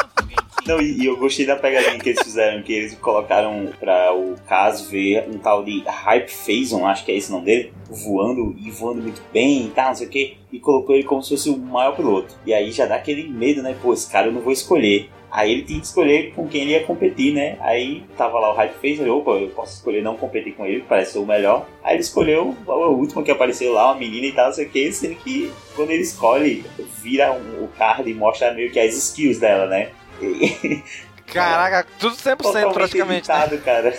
Não, 0.71 0.81
e, 0.81 1.03
e 1.03 1.07
eu 1.07 1.17
gostei 1.17 1.45
da 1.45 1.57
pegadinha 1.57 1.99
que 1.99 2.11
eles 2.11 2.23
fizeram, 2.23 2.63
que 2.63 2.73
eles 2.73 2.95
colocaram 2.95 3.69
pra 3.81 4.15
o 4.15 4.37
caso 4.47 4.89
ver 4.89 5.29
um 5.29 5.37
tal 5.37 5.65
de 5.65 5.83
Hype 5.85 6.31
Phazon, 6.31 6.87
acho 6.87 7.05
que 7.05 7.11
é 7.11 7.17
esse 7.17 7.29
nome 7.29 7.45
dele, 7.47 7.73
voando 7.91 8.55
e 8.57 8.71
voando 8.71 9.03
muito 9.03 9.21
bem 9.33 9.67
e 9.67 9.71
tal, 9.71 9.89
não 9.89 9.95
sei 9.97 10.07
o 10.07 10.11
que, 10.11 10.37
e 10.53 10.61
colocou 10.61 10.95
ele 10.95 11.03
como 11.03 11.25
se 11.25 11.31
fosse 11.31 11.51
o 11.51 11.59
maior 11.59 11.97
piloto. 11.97 12.37
E 12.47 12.55
aí 12.55 12.71
já 12.71 12.87
dá 12.87 12.95
aquele 12.95 13.29
medo, 13.29 13.65
né? 13.65 13.75
Pô, 13.83 13.93
esse 13.93 14.09
cara 14.09 14.29
eu 14.29 14.33
não 14.33 14.41
vou 14.43 14.53
escolher. 14.53 15.11
Aí 15.33 15.53
ele 15.53 15.63
tinha 15.63 15.79
que 15.81 15.87
escolher 15.87 16.33
com 16.35 16.47
quem 16.49 16.63
ele 16.63 16.71
ia 16.73 16.83
competir, 16.85 17.33
né? 17.33 17.57
Aí 17.61 18.03
tava 18.17 18.39
lá 18.39 18.53
o 18.53 18.57
Hype 18.57 18.75
ele, 18.83 19.11
opa, 19.11 19.31
eu 19.33 19.49
posso 19.49 19.77
escolher 19.77 20.03
não 20.03 20.17
competir 20.17 20.55
com 20.55 20.67
ele, 20.67 20.85
parece 20.89 21.13
ser 21.13 21.19
o 21.19 21.27
melhor. 21.27 21.67
Aí 21.85 21.95
ele 21.95 22.03
escolheu 22.03 22.57
a 22.67 22.75
última 22.89 23.23
que 23.23 23.31
apareceu 23.31 23.73
lá, 23.73 23.87
uma 23.93 23.99
menina 23.99 24.27
e 24.27 24.33
tal, 24.33 24.47
não 24.47 24.53
sei 24.53 24.67
o 24.67 24.71
que, 24.71 24.93
sendo 24.93 25.15
que 25.17 25.51
quando 25.75 25.91
ele 25.91 26.03
escolhe, 26.03 26.65
vira 27.01 27.33
um- 27.33 27.65
o 27.65 27.69
card 27.79 28.09
e 28.11 28.15
mostra 28.15 28.53
meio 28.53 28.71
que 28.73 28.79
as 28.81 28.95
skills 28.97 29.39
dela, 29.39 29.67
né? 29.67 29.91
E- 30.23 30.83
Caraca, 31.31 31.87
tudo 32.01 32.17
100% 32.17 32.39
Totalmente 32.39 32.75
praticamente. 32.75 33.29
né? 33.29 33.61
cara. 33.65 33.95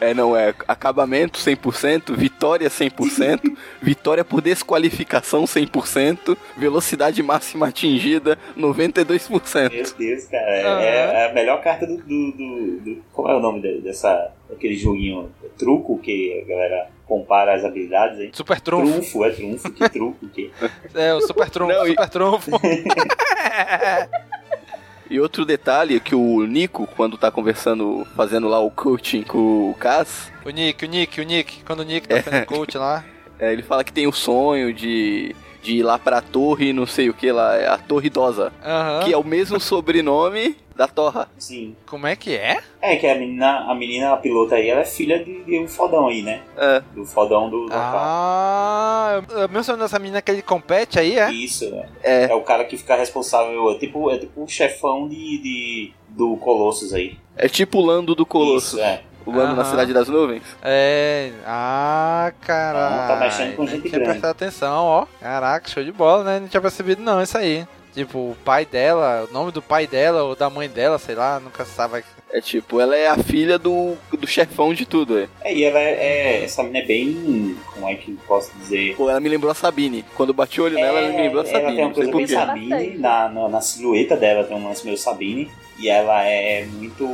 É, 0.00 0.14
não, 0.14 0.36
é 0.36 0.54
acabamento 0.68 1.40
100%, 1.40 2.14
vitória 2.14 2.70
100%, 2.70 3.40
vitória 3.82 4.24
por 4.24 4.40
desqualificação 4.40 5.42
100%, 5.42 6.36
velocidade 6.56 7.20
máxima 7.20 7.66
atingida 7.66 8.38
92%. 8.56 9.72
Meu 9.72 9.82
Deus, 9.98 10.24
cara. 10.26 10.46
É, 10.80 11.22
é 11.24 11.30
a 11.30 11.32
melhor 11.34 11.60
carta 11.62 11.84
do, 11.84 11.96
do, 11.96 12.02
do- 12.32 12.80
do- 12.80 13.04
Como 13.12 13.28
é 13.28 13.34
o 13.34 13.40
nome 13.40 13.60
de- 13.60 13.80
dessa. 13.80 14.30
Aquele 14.52 14.76
joguinho 14.76 15.32
truco 15.58 15.98
que 15.98 16.44
a 16.44 16.48
galera 16.48 16.90
compara 17.06 17.54
as 17.54 17.64
habilidades 17.64 18.20
aí? 18.20 18.30
Super 18.32 18.60
trunfo. 18.60 18.92
Trunfo, 19.00 19.24
é 19.24 19.30
trunfo, 19.30 19.70
que 19.72 19.88
truco, 19.88 20.28
que. 20.28 20.52
É, 20.94 21.12
o 21.12 21.20
super 21.22 21.50
trunfo, 21.50 21.72
Não, 21.72 21.86
e- 21.86 21.90
super 21.90 22.08
trunfo. 22.08 22.50
E 25.10 25.18
outro 25.18 25.44
detalhe 25.44 25.96
é 25.96 26.00
que 26.00 26.14
o 26.14 26.46
Nico, 26.46 26.86
quando 26.96 27.18
tá 27.18 27.32
conversando, 27.32 28.06
fazendo 28.14 28.46
lá 28.46 28.60
o 28.60 28.70
coaching 28.70 29.24
com 29.24 29.70
o 29.70 29.74
Cass, 29.74 30.30
o 30.44 30.50
Nick, 30.50 30.84
o 30.84 30.88
Nick, 30.88 31.20
o 31.20 31.24
Nick. 31.24 31.64
Quando 31.64 31.80
o 31.80 31.84
Nick 31.84 32.06
tá 32.06 32.22
fazendo 32.22 32.46
coach 32.46 32.78
lá. 32.78 33.04
é, 33.36 33.52
ele 33.52 33.62
fala 33.64 33.82
que 33.82 33.92
tem 33.92 34.06
o 34.06 34.12
sonho 34.12 34.72
de, 34.72 35.34
de 35.62 35.76
ir 35.76 35.82
lá 35.82 35.98
pra 35.98 36.20
torre, 36.20 36.72
não 36.72 36.86
sei 36.86 37.08
o 37.10 37.14
que 37.14 37.30
lá, 37.30 37.54
é 37.56 37.66
a 37.68 37.76
Torre 37.78 38.06
Idosa, 38.06 38.52
Aham. 38.64 39.04
que 39.04 39.12
é 39.12 39.16
o 39.16 39.24
mesmo 39.24 39.60
sobrenome 39.60 40.56
da 40.74 40.88
Torra. 40.88 41.28
Sim. 41.38 41.76
Como 41.86 42.06
é 42.06 42.16
que 42.16 42.34
é? 42.34 42.58
É 42.80 42.96
que 42.96 43.06
a 43.06 43.14
menina, 43.14 43.70
a 43.70 43.74
menina 43.74 44.12
a 44.14 44.16
pilota 44.16 44.54
aí, 44.54 44.68
ela 44.70 44.80
é 44.80 44.84
filha 44.86 45.22
de, 45.22 45.44
de 45.44 45.58
um 45.60 45.68
fodão 45.68 46.06
aí, 46.06 46.22
né? 46.22 46.40
É. 46.56 46.82
Do 46.94 47.04
fodão 47.04 47.50
do 47.50 47.56
local. 47.64 47.78
Ah, 47.78 49.22
eu 49.30 49.48
mencionei 49.50 49.84
essa 49.84 49.98
menina 49.98 50.22
que 50.22 50.30
ele 50.30 50.40
compete 50.40 50.98
aí, 50.98 51.18
é? 51.18 51.30
Isso, 51.30 51.66
é. 51.66 51.88
É. 52.02 52.24
É 52.30 52.34
o 52.34 52.40
cara 52.40 52.64
que 52.64 52.78
fica 52.78 52.96
responsável. 52.96 53.70
É 53.72 53.74
tipo, 53.78 54.10
é 54.10 54.16
tipo 54.16 54.42
o 54.42 54.48
chefão 54.48 55.06
de, 55.06 55.38
de, 55.42 55.92
do 56.08 56.36
Colossus 56.38 56.94
aí. 56.94 57.18
É 57.36 57.46
tipo 57.48 57.78
o 57.78 57.84
Lando 57.84 58.14
do 58.14 58.24
Colosso. 58.24 58.76
Isso, 58.76 58.80
é. 58.80 59.02
O 59.30 59.36
Lando 59.36 59.56
na. 59.56 59.64
Cidade 59.64 59.92
das 59.92 60.08
Nuvens. 60.08 60.42
É. 60.62 61.32
Ah, 61.46 62.32
caralho. 62.40 63.08
Tá 63.08 63.16
mexendo 63.20 63.56
com 63.56 63.66
gente 63.66 63.88
grande. 63.88 64.10
prestado 64.10 64.30
atenção, 64.30 64.84
ó. 64.84 65.06
Caraca, 65.20 65.68
show 65.68 65.84
de 65.84 65.92
bola, 65.92 66.24
né? 66.24 66.40
Não 66.40 66.48
tinha 66.48 66.60
percebido 66.60 67.02
não, 67.02 67.22
isso 67.22 67.38
aí. 67.38 67.66
Tipo, 67.92 68.18
o 68.18 68.36
pai 68.44 68.64
dela, 68.64 69.26
o 69.28 69.32
nome 69.32 69.50
do 69.50 69.60
pai 69.60 69.86
dela 69.86 70.22
ou 70.22 70.36
da 70.36 70.48
mãe 70.48 70.68
dela, 70.68 70.98
sei 70.98 71.14
lá, 71.14 71.40
nunca 71.40 71.64
sabe. 71.64 72.04
É 72.32 72.40
tipo, 72.40 72.80
ela 72.80 72.96
é 72.96 73.08
a 73.08 73.16
filha 73.18 73.58
do, 73.58 73.96
do 74.12 74.26
chefão 74.26 74.72
de 74.72 74.86
tudo, 74.86 75.18
é. 75.18 75.28
É, 75.42 75.52
e 75.52 75.64
ela 75.64 75.80
é, 75.80 75.90
é- 76.38 76.44
Essa 76.44 76.62
menina 76.62 76.78
é 76.78 76.86
bem. 76.86 77.56
Como 77.74 77.88
é 77.88 77.94
que 77.96 78.12
eu 78.12 78.16
posso 78.26 78.56
dizer? 78.58 78.94
Pô, 78.96 79.10
ela 79.10 79.18
me 79.18 79.28
lembrou 79.28 79.50
a 79.50 79.54
Sabine. 79.54 80.04
Quando 80.14 80.28
eu 80.30 80.34
bati 80.34 80.60
o 80.60 80.64
olho 80.64 80.76
nela, 80.76 81.00
ela 81.00 81.08
me 81.12 81.22
lembrou 81.22 81.42
a 81.42 81.46
É, 81.46 81.50
Ela 81.50 81.60
Sabine. 81.60 81.76
tem 81.76 81.84
uma 81.86 81.94
coisa 81.94 82.12
bem. 82.12 82.26
Sabine, 82.28 82.98
na, 82.98 83.28
na, 83.28 83.48
na 83.48 83.60
silhueta 83.60 84.16
dela 84.16 84.44
tem 84.44 84.56
um 84.56 84.64
lance 84.68 84.84
meio 84.84 84.96
Sabine. 84.96 85.50
E 85.78 85.88
ela 85.88 86.22
é 86.24 86.66
muito, 86.66 87.04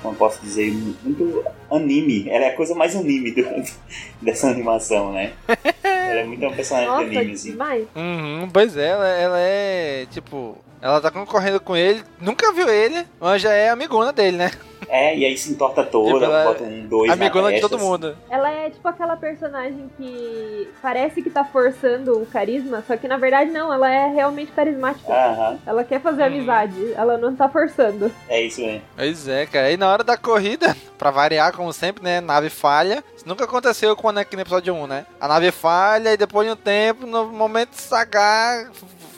como 0.00 0.14
eu 0.14 0.18
posso 0.18 0.40
dizer, 0.40 0.72
muito 1.02 1.44
anime. 1.70 2.26
Ela 2.30 2.44
é 2.46 2.48
a 2.48 2.54
coisa 2.56 2.74
mais 2.74 2.94
anime 2.96 3.32
do- 3.32 3.44
dessa 4.22 4.48
animação, 4.48 5.12
né? 5.12 5.32
ela 6.06 6.20
é 6.20 6.24
muito 6.24 6.44
uma 6.44 6.54
personagem 6.54 6.88
de 6.88 6.96
Nossa, 6.96 7.18
anime, 7.18 7.32
assim. 7.32 7.50
demais. 7.50 7.86
Uhum, 7.94 8.50
pois 8.52 8.76
é, 8.76 8.88
ela, 8.88 9.08
ela 9.08 9.38
é, 9.38 10.06
tipo... 10.10 10.56
Ela 10.80 11.00
tá 11.00 11.10
concorrendo 11.10 11.58
com 11.58 11.76
ele, 11.76 12.04
nunca 12.20 12.52
viu 12.52 12.68
ele, 12.68 13.04
mas 13.18 13.40
já 13.42 13.52
é 13.52 13.70
amigona 13.70 14.12
dele, 14.12 14.36
né? 14.36 14.52
É, 14.88 15.16
e 15.16 15.24
aí 15.24 15.36
se 15.36 15.50
entorta 15.52 15.82
toda, 15.84 16.20
Tipo, 16.26 16.32
é 16.32 16.44
bota 16.44 16.62
um 16.64 16.86
dois 16.86 17.10
amigona 17.10 17.50
na 17.50 17.54
de 17.56 17.60
todo 17.60 17.78
mundo. 17.78 18.16
Ela 18.30 18.50
é 18.50 18.70
tipo 18.70 18.86
aquela 18.86 19.16
personagem 19.16 19.90
que 19.96 20.68
parece 20.80 21.22
que 21.22 21.30
tá 21.30 21.44
forçando 21.44 22.20
o 22.22 22.26
carisma, 22.26 22.82
só 22.86 22.96
que 22.96 23.08
na 23.08 23.16
verdade 23.16 23.50
não, 23.50 23.72
ela 23.72 23.90
é 23.90 24.06
realmente 24.08 24.52
carismática. 24.52 25.12
Aham, 25.12 25.58
Ela 25.66 25.84
quer 25.84 26.00
fazer 26.00 26.22
amizade, 26.24 26.92
ela 26.94 27.16
não 27.18 27.34
tá 27.34 27.48
forçando. 27.48 28.10
é 28.28 28.40
isso 28.42 28.60
mesmo. 28.60 28.82
Pois 28.96 29.28
é, 29.28 29.46
cara. 29.46 29.70
E 29.70 29.76
na 29.76 29.90
hora 29.90 30.04
da 30.04 30.16
corrida, 30.16 30.76
pra 30.96 31.10
variar, 31.10 31.52
como 31.52 31.72
sempre, 31.72 32.02
né? 32.02 32.20
Nave 32.20 32.48
falha. 32.50 33.02
Isso 33.16 33.28
nunca 33.28 33.44
aconteceu 33.44 33.94
com 33.96 34.06
o 34.06 34.10
Anakin 34.10 34.36
no 34.36 34.42
episódio 34.42 34.74
1, 34.74 34.86
né? 34.86 35.06
A 35.20 35.26
nave 35.28 35.50
falha 35.50 36.12
e 36.12 36.16
depois 36.16 36.46
de 36.46 36.52
um 36.52 36.56
tempo, 36.56 37.06
no 37.06 37.26
momento 37.26 37.70
de 37.70 37.80
sagar, 37.80 38.70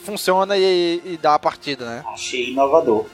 funciona 0.09 0.57
e, 0.57 1.01
e 1.05 1.17
dá 1.21 1.35
a 1.35 1.39
partida, 1.39 1.85
né? 1.85 2.03
Achei 2.07 2.49
inovador. 2.51 3.05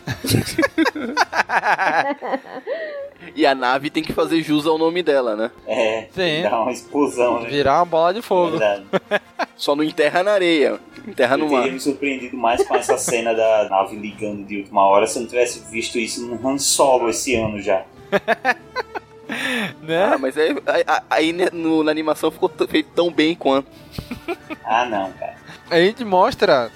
E 3.35 3.45
a 3.45 3.55
nave 3.55 3.89
tem 3.89 4.03
que 4.03 4.13
fazer 4.13 4.41
jus 4.41 4.65
ao 4.67 4.77
nome 4.77 5.01
dela, 5.01 5.35
né? 5.35 5.51
É, 5.67 6.07
Sim. 6.13 6.43
dá 6.43 6.61
uma 6.61 6.71
explosão, 6.71 7.41
né? 7.41 7.49
Virar 7.49 7.79
uma 7.79 7.85
bola 7.85 8.13
de 8.13 8.21
fogo. 8.21 8.51
Verdade. 8.57 8.85
Só 9.57 9.75
não 9.75 9.83
enterra 9.83 10.21
na 10.23 10.31
areia, 10.33 10.79
enterra 11.07 11.35
no 11.37 11.45
Eu 11.45 11.49
mar. 11.51 11.57
teria 11.59 11.73
me 11.73 11.79
surpreendido 11.79 12.37
mais 12.37 12.65
com 12.65 12.75
essa 12.75 12.97
cena 12.97 13.33
da 13.33 13.67
nave 13.69 13.95
ligando 13.95 14.45
de 14.45 14.57
última 14.59 14.85
hora 14.85 15.07
se 15.07 15.17
eu 15.17 15.21
não 15.23 15.29
tivesse 15.29 15.59
visto 15.71 15.97
isso 15.97 16.25
no 16.25 16.47
Han 16.47 16.57
Solo 16.57 17.09
esse 17.09 17.35
ano 17.35 17.59
já. 17.61 17.83
Né? 19.81 20.03
Ah, 20.13 20.17
mas 20.19 20.37
aí, 20.37 20.55
aí- 20.67 20.83
aí 21.09 21.33
né, 21.33 21.47
no- 21.51 21.83
na 21.83 21.91
animação 21.91 22.29
ficou 22.29 22.49
feito 22.69 22.89
tão 22.95 23.11
bem 23.11 23.33
quanto. 23.35 23.67
Ah, 24.63 24.85
não, 24.85 25.11
cara. 25.13 25.35
A 25.69 25.77
gente 25.77 26.05
mostra 26.05 26.71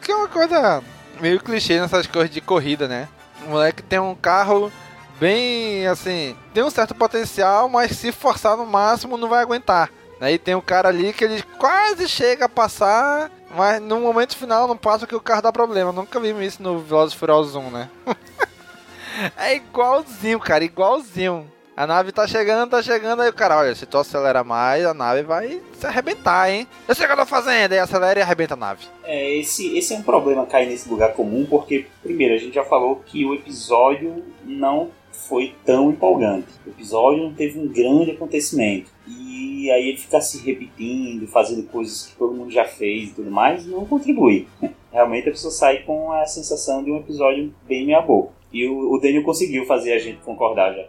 que 0.00 0.10
é 0.10 0.14
uma 0.14 0.28
coisa 0.28 0.82
meio 1.20 1.40
clichê 1.40 1.80
nessas 1.80 2.06
coisas 2.06 2.30
de 2.30 2.40
corrida, 2.40 2.86
né? 2.86 3.08
O 3.44 3.50
moleque 3.50 3.82
tem 3.82 3.98
um 3.98 4.14
carro 4.14 4.72
bem 5.18 5.86
assim, 5.86 6.36
tem 6.52 6.62
um 6.62 6.70
certo 6.70 6.94
potencial, 6.94 7.68
mas 7.68 7.96
se 7.96 8.12
forçar 8.12 8.56
no 8.56 8.66
máximo 8.66 9.16
não 9.16 9.28
vai 9.28 9.42
aguentar. 9.42 9.90
Aí 10.20 10.38
tem 10.38 10.54
um 10.54 10.60
cara 10.60 10.88
ali 10.88 11.12
que 11.12 11.24
ele 11.24 11.42
quase 11.58 12.08
chega 12.08 12.44
a 12.44 12.48
passar, 12.48 13.28
mas 13.56 13.82
no 13.82 14.00
momento 14.00 14.36
final 14.36 14.68
não 14.68 14.76
passa 14.76 15.06
que 15.06 15.16
o 15.16 15.20
carro 15.20 15.42
dá 15.42 15.52
problema. 15.52 15.90
Nunca 15.90 16.20
vimos 16.20 16.44
isso 16.44 16.62
no 16.62 16.78
Velozes 16.78 17.14
Furiosos 17.14 17.56
1, 17.56 17.70
né? 17.70 17.90
é 19.36 19.56
igualzinho, 19.56 20.38
cara, 20.38 20.62
igualzinho. 20.62 21.50
A 21.82 21.86
nave 21.86 22.12
tá 22.12 22.28
chegando, 22.28 22.70
tá 22.70 22.80
chegando, 22.80 23.22
aí 23.22 23.28
o 23.28 23.32
cara, 23.32 23.58
olha, 23.58 23.74
se 23.74 23.84
tu 23.86 23.98
acelerar 23.98 24.44
mais, 24.44 24.86
a 24.86 24.94
nave 24.94 25.24
vai 25.24 25.60
se 25.76 25.84
arrebentar, 25.84 26.48
hein? 26.48 26.64
Eu 26.86 26.94
sei 26.94 27.04
o 27.04 27.08
que 27.08 27.12
eu 27.14 27.18
tô 27.18 27.26
fazendo, 27.26 27.72
aí 27.72 27.80
acelera 27.80 28.20
e 28.20 28.22
arrebenta 28.22 28.54
a 28.54 28.56
nave. 28.56 28.84
É, 29.02 29.34
esse, 29.34 29.76
esse 29.76 29.92
é 29.92 29.96
um 29.96 30.02
problema 30.02 30.46
cair 30.46 30.68
nesse 30.68 30.88
lugar 30.88 31.12
comum, 31.12 31.44
porque, 31.44 31.86
primeiro, 32.00 32.34
a 32.34 32.36
gente 32.36 32.54
já 32.54 32.62
falou 32.62 33.02
que 33.04 33.24
o 33.24 33.34
episódio 33.34 34.22
não 34.44 34.90
foi 35.10 35.56
tão 35.66 35.90
empolgante. 35.90 36.46
O 36.64 36.70
episódio 36.70 37.24
não 37.24 37.34
teve 37.34 37.58
um 37.58 37.66
grande 37.66 38.12
acontecimento. 38.12 38.88
E 39.08 39.68
aí 39.72 39.88
ele 39.88 39.98
ficar 39.98 40.20
se 40.20 40.38
repetindo, 40.38 41.26
fazendo 41.26 41.64
coisas 41.64 42.06
que 42.06 42.14
todo 42.14 42.32
mundo 42.32 42.52
já 42.52 42.64
fez 42.64 43.08
e 43.08 43.14
tudo 43.14 43.28
mais, 43.28 43.66
não 43.66 43.84
contribui. 43.86 44.46
Realmente 44.92 45.28
a 45.28 45.32
pessoa 45.32 45.50
sai 45.50 45.78
com 45.78 46.12
a 46.12 46.26
sensação 46.26 46.84
de 46.84 46.92
um 46.92 46.98
episódio 46.98 47.52
bem 47.66 47.84
meia 47.84 48.00
boca. 48.00 48.40
E 48.52 48.68
o, 48.68 48.92
o 48.92 49.00
Daniel 49.00 49.24
conseguiu 49.24 49.64
fazer 49.64 49.94
a 49.94 49.98
gente 49.98 50.20
concordar 50.20 50.74
já. 50.74 50.86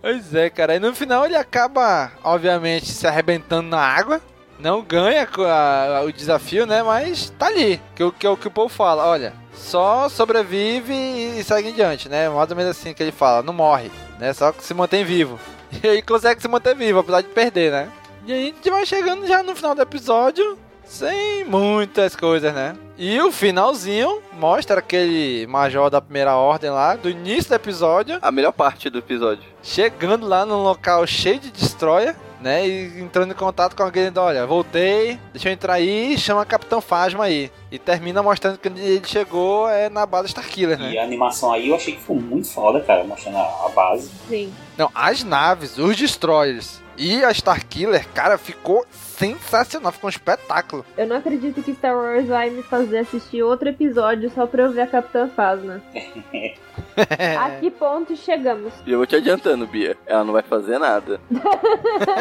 Pois 0.00 0.34
é, 0.34 0.50
cara. 0.50 0.76
E 0.76 0.78
no 0.78 0.94
final 0.94 1.24
ele 1.24 1.36
acaba, 1.36 2.12
obviamente, 2.22 2.90
se 2.92 3.06
arrebentando 3.06 3.68
na 3.68 3.80
água. 3.80 4.20
Não 4.58 4.82
ganha 4.82 5.26
a- 5.36 6.02
o 6.04 6.12
desafio, 6.12 6.64
né? 6.66 6.82
Mas 6.82 7.30
tá 7.38 7.46
ali. 7.46 7.80
Que, 7.96 8.04
o- 8.04 8.12
que 8.12 8.26
é 8.26 8.30
o 8.30 8.36
que 8.36 8.46
o 8.48 8.50
povo 8.50 8.68
fala. 8.68 9.06
Olha, 9.06 9.32
só 9.54 10.08
sobrevive 10.08 10.92
e 10.94 11.42
segue 11.42 11.70
em 11.70 11.74
diante, 11.74 12.08
né? 12.08 12.28
Mais 12.28 12.50
ou 12.50 12.56
menos 12.56 12.70
assim 12.76 12.92
que 12.94 13.02
ele 13.02 13.12
fala. 13.12 13.42
Não 13.42 13.52
morre, 13.52 13.90
né? 14.18 14.32
Só 14.32 14.52
que 14.52 14.62
se 14.62 14.74
mantém 14.74 15.04
vivo. 15.04 15.38
E 15.82 15.88
aí 15.88 16.02
consegue 16.02 16.40
se 16.40 16.46
manter 16.46 16.76
vivo, 16.76 17.00
apesar 17.00 17.20
de 17.22 17.28
perder, 17.30 17.72
né? 17.72 17.88
E 18.24 18.32
aí 18.32 18.42
a 18.42 18.46
gente 18.46 18.70
vai 18.70 18.86
chegando 18.86 19.26
já 19.26 19.42
no 19.42 19.56
final 19.56 19.74
do 19.74 19.82
episódio. 19.82 20.56
Sem 20.86 21.44
muitas 21.44 22.14
coisas, 22.14 22.52
né? 22.54 22.76
E 22.96 23.20
o 23.20 23.32
finalzinho 23.32 24.22
mostra 24.32 24.78
aquele 24.78 25.46
major 25.48 25.90
da 25.90 26.00
primeira 26.00 26.36
ordem 26.36 26.70
lá, 26.70 26.94
do 26.94 27.10
início 27.10 27.48
do 27.48 27.54
episódio. 27.54 28.18
A 28.22 28.30
melhor 28.30 28.52
parte 28.52 28.88
do 28.88 28.98
episódio. 28.98 29.42
Chegando 29.62 30.26
lá 30.26 30.46
num 30.46 30.62
local 30.62 31.06
cheio 31.06 31.40
de 31.40 31.50
destroyer, 31.50 32.14
né? 32.40 32.68
E 32.68 33.00
entrando 33.00 33.32
em 33.32 33.36
contato 33.36 33.74
com 33.74 33.82
alguém, 33.82 34.02
dizendo, 34.02 34.20
olha, 34.20 34.46
voltei, 34.46 35.18
deixa 35.32 35.48
eu 35.48 35.52
entrar 35.52 35.74
aí 35.74 36.14
e 36.14 36.18
chama 36.18 36.44
Capitão 36.44 36.80
Phasma 36.80 37.24
aí. 37.24 37.50
E 37.72 37.78
termina 37.78 38.22
mostrando 38.22 38.58
que 38.58 38.68
ele 38.68 39.02
chegou 39.04 39.68
é 39.68 39.88
na 39.88 40.06
base 40.06 40.28
Starkiller, 40.28 40.78
né? 40.78 40.92
E 40.92 40.98
a 40.98 41.02
animação 41.02 41.52
aí 41.52 41.70
eu 41.70 41.74
achei 41.74 41.94
que 41.94 42.02
foi 42.02 42.16
muito 42.16 42.46
foda, 42.48 42.80
cara, 42.80 43.02
mostrando 43.02 43.38
a, 43.38 43.66
a 43.66 43.68
base. 43.74 44.10
Sim. 44.28 44.52
Não, 44.76 44.90
as 44.94 45.24
naves, 45.24 45.78
os 45.78 45.96
destroyers 45.96 46.80
e 46.96 47.24
a 47.24 47.30
Starkiller, 47.32 48.06
cara, 48.14 48.38
ficou 48.38 48.86
sensacional, 49.16 49.92
ficou 49.92 50.08
um 50.08 50.10
espetáculo. 50.10 50.84
Eu 50.96 51.06
não 51.06 51.16
acredito 51.16 51.62
que 51.62 51.74
Star 51.74 51.94
Wars 51.96 52.26
vai 52.26 52.50
me 52.50 52.62
fazer 52.62 52.98
assistir 52.98 53.42
outro 53.42 53.68
episódio 53.68 54.30
só 54.30 54.46
pra 54.46 54.64
eu 54.64 54.72
ver 54.72 54.82
a 54.82 54.86
Capitã 54.86 55.28
Phasma. 55.28 55.82
A 56.96 57.50
que 57.58 57.70
ponto 57.72 58.16
chegamos? 58.16 58.72
E 58.86 58.92
eu 58.92 58.98
vou 58.98 59.06
te 59.06 59.16
adiantando, 59.16 59.66
Bia. 59.66 59.96
Ela 60.06 60.22
não 60.24 60.32
vai 60.32 60.42
fazer 60.42 60.78
nada. 60.78 61.20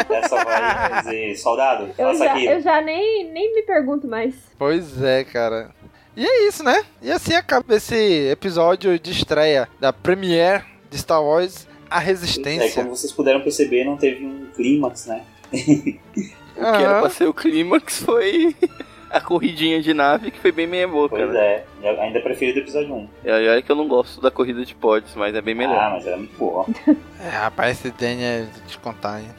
Essa 0.09 0.43
vai 0.43 1.01
dizer, 1.03 1.35
soldado, 1.37 1.85
Eu 1.97 2.07
faça 2.07 2.25
já, 2.25 2.31
aqui. 2.33 2.45
eu 2.45 2.61
já 2.61 2.81
nem, 2.81 3.31
nem 3.31 3.53
me 3.53 3.61
pergunto 3.63 4.07
mais. 4.07 4.33
Pois 4.57 5.01
é, 5.01 5.23
cara. 5.23 5.69
E 6.17 6.25
é 6.25 6.47
isso, 6.47 6.63
né? 6.63 6.83
E 7.01 7.11
assim 7.11 7.33
acaba 7.35 7.75
esse 7.75 7.95
episódio 8.29 8.97
de 8.99 9.11
estreia 9.11 9.67
da 9.79 9.93
Premiere 9.93 10.63
de 10.89 10.97
Star 10.97 11.23
Wars 11.23 11.67
A 11.89 12.01
É, 12.01 12.05
Resistência. 12.05 12.83
como 12.83 12.95
vocês 12.95 13.11
puderam 13.13 13.41
perceber, 13.41 13.83
não 13.83 13.97
teve 13.97 14.25
um 14.25 14.47
clímax, 14.55 15.05
né? 15.07 15.23
O 16.55 16.61
que 16.61 16.83
era 16.83 16.99
pra 17.01 17.09
ser 17.09 17.25
o 17.27 17.33
clímax 17.33 18.03
foi 18.03 18.55
a 19.09 19.21
corridinha 19.21 19.81
de 19.81 19.93
nave, 19.93 20.31
que 20.31 20.39
foi 20.39 20.51
bem 20.51 20.65
meia 20.65 20.87
boca, 20.87 21.15
Pois 21.15 21.29
né? 21.31 21.39
é, 21.39 21.65
eu 21.83 22.01
ainda 22.01 22.19
prefiro 22.19 22.53
do 22.53 22.59
episódio 22.59 22.93
1. 22.93 23.09
E 23.25 23.29
aí, 23.31 23.47
olha 23.49 23.61
que 23.61 23.71
eu 23.71 23.75
não 23.75 23.87
gosto 23.87 24.19
da 24.21 24.31
corrida 24.31 24.65
de 24.65 24.73
pods, 24.73 25.13
mas 25.15 25.35
é 25.35 25.41
bem 25.41 25.53
melhor. 25.53 25.77
Ah, 25.77 25.91
mas 25.91 26.05
era 26.07 26.17
muito 26.17 26.35
boa. 26.37 26.65
É, 27.23 27.29
rapaz, 27.29 27.77
esse 27.79 27.91
Danny 27.91 28.23
é 28.23 28.47
de 28.67 28.77
contar, 28.79 29.21
hein? 29.21 29.29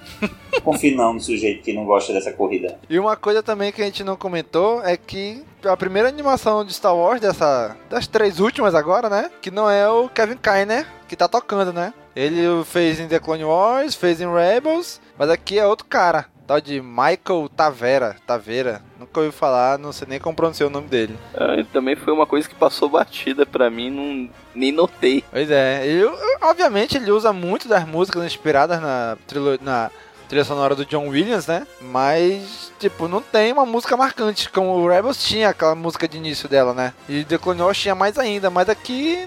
Confio 0.63 0.97
não 0.97 1.15
no 1.15 1.21
sujeito 1.21 1.63
que 1.63 1.73
não 1.73 1.85
gosta 1.85 2.13
dessa 2.13 2.33
corrida. 2.33 2.79
E 2.89 2.99
uma 2.99 3.17
coisa 3.17 3.43
também 3.43 3.73
que 3.73 3.83
a 3.83 3.85
gente 3.85 4.05
não 4.05 4.17
comentou 4.17 4.83
é 4.85 4.97
que 4.97 5.43
a 5.65 5.77
primeira 5.77 6.09
animação 6.09 6.65
de 6.65 6.73
Star 6.73 6.95
Wars, 6.97 7.21
dessa, 7.21 7.77
das 7.91 8.07
três 8.07 8.39
últimas 8.41 8.75
agora, 8.75 9.09
né? 9.11 9.31
Que 9.43 9.51
não 9.51 9.69
é 9.69 9.89
o 9.89 10.09
Kevin 10.09 10.37
Kiner 10.37 10.87
que 11.09 11.17
tá 11.17 11.27
tocando, 11.29 11.73
né? 11.73 11.93
Ele 12.17 12.47
o 12.47 12.65
fez 12.65 13.01
em 13.01 13.09
The 13.09 13.19
Clone 13.19 13.45
Wars, 13.45 13.95
fez 13.95 14.21
em 14.21 14.33
Rebels, 14.33 15.01
mas 15.19 15.29
aqui 15.29 15.59
é 15.59 15.67
outro 15.67 15.85
cara. 15.87 16.27
Tal 16.47 16.61
de 16.61 16.81
Michael 16.81 17.49
Tavera. 17.57 18.17
Tavera. 18.27 18.83
Nunca 18.99 19.21
ouvi 19.21 19.33
falar, 19.33 19.79
não 19.79 19.93
sei 19.93 20.07
nem 20.09 20.21
como 20.21 20.37
pronunciar 20.37 20.69
o 20.69 20.73
nome 20.73 20.89
dele. 20.89 21.17
Ah, 21.35 21.57
também 21.73 21.97
foi 21.97 22.13
uma 22.13 22.27
coisa 22.27 22.49
que 22.49 22.55
passou 22.55 22.89
batida 22.89 23.47
pra 23.47 23.71
mim, 23.71 23.91
não, 23.91 24.29
nem 24.55 24.71
notei. 24.73 25.25
Pois 25.31 25.51
é, 25.51 25.87
ele, 25.87 26.05
obviamente 26.43 26.97
ele 26.97 27.11
usa 27.11 27.33
muito 27.33 27.67
das 27.69 27.87
músicas 27.87 28.25
inspiradas 28.25 28.81
na, 28.81 29.17
trilo- 29.27 29.59
na 29.63 29.91
trilha 30.29 30.45
sonora 30.45 30.75
do 30.75 30.85
John 30.87 31.09
Williams, 31.09 31.47
né? 31.47 31.67
Mas, 31.81 32.73
tipo, 32.79 33.09
não 33.09 33.21
tem 33.21 33.53
uma 33.53 33.67
música 33.67 33.97
marcante, 33.97 34.49
como 34.51 34.71
o 34.71 34.89
Rebels 34.89 35.23
tinha 35.23 35.51
aquela 35.51 35.75
música 35.75 36.09
de 36.09 36.17
início 36.17 36.49
dela, 36.49 36.73
né? 36.75 36.93
E 37.09 37.25
The 37.25 37.39
Clone 37.39 37.61
Wars 37.63 37.79
tinha 37.79 37.95
mais 37.95 38.19
ainda, 38.19 38.49
mas 38.51 38.69
aqui 38.69 39.27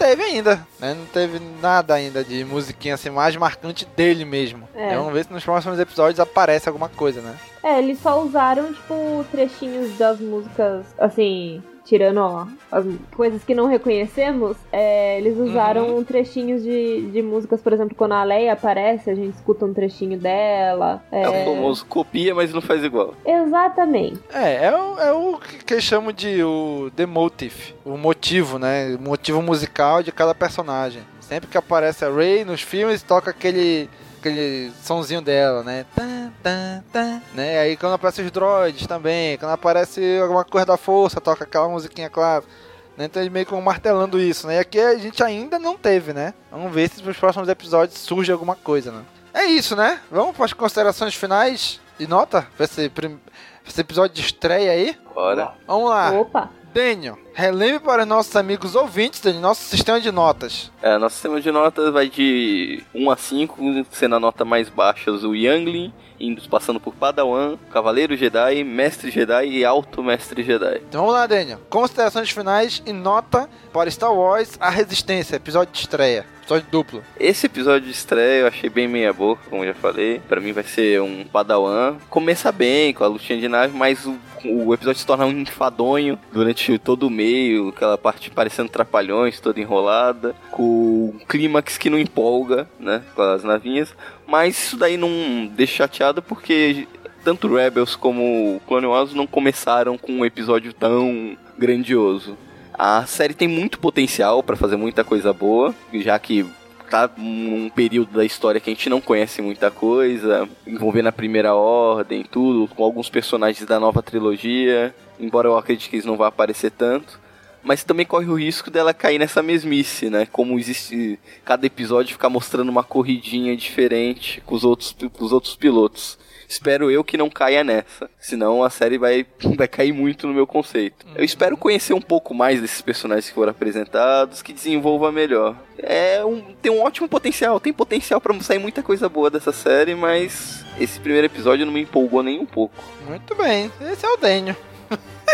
teve 0.00 0.22
ainda, 0.22 0.66
né? 0.78 0.94
Não 0.94 1.04
teve 1.04 1.38
nada 1.60 1.92
ainda 1.92 2.24
de 2.24 2.42
musiquinha 2.42 2.94
assim 2.94 3.10
mais 3.10 3.36
marcante 3.36 3.84
dele 3.84 4.24
mesmo. 4.24 4.66
É. 4.74 4.96
Vamos 4.96 5.12
ver 5.12 5.26
se 5.26 5.32
nos 5.32 5.44
próximos 5.44 5.78
episódios 5.78 6.18
aparece 6.18 6.68
alguma 6.68 6.88
coisa, 6.88 7.20
né? 7.20 7.36
É, 7.62 7.78
eles 7.78 8.00
só 8.00 8.22
usaram, 8.22 8.72
tipo, 8.72 9.26
trechinhos 9.30 9.98
das 9.98 10.18
músicas, 10.18 10.86
assim, 10.98 11.62
tirando 11.90 12.18
ó, 12.18 12.46
as 12.70 12.86
coisas 13.16 13.42
que 13.42 13.52
não 13.52 13.66
reconhecemos, 13.66 14.56
é, 14.70 15.18
eles 15.18 15.36
usaram 15.36 16.04
trechinhos 16.04 16.62
de, 16.62 17.10
de 17.10 17.20
músicas, 17.20 17.60
por 17.60 17.72
exemplo, 17.72 17.96
quando 17.96 18.12
a 18.12 18.22
Leia 18.22 18.52
aparece, 18.52 19.10
a 19.10 19.14
gente 19.16 19.34
escuta 19.34 19.64
um 19.64 19.74
trechinho 19.74 20.16
dela. 20.16 21.02
É, 21.10 21.28
o 21.28 21.44
famoso 21.44 21.84
copia, 21.86 22.32
mas 22.32 22.54
não 22.54 22.60
faz 22.60 22.84
igual. 22.84 23.14
Exatamente. 23.26 24.20
É, 24.32 24.66
é 24.66 24.72
o, 24.72 24.98
é 25.00 25.12
o 25.12 25.38
que 25.38 25.64
que 25.64 25.74
eles 25.74 25.84
chamam 25.84 26.12
de 26.12 26.40
o 26.44 26.92
the 26.94 27.06
motive, 27.06 27.74
o 27.84 27.96
motivo, 27.96 28.56
né? 28.56 28.96
O 28.96 29.02
motivo 29.02 29.42
musical 29.42 30.00
de 30.00 30.12
cada 30.12 30.32
personagem. 30.32 31.02
Sempre 31.18 31.50
que 31.50 31.58
aparece 31.58 32.04
a 32.04 32.10
Rey 32.10 32.44
nos 32.44 32.62
filmes, 32.62 33.02
toca 33.02 33.32
aquele 33.32 33.90
aquele 34.20 34.70
sonzinho 34.82 35.20
dela, 35.20 35.62
né? 35.62 35.84
Tá, 35.96 36.30
tá, 36.42 36.82
tá, 36.92 37.22
né? 37.34 37.58
Aí 37.60 37.76
quando 37.76 37.94
aparece 37.94 38.22
os 38.22 38.30
droids 38.30 38.86
também, 38.86 39.36
quando 39.38 39.52
aparece 39.52 40.18
alguma 40.22 40.44
coisa 40.44 40.66
da 40.66 40.76
força, 40.76 41.20
toca 41.20 41.44
aquela 41.44 41.68
musiquinha 41.68 42.08
clássica. 42.10 42.52
Né? 42.96 43.06
Então 43.06 43.22
eles 43.22 43.32
meio 43.32 43.46
que 43.46 43.54
martelando 43.54 44.20
isso, 44.20 44.46
né? 44.46 44.56
E 44.56 44.58
aqui 44.58 44.78
a 44.78 44.96
gente 44.98 45.22
ainda 45.22 45.58
não 45.58 45.76
teve, 45.76 46.12
né? 46.12 46.34
Vamos 46.50 46.72
ver 46.72 46.88
se 46.90 47.02
nos 47.02 47.16
próximos 47.16 47.48
episódios 47.48 47.98
surge 47.98 48.30
alguma 48.30 48.54
coisa, 48.54 48.92
né? 48.92 49.02
É 49.32 49.44
isso, 49.44 49.74
né? 49.74 50.00
Vamos 50.10 50.36
para 50.36 50.44
as 50.44 50.52
considerações 50.52 51.14
finais 51.14 51.80
e 51.98 52.06
nota 52.06 52.46
pra 52.56 52.64
esse, 52.64 52.88
prim- 52.88 53.18
esse 53.66 53.80
episódio 53.80 54.14
de 54.16 54.20
estreia 54.22 54.72
aí? 54.72 54.98
Bora. 55.14 55.52
Vamos 55.66 55.88
lá. 55.88 56.10
Opa. 56.12 56.50
Daniel, 56.74 57.18
relembre 57.32 57.80
para 57.80 58.02
os 58.02 58.08
nossos 58.08 58.34
amigos 58.36 58.74
ouvintes 58.74 59.20
do 59.20 59.32
nosso 59.34 59.62
sistema 59.62 60.00
de 60.00 60.10
notas. 60.10 60.70
É, 60.82 60.98
nosso 60.98 61.14
sistema 61.14 61.40
de 61.40 61.50
notas 61.50 61.92
vai 61.92 62.08
de 62.08 62.82
1 62.94 63.10
a 63.10 63.16
5, 63.16 63.86
sendo 63.90 64.16
a 64.16 64.20
nota 64.20 64.44
mais 64.44 64.68
baixa 64.68 65.10
o 65.10 65.34
Youngling, 65.34 65.92
indo 66.18 66.46
passando 66.48 66.78
por 66.78 66.94
Padawan, 66.94 67.56
Cavaleiro 67.72 68.16
Jedi, 68.16 68.62
Mestre 68.62 69.10
Jedi 69.10 69.46
e 69.46 69.64
Alto 69.64 70.02
Mestre 70.02 70.42
Jedi. 70.42 70.82
Então 70.88 71.00
vamos 71.00 71.14
lá, 71.14 71.26
Daniel. 71.26 71.60
Considerações 71.70 72.30
finais 72.30 72.82
e 72.84 72.92
nota 72.92 73.48
para 73.72 73.90
Star 73.90 74.12
Wars 74.12 74.56
A 74.60 74.68
Resistência, 74.68 75.36
episódio 75.36 75.72
de 75.72 75.80
estreia. 75.80 76.26
Episódio 76.42 76.66
duplo. 76.70 77.04
Esse 77.18 77.46
episódio 77.46 77.86
de 77.86 77.92
estreia 77.92 78.40
eu 78.40 78.46
achei 78.48 78.68
bem 78.68 78.88
meia 78.88 79.12
boca, 79.12 79.40
como 79.48 79.62
eu 79.62 79.68
já 79.68 79.74
falei. 79.74 80.20
Pra 80.28 80.40
mim 80.40 80.52
vai 80.52 80.64
ser 80.64 81.00
um 81.00 81.24
Padawan. 81.24 81.96
Começa 82.08 82.50
bem 82.50 82.92
com 82.92 83.04
a 83.04 83.06
lutinha 83.06 83.38
de 83.38 83.46
nave, 83.46 83.76
mas 83.76 84.04
o, 84.04 84.18
o 84.44 84.74
episódio 84.74 84.98
se 84.98 85.06
torna 85.06 85.26
um 85.26 85.30
enfadonho 85.30 86.18
durante 86.32 86.76
todo 86.78 87.06
o 87.06 87.10
meio, 87.20 87.68
aquela 87.68 87.98
parte 87.98 88.30
parecendo 88.30 88.70
trapalhões, 88.70 89.40
toda 89.40 89.60
enrolada, 89.60 90.34
com 90.50 91.12
o 91.14 91.20
clímax 91.28 91.76
que 91.76 91.90
não 91.90 91.98
empolga, 91.98 92.66
né, 92.78 93.02
com 93.14 93.20
as 93.20 93.44
navinhas. 93.44 93.94
Mas 94.26 94.56
isso 94.58 94.76
daí 94.78 94.96
não 94.96 95.46
deixa 95.52 95.80
chateado 95.80 96.22
porque 96.22 96.88
tanto 97.22 97.54
Rebels 97.54 97.94
como 97.94 98.60
Clone 98.66 98.86
Wars 98.86 99.12
não 99.12 99.26
começaram 99.26 99.98
com 99.98 100.12
um 100.12 100.24
episódio 100.24 100.72
tão 100.72 101.36
grandioso. 101.58 102.38
A 102.72 103.04
série 103.04 103.34
tem 103.34 103.46
muito 103.46 103.78
potencial 103.78 104.42
pra 104.42 104.56
fazer 104.56 104.76
muita 104.76 105.04
coisa 105.04 105.30
boa, 105.32 105.74
já 105.92 106.18
que 106.18 106.46
tá 106.88 107.08
num 107.16 107.68
período 107.68 108.12
da 108.12 108.24
história 108.24 108.60
que 108.60 108.70
a 108.70 108.72
gente 108.72 108.88
não 108.88 109.00
conhece 109.00 109.42
muita 109.42 109.70
coisa, 109.70 110.48
envolvendo 110.66 111.08
a 111.08 111.12
primeira 111.12 111.54
ordem, 111.54 112.24
tudo, 112.24 112.66
com 112.74 112.82
alguns 112.82 113.10
personagens 113.10 113.66
da 113.66 113.78
nova 113.78 114.02
trilogia, 114.02 114.94
embora 115.20 115.48
eu 115.48 115.56
acredite 115.56 115.88
que 115.88 115.96
eles 115.96 116.06
não 116.06 116.16
vão 116.16 116.26
aparecer 116.26 116.70
tanto. 116.70 117.20
mas 117.62 117.84
também 117.84 118.06
corre 118.06 118.26
o 118.26 118.38
risco 118.38 118.70
dela 118.70 118.94
cair 118.94 119.18
nessa 119.18 119.42
mesmice, 119.42 120.08
né? 120.08 120.26
Como 120.32 120.58
existe 120.58 121.18
cada 121.44 121.66
episódio 121.66 122.14
ficar 122.14 122.30
mostrando 122.30 122.70
uma 122.70 122.82
corridinha 122.82 123.54
diferente 123.54 124.40
com 124.46 124.54
os 124.54 124.64
outros, 124.64 124.96
com 125.12 125.24
os 125.24 125.30
outros 125.32 125.56
pilotos. 125.56 126.18
Espero 126.48 126.90
eu 126.90 127.04
que 127.04 127.16
não 127.16 127.30
caia 127.30 127.62
nessa, 127.62 128.10
senão 128.18 128.64
a 128.64 128.70
série 128.70 128.98
vai, 128.98 129.24
vai 129.56 129.68
cair 129.68 129.92
muito 129.92 130.26
no 130.26 130.34
meu 130.34 130.48
conceito. 130.48 131.06
Eu 131.14 131.22
espero 131.22 131.56
conhecer 131.56 131.92
um 131.92 132.00
pouco 132.00 132.34
mais 132.34 132.60
desses 132.60 132.82
personagens 132.82 133.28
que 133.28 133.34
foram 133.34 133.52
apresentados, 133.52 134.42
que 134.42 134.52
desenvolva 134.52 135.12
melhor. 135.12 135.54
É 135.78 136.24
um, 136.24 136.40
tem 136.60 136.72
um 136.72 136.82
ótimo 136.82 137.08
potencial, 137.08 137.60
tem 137.60 137.72
potencial 137.72 138.20
para 138.20 138.40
sair 138.40 138.58
muita 138.58 138.82
coisa 138.82 139.08
boa 139.08 139.30
dessa 139.30 139.52
série, 139.52 139.94
mas 139.94 140.64
esse 140.80 140.98
primeiro 140.98 141.26
episódio 141.26 141.64
não 141.64 141.72
me 141.72 141.82
empolgou 141.82 142.22
nem 142.22 142.40
um 142.40 142.46
pouco. 142.46 142.74
Muito 143.06 143.32
bem, 143.36 143.70
esse 143.82 144.04
é 144.04 144.08
o 144.08 144.16
Dênio. 144.16 144.56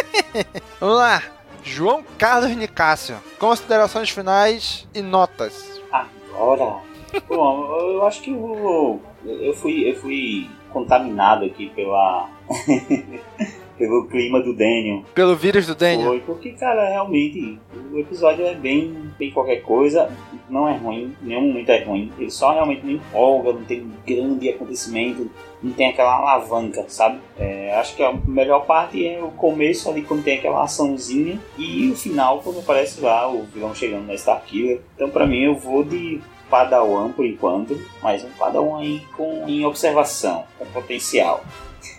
Vamos 0.80 0.96
lá, 0.96 1.22
João 1.62 2.04
Carlos 2.18 2.54
Nicásio. 2.56 3.16
Considerações 3.38 4.10
finais 4.10 4.86
e 4.94 5.02
notas. 5.02 5.80
Agora. 5.92 6.80
Bom, 7.28 7.64
eu 7.80 8.04
acho 8.04 8.20
que 8.20 8.30
eu, 8.30 9.00
eu 9.24 9.54
fui, 9.54 9.88
eu 9.88 9.94
fui 9.96 10.50
contaminado 10.70 11.44
aqui 11.44 11.70
pela. 11.70 12.28
pelo 13.76 14.06
clima 14.06 14.40
do 14.40 14.54
Daniel. 14.54 15.02
Pelo 15.14 15.36
vírus 15.36 15.66
do 15.66 15.74
Daniel. 15.74 16.08
Foi, 16.08 16.20
porque, 16.20 16.52
cara, 16.52 16.88
realmente, 16.88 17.58
o 17.92 17.98
episódio 17.98 18.44
é 18.46 18.54
bem, 18.54 19.10
bem 19.18 19.30
qualquer 19.30 19.62
coisa, 19.62 20.10
não 20.48 20.68
é 20.68 20.76
ruim, 20.76 21.14
nenhum 21.20 21.48
momento 21.48 21.70
é 21.70 21.84
ruim, 21.84 22.12
ele 22.18 22.30
só 22.30 22.52
realmente 22.52 22.84
não 22.84 22.92
empolga, 22.92 23.52
não 23.52 23.64
tem 23.64 23.90
grande 24.06 24.48
acontecimento, 24.48 25.30
não 25.62 25.72
tem 25.72 25.88
aquela 25.88 26.14
alavanca, 26.16 26.84
sabe? 26.88 27.20
É, 27.38 27.74
acho 27.74 27.96
que 27.96 28.02
a 28.02 28.12
melhor 28.12 28.66
parte 28.66 29.06
é 29.06 29.22
o 29.22 29.30
começo 29.30 29.88
ali, 29.90 30.02
quando 30.02 30.24
tem 30.24 30.38
aquela 30.38 30.64
açãozinha, 30.64 31.40
e 31.58 31.90
o 31.90 31.96
final, 31.96 32.40
quando 32.40 32.60
aparece 32.60 33.00
lá 33.00 33.28
o 33.28 33.44
vilão 33.44 33.74
chegando 33.74 34.06
na 34.06 34.14
Starkiller. 34.14 34.80
Então, 34.94 35.10
pra 35.10 35.26
mim, 35.26 35.42
eu 35.42 35.54
vou 35.54 35.82
de 35.82 36.20
Padawan 36.48 37.12
por 37.12 37.24
enquanto, 37.24 37.80
mas 38.02 38.24
um 38.24 38.30
Padawan 38.30 38.80
aí 38.80 39.00
com, 39.16 39.44
em 39.48 39.64
observação, 39.64 40.44
com 40.58 40.66
potencial. 40.66 41.42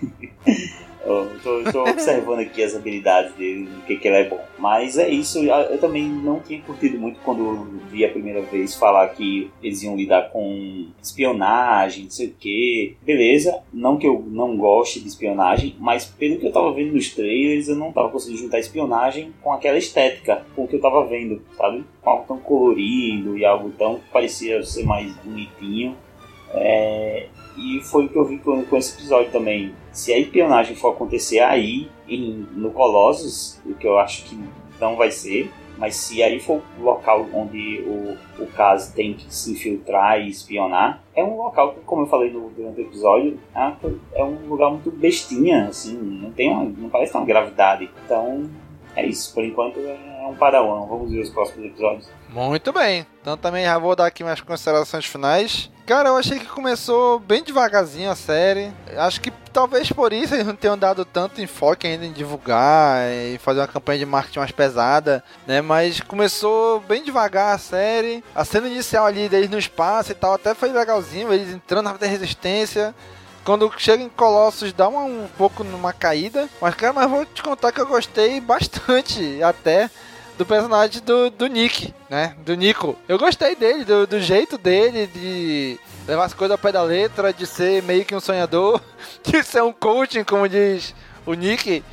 Estou 1.05 1.87
observando 1.87 2.39
aqui 2.39 2.63
as 2.63 2.75
habilidades 2.75 3.33
dele, 3.35 3.69
o 3.79 3.85
que, 3.85 3.97
que 3.97 4.07
ele 4.07 4.17
é 4.17 4.29
bom. 4.29 4.43
Mas 4.57 4.97
é 4.97 5.07
isso, 5.09 5.43
eu 5.43 5.77
também 5.77 6.07
não 6.07 6.39
tinha 6.39 6.61
curtido 6.61 6.97
muito 6.97 7.19
quando 7.21 7.39
eu 7.39 7.67
vi 7.89 8.03
a 8.03 8.09
primeira 8.09 8.41
vez 8.41 8.75
falar 8.75 9.07
que 9.09 9.49
eles 9.61 9.83
iam 9.83 9.95
lidar 9.95 10.29
com 10.29 10.87
espionagem, 11.01 12.05
não 12.05 12.11
sei 12.11 12.27
o 12.27 12.33
que. 12.33 12.97
Beleza, 13.01 13.61
não 13.71 13.97
que 13.97 14.07
eu 14.07 14.23
não 14.27 14.57
goste 14.57 14.99
de 14.99 15.07
espionagem, 15.07 15.75
mas 15.79 16.05
pelo 16.05 16.37
que 16.37 16.45
eu 16.45 16.49
estava 16.49 16.71
vendo 16.73 16.93
nos 16.93 17.13
trailers, 17.13 17.67
eu 17.69 17.75
não 17.75 17.89
estava 17.89 18.09
conseguindo 18.09 18.41
juntar 18.41 18.59
espionagem 18.59 19.33
com 19.41 19.53
aquela 19.53 19.77
estética, 19.77 20.45
com 20.55 20.63
o 20.63 20.67
que 20.67 20.75
eu 20.75 20.79
estava 20.79 21.05
vendo, 21.05 21.41
sabe? 21.55 21.83
Com 22.01 22.09
algo 22.09 22.25
tão 22.27 22.37
colorido 22.39 23.37
e 23.37 23.45
algo 23.45 23.69
tão 23.77 23.95
que 23.95 24.09
parecia 24.11 24.61
ser 24.63 24.83
mais 24.83 25.15
bonitinho. 25.17 25.95
É, 26.53 27.27
e 27.57 27.81
foi 27.83 28.05
o 28.05 28.09
que 28.09 28.15
eu 28.15 28.25
vi 28.25 28.37
com, 28.37 28.63
com 28.63 28.77
esse 28.77 28.97
episódio 28.97 29.31
também. 29.31 29.73
Se 29.91 30.13
a 30.13 30.19
espionagem 30.19 30.75
for 30.75 30.93
acontecer 30.93 31.39
aí, 31.39 31.89
em, 32.07 32.47
no 32.53 32.71
Colossus, 32.71 33.59
o 33.65 33.73
que 33.73 33.87
eu 33.87 33.97
acho 33.97 34.25
que 34.25 34.39
não 34.79 34.95
vai 34.95 35.11
ser, 35.11 35.51
mas 35.77 35.95
se 35.95 36.23
aí 36.23 36.39
for 36.39 36.61
o 36.79 36.83
local 36.83 37.27
onde 37.33 37.81
o, 37.81 38.17
o 38.39 38.47
caso 38.47 38.93
tem 38.93 39.13
que 39.13 39.33
se 39.33 39.51
infiltrar 39.51 40.19
e 40.19 40.29
espionar, 40.29 41.03
é 41.15 41.23
um 41.23 41.37
local 41.37 41.73
que, 41.73 41.81
como 41.81 42.03
eu 42.03 42.07
falei 42.07 42.31
no, 42.31 42.49
durante 42.49 42.81
o 42.81 42.83
episódio, 42.83 43.39
é, 43.55 43.73
é 44.13 44.23
um 44.23 44.47
lugar 44.47 44.71
muito 44.71 44.91
bestinha, 44.91 45.67
assim, 45.67 45.95
não, 45.97 46.31
tem 46.31 46.49
uma, 46.51 46.63
não 46.63 46.89
parece 46.89 47.11
ter 47.11 47.17
uma 47.17 47.27
gravidade. 47.27 47.89
Então, 48.05 48.49
é 48.95 49.05
isso. 49.05 49.31
Por 49.33 49.43
enquanto 49.43 49.79
é 49.79 50.27
um 50.27 50.35
padawan. 50.35 50.87
Vamos 50.87 51.11
ver 51.11 51.21
os 51.21 51.29
próximos 51.29 51.67
episódios. 51.67 52.09
Muito 52.29 52.73
bem. 52.73 53.05
Então 53.21 53.37
também 53.37 53.63
já 53.63 53.77
vou 53.77 53.95
dar 53.95 54.07
aqui 54.07 54.23
minhas 54.23 54.41
considerações 54.41 55.05
finais. 55.05 55.71
Cara, 55.87 56.09
eu 56.09 56.17
achei 56.17 56.37
que 56.37 56.47
começou 56.47 57.17
bem 57.17 57.41
devagarzinho 57.41 58.11
a 58.11 58.15
série. 58.15 58.73
Acho 58.97 59.21
que 59.21 59.31
talvez 59.53 59.89
por 59.89 60.11
isso 60.11 60.35
eles 60.35 60.45
não 60.45 60.53
tenham 60.53 60.77
dado 60.77 61.05
tanto 61.05 61.41
enfoque 61.41 61.87
ainda 61.87 62.05
em 62.05 62.11
divulgar 62.11 63.09
e 63.09 63.37
fazer 63.37 63.61
uma 63.61 63.69
campanha 63.69 63.99
de 63.99 64.05
marketing 64.05 64.39
mais 64.39 64.51
pesada, 64.51 65.23
né? 65.47 65.61
Mas 65.61 66.01
começou 66.01 66.81
bem 66.81 67.01
devagar 67.05 67.55
a 67.55 67.57
série. 67.57 68.21
A 68.35 68.43
cena 68.43 68.67
inicial 68.67 69.05
ali 69.05 69.29
deles 69.29 69.49
no 69.49 69.57
espaço 69.57 70.11
e 70.11 70.15
tal 70.15 70.33
até 70.33 70.53
foi 70.53 70.73
legalzinho, 70.73 71.31
eles 71.31 71.53
entrando 71.53 71.85
na 71.85 72.05
resistência. 72.05 72.93
Quando 73.45 73.71
chega 73.77 74.03
em 74.03 74.09
Colossus 74.09 74.73
dá 74.73 74.89
uma, 74.89 75.03
um 75.03 75.29
pouco 75.37 75.63
numa 75.63 75.93
caída. 75.93 76.49
Mas, 76.59 76.75
cara, 76.75 76.91
mas 76.91 77.09
vou 77.09 77.25
te 77.25 77.41
contar 77.41 77.71
que 77.71 77.79
eu 77.79 77.87
gostei 77.87 78.41
bastante 78.41 79.39
até 79.41 79.89
do 80.37 80.45
personagem 80.45 81.01
do, 81.01 81.29
do 81.29 81.47
Nick, 81.47 81.93
né? 82.09 82.35
Do 82.45 82.55
Nico. 82.55 82.95
Eu 83.07 83.17
gostei 83.17 83.55
dele, 83.55 83.83
do, 83.83 84.05
do 84.05 84.19
jeito 84.19 84.57
dele 84.57 85.07
de 85.07 85.79
levar 86.07 86.25
as 86.25 86.33
coisas 86.33 86.51
ao 86.51 86.57
pé 86.57 86.71
da 86.71 86.83
letra, 86.83 87.33
de 87.33 87.45
ser 87.45 87.81
meio 87.83 88.05
que 88.05 88.15
um 88.15 88.19
sonhador, 88.19 88.81
de 89.23 89.43
ser 89.43 89.63
um 89.63 89.73
coaching, 89.73 90.23
como 90.23 90.47
diz 90.47 90.93
o 91.25 91.33
Nick. 91.33 91.83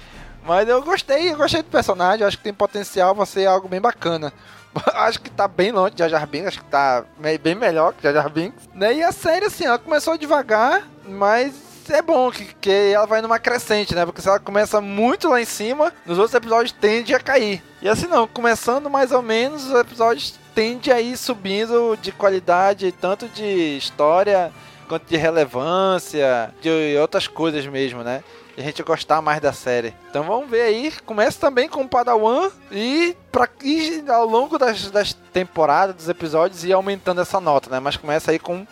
Mas 0.44 0.68
eu 0.68 0.82
gostei, 0.82 1.32
eu 1.32 1.36
gostei 1.36 1.62
do 1.62 1.70
personagem, 1.70 2.26
acho 2.26 2.36
que 2.36 2.44
tem 2.44 2.52
potencial 2.52 3.14
pra 3.14 3.24
ser 3.24 3.46
algo 3.46 3.66
bem 3.66 3.80
bacana. 3.80 4.32
acho 4.94 5.20
que 5.20 5.30
tá 5.30 5.48
bem 5.48 5.72
longe 5.72 5.94
de 5.94 5.98
Jar 6.00 6.10
Jar 6.10 6.26
Binks, 6.26 6.48
acho 6.48 6.58
que 6.58 6.70
tá 6.70 7.04
bem 7.42 7.54
melhor 7.54 7.94
que 7.94 8.02
Jar 8.02 8.12
Jar 8.12 8.28
Binks. 8.28 8.68
Né? 8.74 8.96
E 8.96 9.02
a 9.02 9.12
série, 9.12 9.46
assim, 9.46 9.64
ela 9.64 9.78
começou 9.78 10.18
devagar, 10.18 10.86
mas 11.06 11.54
é 11.90 12.02
bom 12.02 12.30
que, 12.30 12.44
que 12.54 12.70
ela 12.70 13.06
vai 13.06 13.20
numa 13.20 13.38
crescente, 13.38 13.94
né? 13.94 14.04
Porque 14.04 14.22
se 14.22 14.28
ela 14.28 14.38
começa 14.38 14.80
muito 14.80 15.28
lá 15.28 15.40
em 15.40 15.44
cima, 15.44 15.92
nos 16.06 16.18
outros 16.18 16.34
episódios 16.34 16.72
tende 16.72 17.14
a 17.14 17.20
cair. 17.20 17.62
E 17.82 17.88
assim 17.88 18.06
não, 18.06 18.26
começando 18.26 18.88
mais 18.88 19.12
ou 19.12 19.22
menos, 19.22 19.66
os 19.66 19.78
episódios 19.78 20.38
tende 20.54 20.92
a 20.92 21.00
ir 21.00 21.16
subindo 21.16 21.96
de 22.00 22.12
qualidade, 22.12 22.92
tanto 22.92 23.28
de 23.28 23.76
história 23.76 24.52
quanto 24.88 25.06
de 25.08 25.16
relevância, 25.16 26.54
de 26.60 26.96
outras 27.00 27.26
coisas 27.26 27.66
mesmo, 27.66 28.02
né? 28.02 28.22
E 28.56 28.60
a 28.60 28.64
gente 28.64 28.82
gostar 28.82 29.20
mais 29.20 29.40
da 29.40 29.52
série. 29.52 29.92
Então 30.08 30.22
vamos 30.22 30.48
ver 30.48 30.62
aí. 30.62 30.92
Começa 31.04 31.40
também 31.40 31.68
com 31.68 31.82
o 31.82 31.88
Padawan 31.88 32.50
e, 32.70 33.16
pra, 33.32 33.48
e 33.62 34.04
ao 34.08 34.26
longo 34.26 34.58
das, 34.58 34.90
das 34.90 35.12
temporadas, 35.32 35.96
dos 35.96 36.08
episódios, 36.08 36.64
ir 36.64 36.72
aumentando 36.72 37.20
essa 37.20 37.40
nota, 37.40 37.68
né? 37.68 37.80
Mas 37.80 37.96
começa 37.96 38.30
aí 38.30 38.38
com 38.38 38.64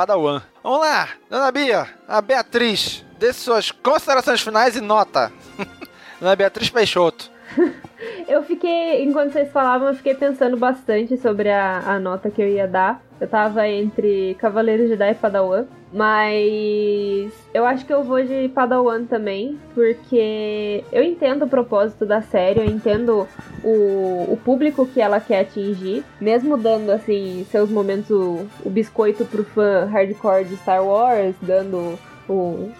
Padawan. 0.00 0.40
Vamos 0.62 0.80
lá, 0.80 1.10
Dona 1.28 1.52
Bia, 1.52 1.86
a 2.08 2.22
Beatriz, 2.22 3.04
dê 3.18 3.34
suas 3.34 3.70
considerações 3.70 4.40
finais 4.40 4.74
e 4.74 4.80
nota. 4.80 5.30
Dona 6.18 6.34
Beatriz 6.34 6.70
Peixoto. 6.70 7.30
eu 8.26 8.42
fiquei, 8.42 9.04
enquanto 9.04 9.34
vocês 9.34 9.52
falavam, 9.52 9.88
eu 9.88 9.94
fiquei 9.94 10.14
pensando 10.14 10.56
bastante 10.56 11.18
sobre 11.18 11.50
a, 11.50 11.80
a 11.80 11.98
nota 11.98 12.30
que 12.30 12.40
eu 12.40 12.48
ia 12.48 12.66
dar. 12.66 13.02
Eu 13.20 13.28
tava 13.28 13.68
entre 13.68 14.34
Cavaleiros 14.38 14.86
de 14.86 14.92
Jedi 14.92 15.10
e 15.10 15.14
Padawan, 15.14 15.66
mas 15.92 17.32
eu 17.52 17.66
acho 17.66 17.84
que 17.84 17.92
eu 17.92 18.02
vou 18.02 18.22
de 18.22 18.48
Padawan 18.48 19.04
também, 19.04 19.58
porque 19.74 20.82
eu 20.90 21.02
entendo 21.02 21.44
o 21.44 21.48
propósito 21.48 22.06
da 22.06 22.22
série, 22.22 22.60
eu 22.60 22.64
entendo 22.64 23.28
o, 23.62 24.32
o 24.32 24.38
público 24.42 24.86
que 24.86 25.00
ela 25.00 25.20
quer 25.20 25.40
atingir, 25.40 26.02
mesmo 26.20 26.56
dando 26.56 26.90
assim 26.90 27.44
seus 27.50 27.68
momentos 27.70 28.10
o, 28.10 28.46
o 28.64 28.70
biscoito 28.70 29.24
pro 29.26 29.44
fã 29.44 29.84
hardcore 29.84 30.44
de 30.44 30.56
Star 30.56 30.82
Wars, 30.82 31.36
dando 31.42 31.98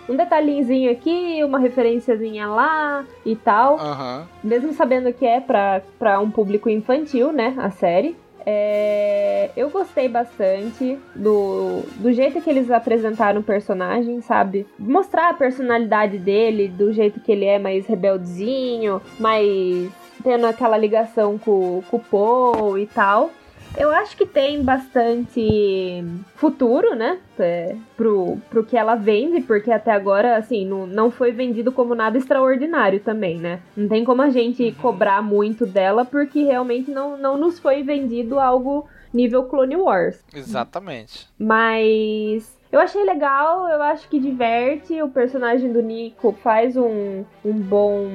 um 0.09 0.17
detalhinho 0.17 0.91
aqui, 0.91 1.43
uma 1.43 1.59
referenciazinha 1.59 2.47
lá 2.47 3.05
e 3.25 3.35
tal. 3.35 3.75
Uhum. 3.79 4.25
Mesmo 4.45 4.73
sabendo 4.73 5.13
que 5.13 5.27
é 5.27 5.41
pra, 5.41 5.83
pra 5.99 6.21
um 6.21 6.31
público 6.31 6.69
infantil, 6.71 7.33
né, 7.33 7.55
a 7.59 7.71
série. 7.71 8.17
É, 8.47 9.51
eu 9.57 9.71
gostei 9.71 10.09
bastante 10.09 10.99
do, 11.15 11.83
do 11.97 12.13
jeito 12.13 12.41
que 12.41 12.51
eles 12.51 12.71
apresentaram 12.71 13.41
o 13.41 13.45
personagem, 13.45 14.21
sabe? 14.21 14.67
Mostrar 14.79 15.31
a 15.31 15.35
personalidade 15.35 16.19
dele, 16.19 16.69
do 16.69 16.93
jeito 16.93 17.21
que 17.21 17.33
ele 17.33 17.45
é 17.45 17.59
mais 17.59 17.87
rebeldezinho, 17.87 19.01
mais 19.19 19.91
tendo 20.23 20.47
aquela 20.47 20.77
ligação 20.77 21.39
com, 21.39 21.83
com 21.91 21.97
o 21.97 22.01
Paul 22.01 22.79
e 22.79 22.87
tal. 22.87 23.31
Eu 23.77 23.91
acho 23.91 24.17
que 24.17 24.27
tem 24.27 24.63
bastante 24.63 26.05
futuro, 26.35 26.95
né? 26.95 27.19
É, 27.39 27.77
pro, 27.97 28.37
pro 28.51 28.65
que 28.65 28.77
ela 28.77 28.95
vende, 28.95 29.41
porque 29.41 29.71
até 29.71 29.93
agora, 29.93 30.37
assim, 30.37 30.67
não, 30.67 30.87
não 30.87 31.11
foi 31.11 31.33
vendido 31.33 31.73
como 31.73 31.95
nada 31.95 32.19
extraordinário 32.19 33.01
também, 33.01 33.39
né? 33.39 33.61
Não 33.77 33.89
tem 33.89 34.05
como 34.05 34.23
a 34.23 34.31
gente 34.31 34.73
cobrar 34.73 35.23
muito 35.23 35.65
dela, 35.65 36.05
porque 36.05 36.43
realmente 36.43 36.91
não, 36.91 37.17
não 37.17 37.37
nos 37.37 37.59
foi 37.59 37.83
vendido 37.83 38.39
algo 38.39 38.87
nível 39.13 39.45
Clone 39.45 39.77
Wars. 39.77 40.23
Exatamente. 40.35 41.29
Mas 41.39 42.57
eu 42.73 42.79
achei 42.79 43.05
legal, 43.05 43.69
eu 43.69 43.83
acho 43.83 44.09
que 44.09 44.21
diverte. 44.21 45.01
O 45.03 45.09
personagem 45.09 45.73
do 45.73 45.83
Nico 45.83 46.33
faz 46.43 46.77
um, 46.77 47.25
um 47.45 47.53
bom 47.53 48.09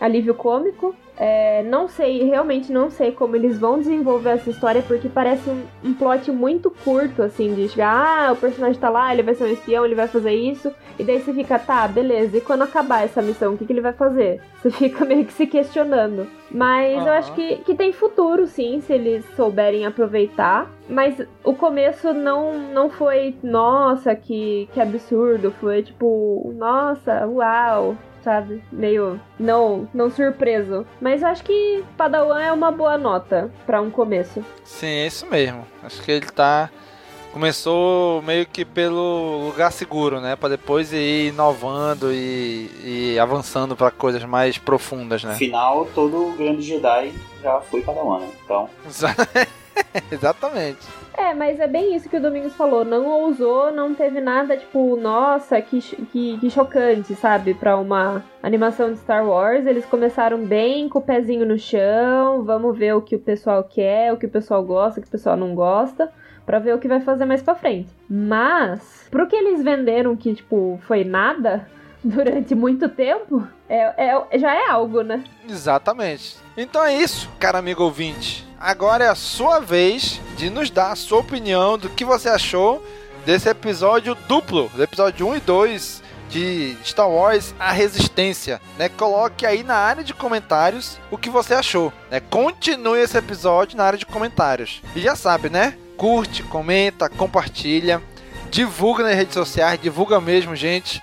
alívio 0.00 0.34
cômico. 0.34 0.94
É, 1.16 1.62
não 1.62 1.88
sei, 1.88 2.24
realmente 2.24 2.70
não 2.70 2.90
sei 2.90 3.10
como 3.10 3.36
eles 3.36 3.58
vão 3.58 3.78
desenvolver 3.78 4.30
essa 4.30 4.50
história, 4.50 4.82
porque 4.82 5.08
parece 5.08 5.48
um, 5.48 5.62
um 5.82 5.94
plot 5.94 6.30
muito 6.30 6.70
curto, 6.70 7.22
assim, 7.22 7.54
de 7.54 7.68
chegar, 7.68 8.28
ah, 8.28 8.32
o 8.32 8.36
personagem 8.36 8.78
tá 8.78 8.90
lá, 8.90 9.12
ele 9.12 9.22
vai 9.22 9.34
ser 9.34 9.44
um 9.44 9.52
espião, 9.52 9.84
ele 9.84 9.94
vai 9.94 10.08
fazer 10.08 10.34
isso, 10.34 10.70
e 10.98 11.04
daí 11.04 11.20
você 11.20 11.32
fica, 11.32 11.58
tá, 11.58 11.88
beleza, 11.88 12.36
e 12.36 12.40
quando 12.40 12.62
acabar 12.62 13.02
essa 13.02 13.22
missão, 13.22 13.54
o 13.54 13.56
que, 13.56 13.64
que 13.64 13.72
ele 13.72 13.80
vai 13.80 13.94
fazer? 13.94 14.42
Você 14.62 14.70
fica 14.88 15.04
meio 15.04 15.24
que 15.24 15.32
se 15.32 15.46
questionando. 15.46 16.26
Mas 16.50 17.04
eu 17.04 17.12
acho 17.12 17.34
que, 17.34 17.56
que 17.56 17.74
tem 17.74 17.92
futuro, 17.92 18.46
sim, 18.46 18.80
se 18.80 18.92
eles 18.92 19.24
souberem 19.34 19.84
aproveitar. 19.84 20.70
Mas 20.88 21.20
o 21.42 21.54
começo 21.54 22.14
não, 22.14 22.56
não 22.72 22.88
foi, 22.88 23.34
nossa, 23.42 24.14
que, 24.14 24.68
que 24.72 24.80
absurdo. 24.80 25.50
Foi 25.60 25.82
tipo, 25.82 26.54
nossa, 26.56 27.26
uau, 27.26 27.96
sabe? 28.26 28.60
Meio 28.72 29.20
não, 29.38 29.88
não 29.94 30.10
surpreso. 30.10 30.84
Mas 31.00 31.22
acho 31.22 31.44
que 31.44 31.84
Padawan 31.96 32.42
é 32.42 32.52
uma 32.52 32.72
boa 32.72 32.98
nota 32.98 33.48
para 33.64 33.80
um 33.80 33.88
começo. 33.88 34.44
Sim, 34.64 34.88
é 34.88 35.06
isso 35.06 35.24
mesmo. 35.26 35.64
Acho 35.80 36.02
que 36.02 36.10
ele 36.10 36.26
tá. 36.26 36.68
Começou 37.32 38.22
meio 38.22 38.44
que 38.46 38.64
pelo 38.64 39.46
lugar 39.46 39.70
seguro, 39.70 40.20
né? 40.20 40.34
Pra 40.34 40.48
depois 40.48 40.92
ir 40.92 41.28
inovando 41.28 42.10
e, 42.12 42.70
e 42.82 43.18
avançando 43.18 43.76
para 43.76 43.92
coisas 43.92 44.24
mais 44.24 44.58
profundas, 44.58 45.22
né? 45.22 45.32
No 45.32 45.36
final, 45.36 45.86
todo 45.94 46.34
grande 46.36 46.62
Jedi 46.62 47.12
já 47.42 47.60
foi 47.60 47.82
Padawan, 47.82 48.20
né? 48.20 48.28
Então. 48.44 48.68
Exatamente. 50.10 50.78
É, 51.16 51.32
mas 51.32 51.58
é 51.58 51.66
bem 51.66 51.96
isso 51.96 52.08
que 52.08 52.16
o 52.16 52.20
Domingos 52.20 52.54
falou. 52.54 52.84
Não 52.84 53.06
ousou, 53.06 53.72
não 53.72 53.94
teve 53.94 54.20
nada 54.20 54.56
tipo, 54.56 54.96
nossa, 54.96 55.60
que, 55.62 55.80
que, 55.80 56.38
que 56.38 56.50
chocante, 56.50 57.14
sabe? 57.14 57.54
Pra 57.54 57.76
uma 57.76 58.22
animação 58.42 58.92
de 58.92 58.98
Star 58.98 59.26
Wars. 59.26 59.66
Eles 59.66 59.86
começaram 59.86 60.44
bem 60.44 60.88
com 60.88 60.98
o 60.98 61.02
pezinho 61.02 61.46
no 61.46 61.58
chão. 61.58 62.44
Vamos 62.44 62.76
ver 62.76 62.94
o 62.94 63.00
que 63.00 63.16
o 63.16 63.20
pessoal 63.20 63.64
quer, 63.64 64.12
o 64.12 64.16
que 64.16 64.26
o 64.26 64.30
pessoal 64.30 64.62
gosta, 64.62 65.00
o 65.00 65.02
que 65.02 65.08
o 65.08 65.12
pessoal 65.12 65.36
não 65.36 65.54
gosta. 65.54 66.12
Pra 66.44 66.58
ver 66.58 66.74
o 66.74 66.78
que 66.78 66.86
vai 66.86 67.00
fazer 67.00 67.24
mais 67.24 67.42
pra 67.42 67.56
frente. 67.56 67.88
Mas, 68.08 69.08
pro 69.10 69.26
que 69.26 69.34
eles 69.34 69.64
venderam 69.64 70.14
que, 70.14 70.34
tipo, 70.34 70.78
foi 70.82 71.02
nada 71.02 71.66
durante 72.04 72.54
muito 72.54 72.88
tempo, 72.88 73.46
é, 73.68 74.10
é, 74.10 74.38
já 74.38 74.54
é 74.54 74.70
algo, 74.70 75.02
né? 75.02 75.24
Exatamente. 75.48 76.36
Então 76.56 76.84
é 76.84 76.94
isso, 76.94 77.28
cara 77.38 77.58
amigo 77.58 77.82
ouvinte. 77.82 78.46
Agora 78.58 79.04
é 79.04 79.08
a 79.08 79.14
sua 79.14 79.60
vez 79.60 80.20
de 80.36 80.48
nos 80.48 80.70
dar 80.70 80.92
a 80.92 80.96
sua 80.96 81.18
opinião 81.18 81.76
do 81.76 81.90
que 81.90 82.04
você 82.04 82.28
achou 82.28 82.82
desse 83.24 83.48
episódio 83.48 84.14
duplo, 84.14 84.70
do 84.74 84.82
episódio 84.82 85.26
1 85.28 85.36
e 85.36 85.40
2 85.40 86.02
de 86.28 86.76
Star 86.84 87.08
Wars 87.08 87.54
A 87.58 87.72
Resistência, 87.72 88.60
né? 88.78 88.88
Coloque 88.88 89.44
aí 89.44 89.62
na 89.62 89.76
área 89.76 90.02
de 90.02 90.14
comentários 90.14 90.98
o 91.10 91.18
que 91.18 91.30
você 91.30 91.54
achou, 91.54 91.92
né? 92.10 92.20
Continue 92.20 93.00
esse 93.00 93.18
episódio 93.18 93.76
na 93.76 93.84
área 93.84 93.98
de 93.98 94.06
comentários. 94.06 94.82
E 94.94 95.00
já 95.00 95.14
sabe, 95.14 95.50
né? 95.50 95.76
Curte, 95.96 96.42
comenta, 96.44 97.08
compartilha, 97.08 98.02
divulga 98.50 99.04
nas 99.04 99.14
redes 99.14 99.34
sociais, 99.34 99.80
divulga 99.80 100.20
mesmo, 100.20 100.54
gente. 100.56 101.02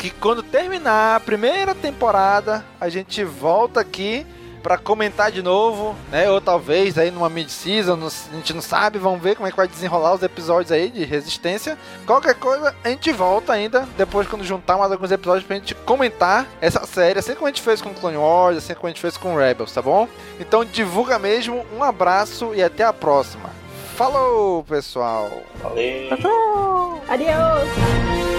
Que 0.00 0.08
quando 0.08 0.42
terminar 0.42 1.16
a 1.16 1.20
primeira 1.20 1.74
temporada, 1.74 2.64
a 2.80 2.88
gente 2.88 3.22
volta 3.22 3.80
aqui 3.80 4.26
para 4.62 4.78
comentar 4.78 5.30
de 5.30 5.42
novo, 5.42 5.94
né? 6.10 6.30
Ou 6.30 6.40
talvez 6.40 6.96
aí 6.96 7.10
numa 7.10 7.28
mid-season, 7.28 7.98
a 8.32 8.36
gente 8.36 8.54
não 8.54 8.62
sabe, 8.62 8.98
vamos 8.98 9.20
ver 9.20 9.36
como 9.36 9.46
é 9.46 9.50
que 9.50 9.56
vai 9.58 9.68
desenrolar 9.68 10.14
os 10.14 10.22
episódios 10.22 10.72
aí 10.72 10.88
de 10.88 11.04
Resistência. 11.04 11.76
Qualquer 12.06 12.34
coisa, 12.34 12.74
a 12.82 12.88
gente 12.88 13.12
volta 13.12 13.52
ainda, 13.52 13.86
depois 13.98 14.26
quando 14.26 14.42
juntar 14.42 14.78
mais 14.78 14.90
alguns 14.90 15.10
episódios 15.10 15.46
pra 15.46 15.56
gente 15.56 15.74
comentar 15.74 16.46
essa 16.62 16.86
série, 16.86 17.18
assim 17.18 17.34
como 17.34 17.46
a 17.46 17.50
gente 17.50 17.60
fez 17.60 17.82
com 17.82 17.92
Clone 17.92 18.16
Wars, 18.16 18.56
assim 18.56 18.72
como 18.72 18.86
a 18.86 18.90
gente 18.90 19.02
fez 19.02 19.18
com 19.18 19.36
Rebels, 19.36 19.72
tá 19.72 19.82
bom? 19.82 20.08
Então 20.38 20.64
divulga 20.64 21.18
mesmo, 21.18 21.62
um 21.76 21.84
abraço 21.84 22.54
e 22.54 22.62
até 22.62 22.84
a 22.84 22.92
próxima. 22.92 23.50
Falou, 23.96 24.64
pessoal! 24.64 25.30
Valeu! 25.62 27.02
Adiós! 27.06 28.29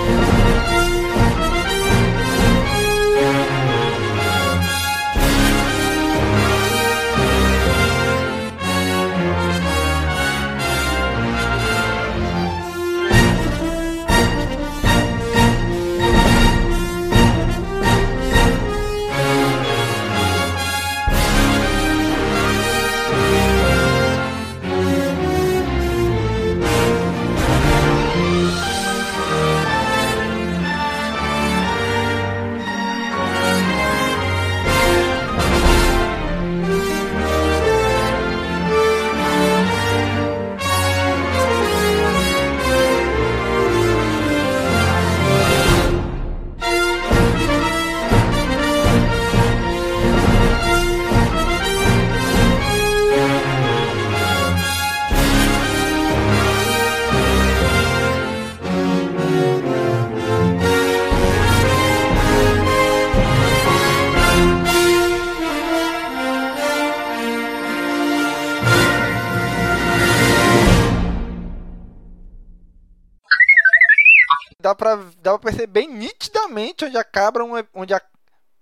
dá 74.72 74.76
pra, 74.76 74.96
dá 75.22 75.38
pra 75.38 75.52
perceber 75.52 75.88
nitidamente 75.88 76.86
onde 76.86 76.98
a 76.98 77.04
cabra. 77.04 77.44
Onde 77.74 77.94
a, 77.94 78.02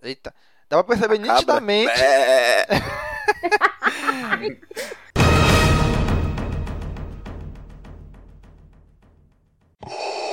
eita. 0.02 0.34
Dá 0.70 0.84
pra 0.84 0.96
perceber 0.96 1.16
a 1.16 1.34
nitidamente. 1.34 1.92
Cabra. 1.92 2.06
É. 2.06 2.68